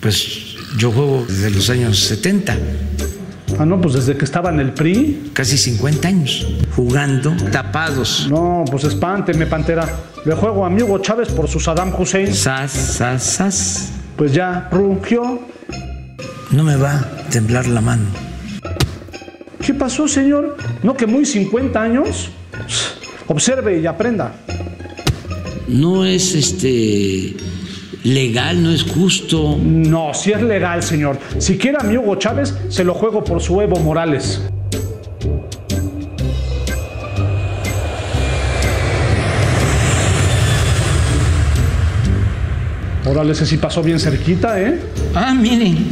Pues 0.00 0.54
yo 0.78 0.92
juego 0.92 1.24
desde 1.26 1.50
los 1.50 1.68
años 1.70 1.98
70, 1.98 2.56
Ah, 3.58 3.64
no, 3.64 3.80
pues 3.80 3.94
desde 3.94 4.16
que 4.16 4.24
estaba 4.24 4.50
en 4.50 4.60
el 4.60 4.72
PRI. 4.72 5.30
casi 5.32 5.56
50 5.56 6.08
años, 6.08 6.46
jugando 6.74 7.34
tapados. 7.50 8.28
No, 8.30 8.64
pues 8.70 8.84
espánteme, 8.84 9.46
Pantera. 9.46 9.88
Le 10.24 10.34
juego 10.34 10.66
a 10.66 10.70
mi 10.70 10.82
Hugo 10.82 10.98
Chávez 10.98 11.28
por 11.28 11.48
su 11.48 11.58
Saddam 11.58 11.92
Hussein. 11.98 12.34
Sas, 12.34 12.72
sas, 12.72 13.22
sas. 13.22 13.92
Pues 14.16 14.32
ya, 14.32 14.68
rugió. 14.70 15.40
No 16.50 16.64
me 16.64 16.76
va 16.76 16.98
a 16.98 17.28
temblar 17.30 17.66
la 17.66 17.80
mano. 17.80 18.04
¿Qué 19.64 19.72
pasó, 19.74 20.06
señor? 20.06 20.56
¿No 20.82 20.94
que 20.94 21.06
muy 21.06 21.24
50 21.24 21.80
años? 21.80 22.30
Observe 23.26 23.80
y 23.80 23.86
aprenda. 23.86 24.32
No 25.66 26.04
es 26.04 26.34
este 26.34 27.36
legal, 28.06 28.62
no 28.62 28.70
es 28.70 28.84
justo. 28.84 29.58
No, 29.60 30.14
si 30.14 30.32
es 30.32 30.40
legal, 30.40 30.82
señor. 30.82 31.18
Si 31.38 31.58
quiere 31.58 31.78
a 31.80 31.82
mi 31.82 31.96
Hugo 31.96 32.16
Chávez, 32.16 32.54
se 32.68 32.84
lo 32.84 32.94
juego 32.94 33.24
por 33.24 33.42
su 33.42 33.60
Evo 33.60 33.78
Morales. 33.80 34.42
Órale, 43.04 43.32
ese 43.32 43.46
sí 43.46 43.56
pasó 43.56 43.82
bien 43.82 44.00
cerquita, 44.00 44.60
¿eh? 44.60 44.80
Ah, 45.14 45.32
miren. 45.32 45.86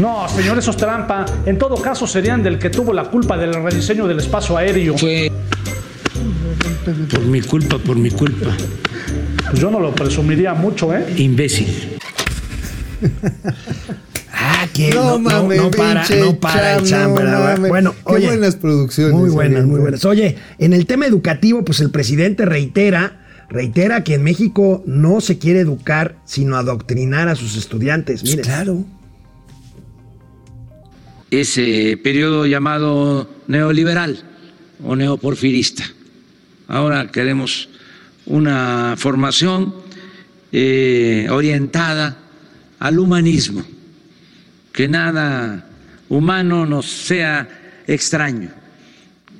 No, 0.00 0.28
señor, 0.28 0.58
eso 0.58 0.72
es 0.72 0.76
trampa. 0.76 1.24
En 1.44 1.56
todo 1.56 1.76
caso, 1.76 2.06
serían 2.06 2.42
del 2.42 2.58
que 2.58 2.68
tuvo 2.68 2.92
la 2.92 3.04
culpa 3.04 3.36
del 3.36 3.54
rediseño 3.54 4.08
del 4.08 4.18
espacio 4.18 4.56
aéreo. 4.56 4.98
Fue 4.98 5.30
por 7.10 7.20
mi 7.20 7.40
culpa, 7.42 7.78
por 7.78 7.96
mi 7.96 8.10
culpa. 8.10 8.56
Pues 9.50 9.60
yo 9.60 9.70
no 9.70 9.80
lo 9.80 9.94
presumiría 9.94 10.54
mucho, 10.54 10.94
¿eh? 10.94 11.06
Imbécil. 11.16 11.98
Ah, 14.38 14.68
que 14.72 14.90
No 14.90 15.18
mames, 15.18 15.60
no 15.60 15.70
para, 15.70 16.06
no 16.20 16.38
para 16.38 16.76
el 16.76 16.84
Champ, 16.84 17.18
no. 17.18 17.68
Bueno, 17.68 17.94
Qué 18.06 18.12
oye, 18.12 18.26
buenas 18.26 18.56
producciones, 18.56 19.14
Muy 19.14 19.30
buenas, 19.30 19.56
Ariel, 19.60 19.66
muy 19.66 19.80
buenas. 19.80 20.04
Oye, 20.04 20.36
en 20.58 20.74
el 20.74 20.84
tema 20.84 21.06
educativo, 21.06 21.64
pues 21.64 21.80
el 21.80 21.90
presidente 21.90 22.44
reitera, 22.44 23.24
reitera 23.48 24.04
que 24.04 24.14
en 24.14 24.22
México 24.22 24.82
no 24.86 25.22
se 25.22 25.38
quiere 25.38 25.60
educar, 25.60 26.16
sino 26.26 26.56
adoctrinar 26.56 27.28
a 27.28 27.34
sus 27.34 27.56
estudiantes. 27.56 28.22
Mire, 28.24 28.42
Claro. 28.42 28.84
Ese 31.30 31.98
periodo 32.02 32.44
llamado 32.46 33.28
neoliberal 33.48 34.22
o 34.84 34.96
neoporfirista. 34.96 35.84
Ahora 36.68 37.10
queremos 37.10 37.70
una 38.26 38.94
formación 38.96 39.74
eh, 40.52 41.26
orientada 41.30 42.18
al 42.78 42.98
humanismo, 42.98 43.64
que 44.72 44.88
nada 44.88 45.68
humano 46.08 46.66
nos 46.66 46.86
sea 46.86 47.82
extraño, 47.86 48.50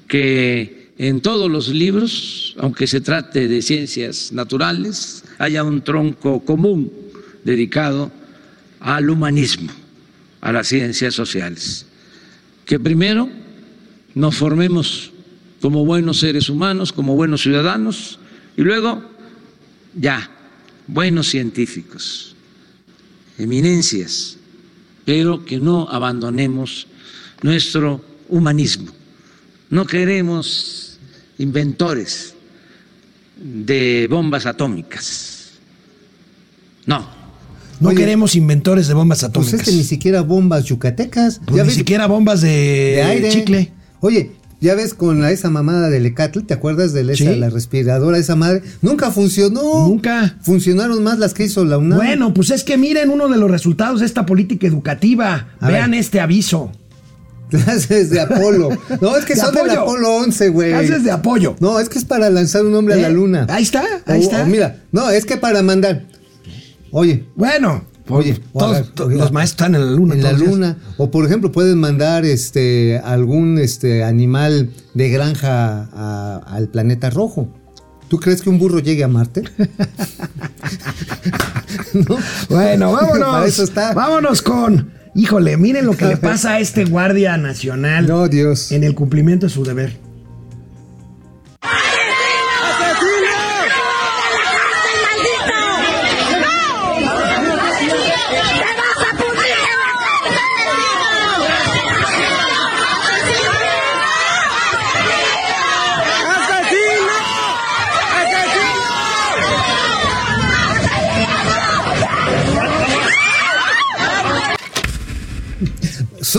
que 0.09 0.93
en 0.99 1.21
todos 1.21 1.51
los 1.51 1.69
libros, 1.69 2.57
aunque 2.59 2.87
se 2.87 3.01
trate 3.01 3.49
de 3.49 3.61
ciencias 3.61 4.33
naturales, 4.33 5.25
haya 5.39 5.63
un 5.63 5.83
tronco 5.83 6.41
común 6.45 6.91
dedicado 7.45 8.11
al 8.81 9.11
humanismo, 9.11 9.71
a 10.41 10.53
las 10.53 10.69
ciencias 10.69 11.15
sociales. 11.15 11.87
Que 12.65 12.81
primero 12.81 13.29
nos 14.15 14.37
formemos 14.37 15.13
como 15.61 15.85
buenos 15.85 16.21
seres 16.21 16.49
humanos, 16.49 16.93
como 16.93 17.15
buenos 17.15 17.43
ciudadanos, 17.43 18.19
y 18.57 18.63
luego 18.63 19.03
ya, 19.95 20.31
buenos 20.87 21.29
científicos. 21.29 22.35
eminencias, 23.39 24.39
pero 25.05 25.45
que 25.45 25.59
no 25.59 25.87
abandonemos 25.91 26.87
nuestro 27.43 28.03
humanismo. 28.31 28.91
No 29.69 29.85
queremos 29.87 30.99
inventores 31.39 32.35
de 33.37 34.07
bombas 34.09 34.47
atómicas. 34.47 35.51
No. 36.87 37.07
No 37.79 37.89
Oye, 37.91 37.99
queremos 37.99 38.35
inventores 38.37 38.89
de 38.89 38.95
bombas 38.95 39.19
Pues 39.21 39.29
atómicas. 39.49 39.75
ni 39.75 39.85
siquiera 39.85 40.23
bombas 40.23 40.65
yucatecas. 40.65 41.41
Pues 41.45 41.57
Ya 41.59 41.63
ni 41.65 41.69
ves- 41.69 41.77
siquiera 41.77 42.07
bombas 42.07 42.41
de, 42.41 42.49
de 42.49 43.03
aire. 43.03 43.29
chicle. 43.29 43.73
Oye, 44.01 44.36
ya 44.61 44.75
ves 44.75 44.95
con 44.95 45.21
la, 45.21 45.31
esa 45.31 45.51
mamada 45.51 45.91
del 45.91 46.07
Ecatl, 46.07 46.41
¿te 46.41 46.55
acuerdas 46.55 46.93
de 46.93 47.05
la, 47.05 47.13
esa- 47.13 47.25
Sí. 47.33 47.37
la 47.37 47.51
respiradora, 47.51 48.19
esa 48.19 48.37
madre? 48.37 48.63
Nunca 48.83 49.11
funcionó. 49.11 49.87
Nunca. 49.87 50.39
Funcionaron 50.43 51.03
más 51.05 51.19
las 51.19 51.35
que 51.35 51.45
hizo 51.45 51.65
la 51.65 51.79
UNAM. 51.79 51.99
Bueno, 51.99 52.33
pues 52.35 52.51
es 52.51 52.65
que 52.65 52.77
miren 52.79 53.11
uno 53.11 53.29
de 53.29 53.37
los 53.37 53.51
resultados 53.51 54.01
de 54.01 54.07
esta 54.07 54.25
política 54.27 54.67
educativa. 54.67 55.49
A 55.61 55.69
Vean 55.69 55.91
ver. 55.93 56.01
este 56.01 56.21
aviso. 56.21 56.73
Clases 57.51 58.11
de 58.11 58.21
Apolo. 58.21 58.71
No, 59.01 59.17
es 59.17 59.25
que 59.25 59.35
De 59.35 59.41
son 59.41 59.55
del 59.55 59.65
apoyo. 59.71 59.81
Apolo 59.83 60.17
11, 60.17 60.49
güey. 60.49 60.71
Clases 60.73 61.05
de 61.05 61.11
apoyo. 61.13 61.55
No, 61.61 61.79
es 61.79 61.89
que 61.89 61.99
es 61.99 62.05
para 62.05 62.29
lanzar 62.29 62.65
un 62.65 62.75
hombre 62.75 62.95
a 62.95 62.97
la 62.97 63.09
¿Eh? 63.09 63.13
luna. 63.13 63.47
Ahí 63.49 63.63
está, 63.63 63.85
ahí 64.07 64.19
O- 64.21 64.23
está. 64.23 64.43
o 64.43 64.47
mira, 64.47 64.83
no, 64.91 65.11
es 65.11 65.25
que 65.27 65.37
para 65.37 65.63
mandar. 65.63 66.07
Oye, 66.91 67.25
Bueno, 67.37 67.85
Oye, 68.09 68.41
todos, 68.53 68.87
los 69.11 69.33
maestros 69.33 69.51
están 69.69 69.75
en 69.75 69.85
la 69.87 69.91
luna. 69.93 70.15
en 70.15 70.23
la 70.23 70.33
días. 70.33 70.49
luna. 70.51 70.77
O 70.97 71.11
por 71.11 71.25
ejemplo, 71.27 71.51
pueden 71.53 71.79
mandar 71.79 72.25
este 72.25 72.99
algún 73.05 73.59
este 73.59 74.05
animal 74.05 74.71
de 74.95 75.09
granja 75.11 75.89
a- 75.93 76.41
al 76.47 76.69
planeta 76.69 77.11
rojo. 77.11 77.49
¿Tú 78.09 78.19
crees 78.21 78.41
que 78.43 78.51
un 78.51 78.59
burro 78.61 78.79
llegue 78.79 79.03
a 79.03 79.09
Marte? 79.09 79.43
¿No? 81.95 82.17
Bueno, 82.49 82.93
vámonos. 82.93 83.29
Para 83.33 83.47
eso 83.47 83.65
está. 83.65 83.93
Vámonos 83.95 84.43
con. 84.43 84.91
Híjole, 85.15 85.57
miren 85.57 85.87
lo 85.87 85.97
que 85.97 86.05
le 86.05 86.17
pasa 86.19 86.53
a 86.55 86.61
este 86.61 86.85
guardia 86.85 87.37
nacional 87.39 88.07
No, 88.07 88.29
Dios. 88.29 88.71
en 88.71 88.85
el 88.85 88.95
cumplimiento 88.95 89.47
de 89.47 89.51
su 89.51 89.65
deber. 89.65 89.99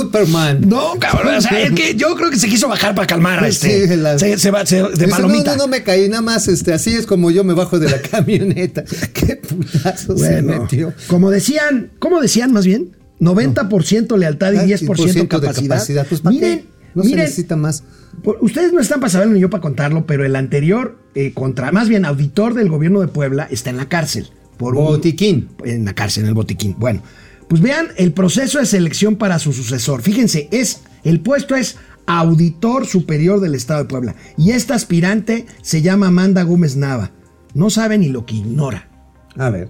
Superman. 0.02 0.62
No, 0.68 0.94
cabrón. 1.00 1.36
O 1.36 1.42
sea, 1.42 1.62
es 1.62 1.72
que 1.72 1.96
yo 1.96 2.16
creo 2.16 2.30
que 2.30 2.38
se 2.38 2.48
quiso 2.48 2.68
bajar 2.68 2.94
para 2.96 3.08
calmar 3.08 3.44
a 3.44 3.48
este. 3.48 3.88
Sí, 3.88 3.96
la- 3.98 4.18
se, 4.20 4.38
se 4.38 4.52
va 4.52 4.66
se- 4.66 4.82
de 4.84 4.90
Dice, 4.92 5.08
palomita. 5.08 5.52
No, 5.52 5.58
no, 5.58 5.64
no 5.64 5.68
me 5.68 5.84
caí, 5.84 6.08
nada 6.10 6.22
más, 6.22 6.48
este, 6.48 6.74
así 6.74 6.92
es 6.94 7.06
como 7.06 7.32
yo 7.32 7.44
me 7.44 7.54
bajo 7.54 7.80
de 7.80 7.90
la 7.90 8.02
camioneta. 8.12 8.84
Qué 9.14 9.36
putazo 9.38 10.18
se 10.18 10.42
Bueno, 10.42 10.62
metió. 10.64 10.94
como 11.08 11.32
decían, 11.32 11.92
¿cómo 12.00 12.22
decían 12.22 12.52
más 12.54 12.66
bien? 12.66 12.96
90% 13.20 14.18
lealtad 14.18 14.54
y 14.54 14.58
Ah, 14.58 14.64
10% 14.66 15.14
de 15.14 15.28
capacidad. 15.28 16.08
Pues, 16.08 16.22
¿para 16.22 16.34
miren, 16.34 16.60
qué? 16.60 16.66
No 16.96 17.04
se 17.04 17.16
necesita 17.16 17.56
más. 17.56 17.84
por- 18.24 18.38
ustedes 18.42 18.74
no 18.74 18.80
están 18.80 19.00
para 19.00 19.12
saberlo 19.12 19.34
ni 19.36 19.40
yo 19.40 19.50
para 19.50 19.62
contarlo, 19.62 20.06
pero 20.08 20.26
el 20.26 20.36
anterior, 20.36 20.98
eh, 21.16 21.32
contra, 21.34 21.72
más 21.72 21.88
bien 21.90 22.06
auditor 22.06 22.54
del 22.56 22.70
gobierno 22.70 23.02
de 23.02 23.08
Puebla, 23.08 23.48
está 23.52 23.70
en 23.70 23.78
la 23.78 23.88
cárcel. 23.88 24.30
Por 24.58 24.76
un- 24.76 24.86
Botiquín. 24.86 25.50
en 25.66 25.86
la 25.86 25.94
cárcel, 25.94 26.24
en 26.24 26.30
el 26.30 26.34
botiquín. 26.34 26.76
Bueno, 26.80 27.04
pues 27.48 27.62
vean 27.62 27.88
el 27.98 28.12
proceso 28.12 28.60
de 28.60 28.66
selección 28.66 29.16
para 29.16 29.40
su 29.40 29.54
sucesor. 29.54 30.02
Fíjense, 30.02 30.50
es 30.52 30.82
el 31.04 31.22
puesto 31.22 31.56
es 31.56 31.78
auditor 32.06 32.86
superior 32.86 33.40
del 33.40 33.56
Estado 33.56 33.84
de 33.84 33.90
Puebla. 33.90 34.16
Y 34.38 34.52
esta 34.52 34.76
aspirante 34.76 35.46
se 35.62 35.82
llama 35.82 36.08
Amanda 36.08 36.44
Gómez 36.44 36.76
Nava. 36.76 37.12
No 37.54 37.70
sabe 37.70 37.98
ni 37.98 38.10
lo 38.10 38.26
que 38.26 38.36
ignora. 38.36 38.88
A 39.36 39.50
ver. 39.50 39.70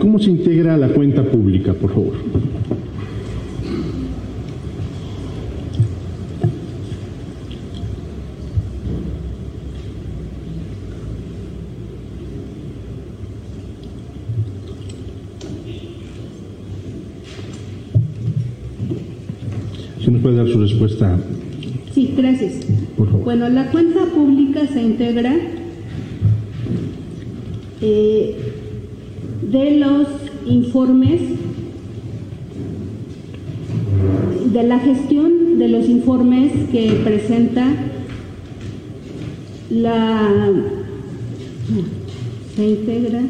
¿Cómo 0.00 0.18
se 0.18 0.30
integra 0.30 0.76
la 0.76 0.88
cuenta 0.88 1.24
pública, 1.24 1.72
por 1.72 1.90
favor? 1.90 2.14
Puede 20.22 20.36
dar 20.36 20.48
su 20.48 20.60
respuesta, 20.60 21.18
Sí, 21.94 22.14
gracias. 22.16 22.54
por 22.96 23.06
favor. 23.08 23.24
Bueno, 23.24 23.48
la 23.50 23.70
cuenta 23.70 24.00
pública 24.14 24.66
se 24.66 24.80
integra 24.82 25.34
eh, 27.82 28.36
de 29.50 29.78
los 29.78 30.06
informes, 30.46 31.20
de 34.52 34.62
la 34.62 34.78
gestión 34.78 35.58
de 35.58 35.68
los 35.68 35.88
informes 35.88 36.52
que 36.70 37.00
presenta 37.04 37.66
la... 39.70 40.50
Se 42.56 42.68
integra. 42.68 43.20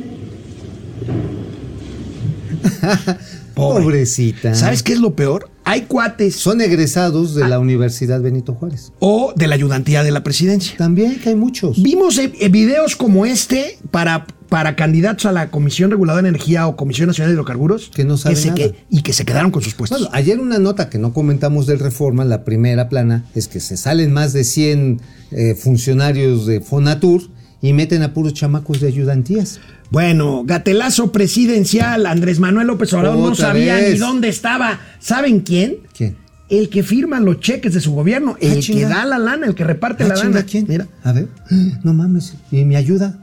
Pobre. 3.55 3.83
Pobrecita. 3.85 4.55
¿Sabes 4.55 4.83
qué 4.83 4.93
es 4.95 5.01
lo 5.01 5.15
peor? 5.15 5.52
Hay 5.73 5.83
cuates 5.83 6.37
Son 6.37 6.61
egresados 6.61 7.35
de 7.35 7.49
la 7.49 7.59
Universidad 7.59 8.21
Benito 8.21 8.53
Juárez. 8.53 8.93
o 8.99 9.33
de 9.35 9.47
la 9.47 9.55
ayudantía 9.55 10.03
de 10.03 10.11
la 10.11 10.23
presidencia. 10.23 10.77
También 10.77 11.19
que 11.19 11.31
hay 11.31 11.35
muchos. 11.35 11.83
Vimos 11.83 12.19
eh, 12.19 12.31
eh, 12.41 12.51
videos 12.51 12.95
como 12.95 13.25
este 13.25 13.79
para, 13.91 14.27
para 14.51 14.77
candidatos 14.77 15.25
a 15.25 15.33
la 15.33 15.51
Comisión 15.51 15.91
Reguladora 15.91 16.25
de 16.25 16.29
Energía 16.29 16.67
o 16.67 16.77
Comisión 16.77 17.07
Nacional 17.07 17.31
de 17.31 17.37
Hidrocarburos 17.37 17.89
Que 17.89 18.05
no 18.05 18.19
saben 18.19 18.39
nada. 18.49 18.73
y 18.91 19.01
que 19.01 19.15
se 19.15 19.25
quedaron 19.25 19.51
con 19.51 19.63
sus 19.63 19.73
puestos. 19.73 19.99
Bueno, 19.99 20.15
ayer 20.15 20.41
una 20.41 20.59
nota 20.59 20.91
que 20.91 20.99
no 20.99 21.15
comentamos 21.15 21.67
del 21.67 21.79
Reforma, 21.79 22.27
la 22.27 22.45
primera 22.45 22.91
plana, 22.91 23.25
es 23.35 23.49
que 23.49 23.59
se 23.59 23.79
salen 23.79 24.13
más 24.13 24.35
de 24.35 24.45
100 24.45 25.01
eh, 25.31 25.55
funcionarios 25.55 26.45
de 26.45 26.61
Fonatur 26.61 27.31
y 27.63 27.73
meten 27.73 28.03
a 28.03 28.13
puros 28.13 28.35
chamacos 28.35 28.81
de 28.81 28.89
ayudantías. 28.89 29.61
Bueno, 29.91 30.43
gatelazo 30.45 31.13
presidencial. 31.13 32.07
Andrés 32.07 32.39
Manuel 32.41 32.67
López 32.67 32.93
Obrador 32.93 33.31
no 33.31 33.35
sabía 33.35 33.77
vez. 33.77 33.93
ni 33.95 33.99
dónde 33.99 34.29
estaba. 34.29 34.81
¿Saben 34.99 35.41
quién? 35.41 35.77
¿Quién? 35.97 36.17
El 36.49 36.69
que 36.69 36.83
firma 36.83 37.19
los 37.21 37.41
cheques 37.41 37.73
de 37.73 37.81
su 37.81 37.93
gobierno, 37.93 38.37
el 38.41 38.55
que 38.57 38.61
chinga. 38.61 38.89
da 38.89 39.05
la 39.07 39.19
lana, 39.19 39.47
el 39.47 39.55
que 39.55 39.65
reparte 39.65 40.05
Ah, 40.05 40.09
la 40.09 40.15
chinga, 40.17 40.31
lana. 40.35 40.45
¿quién? 40.47 40.67
Mira. 40.69 40.87
A 41.05 41.13
ver, 41.13 41.29
no 41.85 41.95
mames, 41.95 42.35
¿y 42.51 42.65
mi 42.65 42.77
ayuda? 42.77 43.17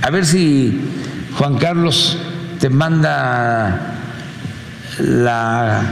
A 0.00 0.10
ver 0.10 0.26
si 0.26 0.80
Juan 1.38 1.58
Carlos 1.58 2.16
te 2.58 2.68
manda 2.68 3.96
la 4.98 5.82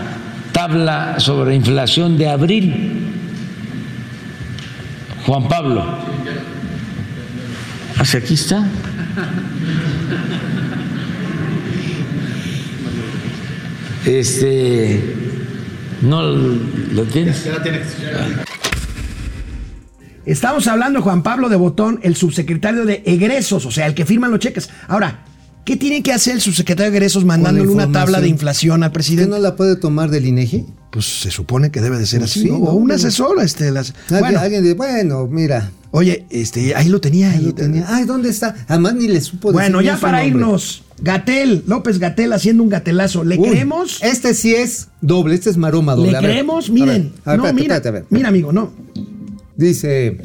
tabla 0.53 1.17
sobre 1.21 1.55
inflación 1.55 2.17
de 2.19 2.29
abril. 2.29 3.20
Juan 5.27 5.49
Pablo. 5.49 5.85
Hacia 7.99 8.21
aquí 8.21 8.35
está. 8.35 8.67
Este, 14.07 15.15
no 16.03 16.23
lo 16.23 17.05
tienes. 17.05 17.47
Estamos 20.25 20.67
hablando 20.67 20.99
de 21.01 21.03
Juan 21.03 21.23
Pablo 21.23 21.49
de 21.49 21.57
Botón, 21.57 22.01
el 22.03 22.17
subsecretario 22.17 22.85
de 22.85 23.03
egresos, 23.05 23.67
o 23.67 23.71
sea, 23.71 23.87
el 23.87 23.95
que 23.95 24.07
firma 24.07 24.29
los 24.29 24.39
cheques. 24.39 24.71
Ahora, 24.89 25.25
¿qué 25.65 25.77
tiene 25.77 26.03
que 26.03 26.13
hacer 26.13 26.35
el 26.35 26.41
subsecretario 26.41 26.91
de 26.91 26.97
egresos 26.97 27.25
mandándole 27.25 27.69
una 27.69 27.91
tabla 27.91 28.21
de 28.21 28.29
inflación 28.29 28.83
al 28.83 28.89
¿Usted 28.89 28.95
presidente? 28.95 29.31
no 29.31 29.39
la 29.39 29.57
puede 29.57 29.77
tomar 29.77 30.11
del 30.11 30.27
INEGI? 30.27 30.67
Pues 30.91 31.05
se 31.21 31.31
supone 31.31 31.71
que 31.71 31.81
debe 31.81 31.99
de 31.99 32.07
ser 32.07 32.19
Pues 32.21 32.33
así, 32.33 32.43
sí. 32.43 32.51
O 32.51 32.57
un 32.73 32.87
Pero- 32.87 32.97
asesor, 32.97 33.41
este, 33.43 33.71
las. 33.71 33.95
Bueno, 34.09 34.41
alguien 34.41 34.63
dice, 34.65 34.75
bueno, 34.75 35.29
mira, 35.31 35.71
oye, 35.93 36.27
este, 36.31 36.75
ahí 36.75 36.89
lo 36.89 37.01
tenía. 37.01 37.31
ahí 37.31 37.39
ahí 37.39 37.45
lo 37.45 37.55
tenía. 37.55 37.85
Ay, 37.89 38.05
¿dónde 38.07 38.29
está? 38.29 38.57
Además 38.67 38.95
ni 38.95 39.07
le 39.07 39.21
supo 39.21 39.53
Bueno, 39.53 39.79
decir 39.79 39.93
ya 39.93 39.99
para 40.01 40.19
nombre. 40.19 40.29
irnos, 40.41 40.83
Gatel, 41.01 41.63
López 41.69 41.99
Gatel 42.01 42.33
haciendo 42.33 42.65
un 42.65 42.69
gatelazo. 42.71 43.23
¿Le 43.23 43.39
Uy, 43.39 43.51
creemos? 43.51 44.03
Este 44.03 44.35
sí 44.35 44.55
es 44.55 44.89
doble, 45.01 45.35
este 45.37 45.51
es 45.51 45.57
maroma 45.57 45.95
doble. 45.95 46.11
¿Le 46.11 46.17
A 46.19 46.21
ver, 46.23 46.31
creemos? 46.33 46.65
a 46.69 46.73
ver, 46.73 46.81
Miren. 46.81 47.13
a 47.25 47.31
ver, 47.31 47.39
no, 47.39 47.45
espérate, 47.47 47.53
mira, 47.55 47.75
espérate, 47.77 47.89
a 47.89 47.93
ver. 47.93 48.05
mira, 48.11 48.29
amigo, 48.29 48.53
no. 48.53 48.73
Dice, 49.57 50.19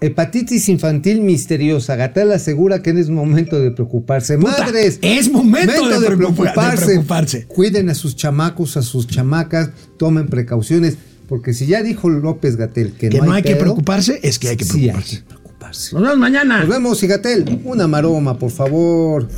hepatitis 0.00 0.68
infantil 0.68 1.20
misteriosa. 1.20 1.96
Gatel 1.96 2.32
asegura 2.32 2.82
que 2.82 2.92
no 2.92 3.00
es 3.00 3.10
momento 3.10 3.60
de 3.60 3.70
preocuparse. 3.70 4.38
Puta, 4.38 4.64
Madres, 4.64 4.98
es 5.02 5.30
momento 5.30 5.88
de 5.88 6.06
preocupa- 6.06 6.70
de 6.70 6.76
preocuparse. 6.86 7.46
Cuiden 7.46 7.90
a 7.90 7.94
sus 7.94 8.16
chamacos, 8.16 8.76
a 8.76 8.82
sus 8.82 9.06
chamacas, 9.06 9.70
tomen 9.98 10.26
precauciones, 10.28 10.96
porque 11.28 11.52
si 11.54 11.66
ya 11.66 11.82
dijo 11.82 12.08
López 12.08 12.56
Gatel 12.56 12.92
que, 12.92 13.08
Que 13.10 13.20
no 13.20 13.32
hay 13.32 13.42
que 13.42 13.50
pedo, 13.50 13.60
preocuparse, 13.60 14.20
es 14.22 14.38
que 14.38 14.48
hay 14.48 14.56
que 14.56 14.64
sí 14.64 14.72
preocuparse. 14.88 15.16
hay 15.16 15.22
que 15.22 15.28
preocuparse. 15.28 15.94
Nos 15.94 16.02
vemos 16.02 16.18
mañana. 16.18 16.60
Nos 16.60 16.68
vemos, 16.68 17.02
y 17.02 17.06
Gatel, 17.06 17.60
una 17.64 17.86
maroma, 17.86 18.38
por 18.38 18.50
favor. 18.50 19.28